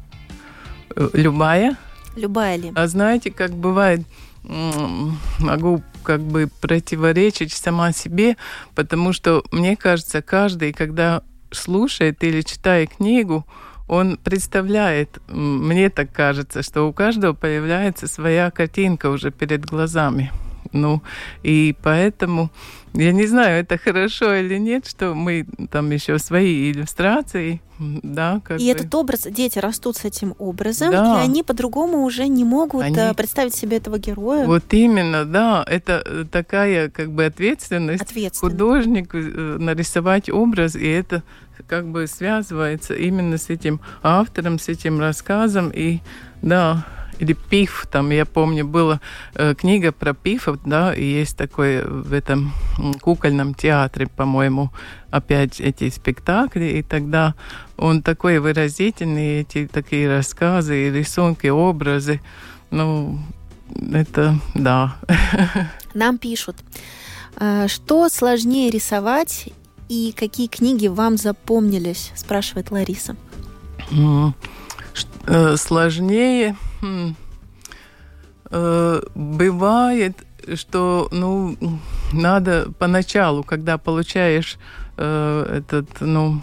Э, 0.95 1.09
любая. 1.13 1.77
Любая 2.15 2.57
ли? 2.57 2.71
А 2.75 2.87
знаете, 2.87 3.31
как 3.31 3.51
бывает, 3.51 4.01
могу 4.43 5.83
как 6.03 6.21
бы 6.21 6.49
противоречить 6.61 7.53
сама 7.53 7.91
себе, 7.91 8.37
потому 8.75 9.13
что 9.13 9.43
мне 9.51 9.75
кажется, 9.75 10.21
каждый, 10.21 10.73
когда 10.73 11.23
слушает 11.51 12.23
или 12.23 12.41
читает 12.41 12.95
книгу, 12.97 13.45
он 13.87 14.17
представляет, 14.17 15.19
мне 15.27 15.89
так 15.89 16.11
кажется, 16.13 16.63
что 16.63 16.87
у 16.87 16.93
каждого 16.93 17.33
появляется 17.33 18.07
своя 18.07 18.49
картинка 18.49 19.09
уже 19.09 19.31
перед 19.31 19.65
глазами. 19.65 20.31
Ну, 20.71 21.01
и 21.43 21.75
поэтому 21.83 22.49
я 22.93 23.11
не 23.13 23.25
знаю, 23.25 23.61
это 23.61 23.77
хорошо 23.77 24.33
или 24.33 24.57
нет, 24.57 24.85
что 24.85 25.13
мы 25.13 25.45
там 25.71 25.89
еще 25.91 26.19
свои 26.19 26.71
иллюстрации, 26.71 27.61
да, 27.79 28.41
как 28.43 28.59
И 28.59 28.65
бы. 28.65 28.71
этот 28.71 28.93
образ, 28.93 29.27
дети 29.29 29.59
растут 29.59 29.97
с 29.97 30.05
этим 30.05 30.35
образом, 30.37 30.91
да. 30.91 31.21
и 31.21 31.25
они 31.25 31.41
по-другому 31.41 32.03
уже 32.03 32.27
не 32.27 32.43
могут 32.43 32.83
они... 32.83 32.97
Э, 32.97 33.13
представить 33.13 33.55
себе 33.55 33.77
этого 33.77 33.97
героя. 33.97 34.45
Вот 34.45 34.65
именно, 34.71 35.25
да, 35.25 35.63
это 35.67 36.03
э, 36.05 36.25
такая 36.29 36.89
как 36.89 37.11
бы 37.11 37.25
ответственность, 37.25 38.03
ответственность. 38.03 38.39
художнику 38.39 39.17
э, 39.17 39.57
нарисовать 39.57 40.29
образ, 40.29 40.75
и 40.75 40.87
это 40.87 41.23
как 41.67 41.87
бы 41.87 42.07
связывается 42.07 42.93
именно 42.93 43.37
с 43.37 43.49
этим 43.49 43.79
автором, 44.03 44.59
с 44.59 44.67
этим 44.67 44.99
рассказом, 44.99 45.71
и 45.73 45.99
да, 46.41 46.85
или 47.20 47.34
Пиф, 47.34 47.88
там, 47.91 48.09
я 48.12 48.26
помню, 48.26 48.66
была 48.66 48.99
э, 49.36 49.53
книга 49.55 49.91
про 49.91 50.14
Пифов, 50.14 50.59
да, 50.66 50.93
и 50.93 51.03
есть 51.03 51.38
такой 51.38 51.84
в 51.84 52.14
этом 52.14 52.53
кукольном 53.01 53.53
театре, 53.53 54.07
по-моему, 54.07 54.72
опять 55.09 55.59
эти 55.59 55.89
спектакли, 55.89 56.66
и 56.66 56.84
тогда 56.84 57.36
он 57.78 58.01
такой 58.01 58.39
выразительный, 58.39 59.41
эти 59.41 59.68
такие 59.68 60.09
рассказы, 60.09 60.88
и 60.88 60.91
рисунки, 60.91 61.47
образы, 61.47 62.22
ну, 62.70 63.20
это 63.93 64.39
да. 64.55 64.95
Нам 65.93 66.18
пишут, 66.18 66.57
э, 67.38 67.68
что 67.68 68.09
сложнее 68.09 68.70
рисовать 68.70 69.49
и 69.89 70.14
какие 70.18 70.47
книги 70.47 70.88
вам 70.88 71.18
запомнились, 71.18 72.12
спрашивает 72.16 72.72
Лариса. 72.72 73.16
Э, 75.28 75.55
сложнее 75.57 76.55
Хм. 76.82 77.15
Э, 78.49 79.01
бывает, 79.15 80.17
что 80.55 81.07
ну, 81.11 81.55
надо 82.11 82.71
поначалу, 82.77 83.43
когда 83.43 83.77
получаешь 83.77 84.57
э, 84.97 85.57
этот 85.59 86.01
ну, 86.01 86.41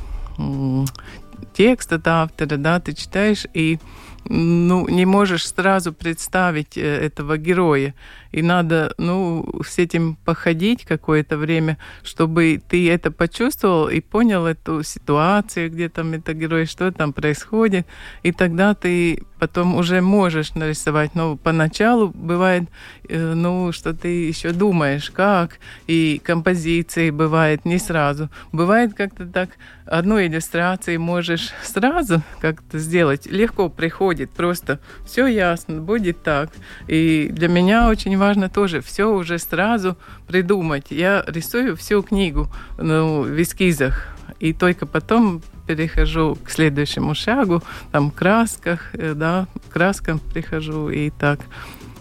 текст 1.52 1.92
от 1.92 2.06
автора, 2.08 2.56
да, 2.56 2.80
ты 2.80 2.94
читаешь 2.94 3.46
и 3.52 3.78
ну, 4.24 4.88
не 4.88 5.06
можешь 5.06 5.46
сразу 5.46 5.92
представить 5.92 6.76
э, 6.76 6.82
этого 6.82 7.38
героя. 7.38 7.94
И 8.32 8.42
надо, 8.42 8.94
ну, 8.98 9.46
с 9.64 9.78
этим 9.78 10.16
походить 10.24 10.84
какое-то 10.84 11.36
время, 11.36 11.78
чтобы 12.02 12.60
ты 12.68 12.90
это 12.90 13.10
почувствовал 13.10 13.88
и 13.88 14.00
понял 14.00 14.46
эту 14.46 14.82
ситуацию, 14.82 15.70
где 15.70 15.88
там 15.88 16.12
это 16.12 16.34
герой, 16.34 16.66
что 16.66 16.92
там 16.92 17.12
происходит. 17.12 17.86
И 18.22 18.32
тогда 18.32 18.74
ты 18.74 19.22
потом 19.38 19.76
уже 19.76 20.00
можешь 20.00 20.54
нарисовать. 20.54 21.14
Но 21.14 21.36
поначалу 21.36 22.08
бывает, 22.08 22.64
э, 23.08 23.34
ну, 23.34 23.72
что 23.72 23.94
ты 23.94 24.26
еще 24.26 24.52
думаешь, 24.52 25.10
как, 25.10 25.58
и 25.86 26.20
композиции 26.24 27.10
бывает 27.10 27.64
не 27.64 27.78
сразу. 27.78 28.28
Бывает 28.52 28.94
как-то 28.94 29.26
так, 29.26 29.50
одну 29.86 30.20
иллюстрацию 30.20 31.00
можешь 31.00 31.52
сразу 31.62 32.22
как-то 32.40 32.78
сделать, 32.78 33.26
легко 33.26 33.68
приходит, 33.68 34.30
просто 34.30 34.80
все 35.06 35.26
ясно, 35.26 35.80
будет 35.80 36.22
так. 36.22 36.50
И 36.86 37.28
для 37.30 37.48
меня 37.48 37.88
очень 37.88 38.16
важно 38.18 38.48
тоже 38.48 38.80
все 38.80 39.12
уже 39.12 39.38
сразу 39.38 39.96
придумать. 40.26 40.86
Я 40.90 41.24
рисую 41.26 41.76
всю 41.76 42.02
книгу 42.02 42.48
ну, 42.78 43.22
в 43.22 43.42
эскизах, 43.42 44.08
и 44.40 44.52
только 44.52 44.86
потом 44.86 45.42
перехожу 45.66 46.36
к 46.42 46.50
следующему 46.50 47.14
шагу, 47.14 47.62
там, 47.92 48.10
красках, 48.10 48.94
э, 48.94 49.14
да, 49.14 49.46
краскам 49.70 50.18
прихожу 50.18 50.90
и 50.90 51.10
так. 51.10 51.40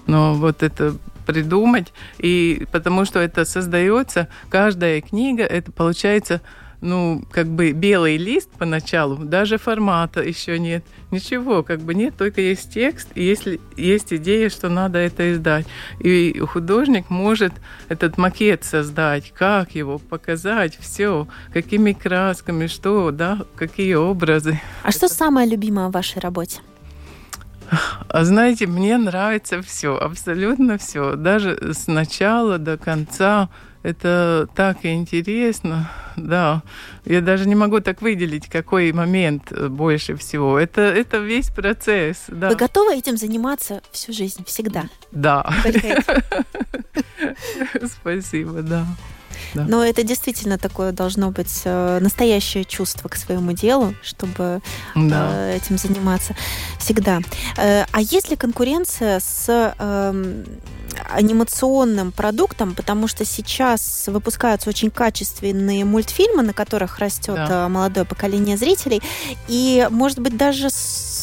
Но 0.05 0.33
вот 0.35 0.63
это 0.63 0.95
придумать, 1.25 1.93
и 2.17 2.65
потому 2.71 3.03
что 3.03 3.19
это 3.19 3.43
создается, 3.43 4.29
каждая 4.49 5.01
книга, 5.01 5.43
это 5.43 5.71
получается 5.71 6.41
ну, 6.81 7.23
как 7.31 7.47
бы 7.47 7.71
белый 7.71 8.17
лист 8.17 8.49
поначалу, 8.57 9.17
даже 9.17 9.57
формата 9.57 10.21
еще 10.21 10.59
нет, 10.59 10.83
ничего, 11.11 11.63
как 11.63 11.81
бы 11.81 11.93
нет, 11.95 12.15
только 12.17 12.41
есть 12.41 12.73
текст, 12.73 13.09
и 13.15 13.23
если 13.23 13.59
есть 13.75 14.13
идея, 14.13 14.49
что 14.49 14.69
надо 14.69 14.99
это 14.99 15.33
издать. 15.33 15.65
И 15.99 16.37
художник 16.39 17.09
может 17.09 17.53
этот 17.89 18.17
макет 18.17 18.63
создать, 18.63 19.33
как 19.33 19.75
его 19.75 19.97
показать, 19.97 20.77
все, 20.79 21.27
какими 21.51 21.93
красками, 21.93 22.67
что, 22.67 23.11
да, 23.11 23.39
какие 23.55 23.95
образы. 23.95 24.59
А 24.83 24.91
что 24.91 25.07
самое 25.07 25.47
любимое 25.47 25.87
в 25.87 25.91
вашей 25.91 26.19
работе? 26.19 26.61
А 28.07 28.23
знаете, 28.23 28.65
мне 28.67 28.97
нравится 28.97 29.61
все, 29.61 29.97
абсолютно 29.97 30.77
все, 30.77 31.15
даже 31.15 31.73
с 31.73 31.87
начала 31.87 32.57
до 32.57 32.77
конца. 32.77 33.49
Это 33.87 34.49
так 34.53 34.85
интересно, 34.85 35.89
да. 36.17 36.61
Я 37.05 37.21
даже 37.21 37.47
не 37.47 37.55
могу 37.55 37.79
так 37.79 38.01
выделить, 38.01 38.49
какой 38.49 38.91
момент 38.91 39.53
больше 39.69 40.17
всего. 40.17 40.59
Это, 40.59 40.81
это 40.81 41.19
весь 41.19 41.49
процесс. 41.49 42.25
Да. 42.27 42.49
Вы 42.49 42.57
готовы 42.57 42.97
этим 42.97 43.15
заниматься 43.15 43.81
всю 43.93 44.11
жизнь, 44.11 44.43
всегда? 44.43 44.89
Да. 45.13 45.49
Спасибо, 48.01 48.61
да. 48.61 48.85
Да. 49.57 49.65
Но 49.67 49.83
это 49.83 50.03
действительно 50.03 50.57
такое 50.57 50.91
должно 50.91 51.31
быть 51.31 51.61
э, 51.65 51.99
настоящее 51.99 52.63
чувство 52.63 53.09
к 53.09 53.15
своему 53.15 53.53
делу, 53.53 53.95
чтобы 54.03 54.61
да. 54.95 55.31
Э, 55.33 55.55
этим 55.55 55.77
заниматься 55.77 56.35
всегда. 56.79 57.21
Э, 57.57 57.85
а 57.91 58.01
есть 58.01 58.29
ли 58.29 58.35
конкуренция 58.35 59.19
с 59.19 59.73
эм, 59.79 60.45
анимационным 61.09 62.11
продуктом, 62.11 62.75
потому 62.75 63.07
что 63.07 63.25
сейчас 63.25 64.07
выпускаются 64.07 64.69
очень 64.69 64.91
качественные 64.91 65.85
мультфильмы, 65.85 66.43
на 66.43 66.53
которых 66.53 66.99
растет 66.99 67.35
да. 67.35 67.67
молодое 67.67 68.05
поколение 68.05 68.57
зрителей, 68.57 69.01
и, 69.47 69.87
может 69.89 70.19
быть, 70.19 70.37
даже 70.37 70.69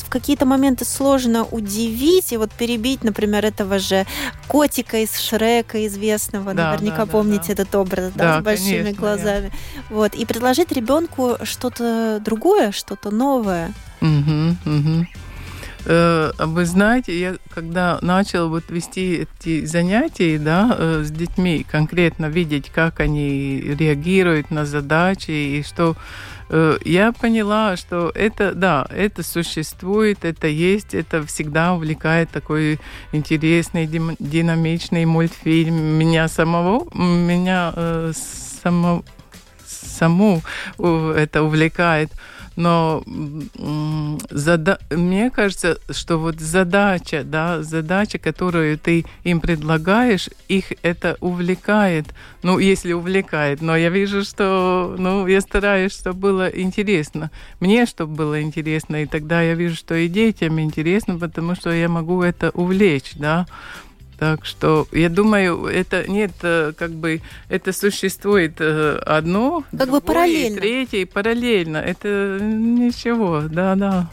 в 0.04 0.10
какие-то 0.10 0.46
моменты 0.46 0.84
сложно 0.84 1.44
удивить 1.44 2.32
и 2.32 2.36
вот 2.36 2.52
перебить, 2.52 3.04
например, 3.04 3.44
этого 3.44 3.78
же 3.78 4.06
котика 4.46 4.98
из 4.98 5.18
Шрека 5.18 5.86
известного, 5.86 6.54
да, 6.54 6.70
наверняка 6.70 7.04
да, 7.04 7.06
помните 7.06 7.54
да, 7.54 7.62
этот 7.62 7.74
образ, 7.74 8.12
да, 8.14 8.24
да 8.24 8.40
с 8.40 8.44
большими 8.44 8.78
конечно, 8.78 9.00
глазами, 9.00 9.52
я. 9.52 9.82
вот, 9.90 10.14
и 10.14 10.24
предложить 10.24 10.72
ребенку 10.72 11.36
что-то 11.42 12.20
другое, 12.24 12.72
что-то 12.72 13.10
новое. 13.10 13.72
Угу, 14.00 14.56
угу. 14.66 15.06
Вы 15.86 16.64
знаете, 16.64 17.18
я 17.18 17.36
когда 17.50 17.98
начал 18.00 18.48
вот 18.48 18.64
вести 18.70 19.26
эти 19.38 19.66
занятия 19.66 20.38
да, 20.38 20.74
э, 20.78 21.02
с 21.04 21.10
детьми, 21.10 21.64
конкретно 21.70 22.26
видеть, 22.26 22.70
как 22.70 23.00
они 23.00 23.60
реагируют 23.60 24.50
на 24.50 24.64
задачи 24.64 25.30
и 25.30 25.62
что 25.62 25.94
я 26.50 27.12
поняла, 27.12 27.76
что 27.76 28.10
это, 28.14 28.54
да, 28.54 28.86
это 28.90 29.22
существует, 29.22 30.24
это 30.24 30.46
есть, 30.46 30.94
это 30.94 31.24
всегда 31.26 31.74
увлекает 31.74 32.30
такой 32.30 32.78
интересный, 33.12 33.86
динамичный 33.86 35.04
мультфильм. 35.04 35.74
Меня 35.74 36.28
самого, 36.28 36.88
меня 36.94 37.72
само, 38.14 39.04
саму 39.66 40.42
это 40.78 41.42
увлекает. 41.42 42.10
Но 42.56 43.02
зада... 44.30 44.78
мне 44.90 45.30
кажется, 45.30 45.78
что 45.90 46.18
вот 46.18 46.40
задача, 46.40 47.22
да, 47.24 47.62
задача, 47.62 48.18
которую 48.18 48.78
ты 48.78 49.04
им 49.24 49.40
предлагаешь, 49.40 50.28
их 50.48 50.72
это 50.82 51.16
увлекает. 51.20 52.06
Ну, 52.42 52.58
если 52.58 52.92
увлекает. 52.92 53.60
Но 53.62 53.76
я 53.76 53.88
вижу, 53.88 54.22
что, 54.24 54.94
ну, 54.98 55.26
я 55.26 55.40
стараюсь, 55.40 55.92
чтобы 55.92 56.18
было 56.18 56.48
интересно. 56.48 57.30
Мне, 57.60 57.86
чтобы 57.86 58.14
было 58.14 58.42
интересно. 58.42 59.02
И 59.02 59.06
тогда 59.06 59.42
я 59.42 59.54
вижу, 59.54 59.76
что 59.76 59.94
и 59.94 60.08
детям 60.08 60.60
интересно, 60.60 61.18
потому 61.18 61.54
что 61.54 61.70
я 61.70 61.88
могу 61.88 62.22
это 62.22 62.50
увлечь, 62.50 63.12
да. 63.14 63.46
Так 64.18 64.44
что 64.44 64.86
я 64.92 65.08
думаю, 65.08 65.66
это 65.66 66.08
нет, 66.08 66.32
э, 66.42 66.72
как 66.76 66.92
бы 66.92 67.20
это 67.48 67.72
существует 67.72 68.54
э, 68.58 68.98
одно, 69.04 69.64
как 69.70 69.80
другое, 69.80 70.00
бы 70.00 70.06
параллельно, 70.06 70.60
третье 70.60 71.06
параллельно. 71.06 71.78
Это 71.78 72.38
ничего, 72.40 73.42
да, 73.50 73.74
да. 73.74 74.10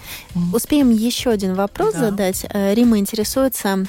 Успеем 0.54 0.89
еще 0.89 1.30
один 1.30 1.54
вопрос 1.54 1.93
да. 1.93 1.99
задать. 1.99 2.45
Э, 2.49 2.74
Рима 2.74 2.97
интересуется, 2.97 3.86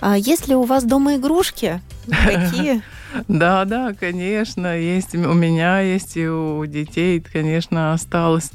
а 0.00 0.16
есть 0.16 0.48
ли 0.48 0.54
у 0.54 0.62
вас 0.62 0.84
дома 0.84 1.16
игрушки? 1.16 1.80
Какие? 2.08 2.82
Да, 3.28 3.64
да, 3.64 3.94
конечно, 3.98 4.78
есть. 4.78 5.14
У 5.14 5.32
меня 5.34 5.80
есть 5.80 6.16
и 6.16 6.26
у 6.26 6.64
детей, 6.66 7.20
конечно, 7.20 7.92
осталось. 7.92 8.50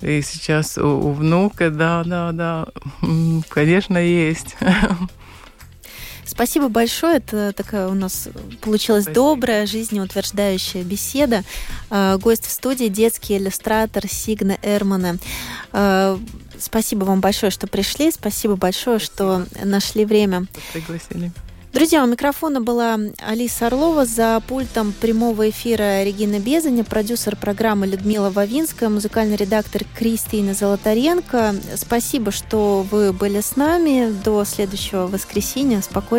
И 0.00 0.22
сейчас 0.22 0.78
у, 0.78 0.86
у 0.86 1.12
внука, 1.12 1.70
да, 1.70 2.02
да, 2.04 2.32
да, 2.32 2.66
конечно, 3.48 3.98
есть. 3.98 4.56
Спасибо 6.40 6.70
большое. 6.70 7.18
Это 7.18 7.52
такая 7.52 7.88
у 7.88 7.92
нас 7.92 8.26
получилась 8.62 9.02
Спасибо. 9.02 9.26
добрая, 9.26 9.66
жизнеутверждающая 9.66 10.82
беседа. 10.82 11.44
А, 11.90 12.16
гость 12.16 12.46
в 12.46 12.50
студии 12.50 12.86
детский 12.86 13.36
иллюстратор 13.36 14.08
Сигна 14.08 14.56
Эрмана. 14.62 15.18
А, 15.70 16.18
спасибо 16.58 17.04
вам 17.04 17.20
большое, 17.20 17.50
что 17.50 17.66
пришли. 17.66 18.10
Спасибо 18.10 18.56
большое, 18.56 19.00
Спасибо. 19.00 19.44
что 19.44 19.66
нашли 19.66 20.06
время. 20.06 20.46
Пригласили. 20.72 21.30
Друзья, 21.72 22.02
у 22.02 22.06
микрофона 22.08 22.60
была 22.60 22.98
Алиса 23.24 23.68
Орлова, 23.68 24.04
за 24.04 24.42
пультом 24.48 24.92
прямого 24.92 25.50
эфира 25.50 26.02
Регина 26.02 26.40
Безаня, 26.40 26.82
продюсер 26.82 27.36
программы 27.36 27.86
Людмила 27.86 28.28
Вавинская, 28.28 28.88
музыкальный 28.88 29.36
редактор 29.36 29.84
Кристина 29.96 30.52
Золотаренко. 30.52 31.54
Спасибо, 31.76 32.32
что 32.32 32.84
вы 32.90 33.12
были 33.12 33.40
с 33.40 33.54
нами. 33.54 34.10
До 34.24 34.44
следующего 34.44 35.06
воскресенья. 35.06 35.80
Спокойно. 35.80 36.18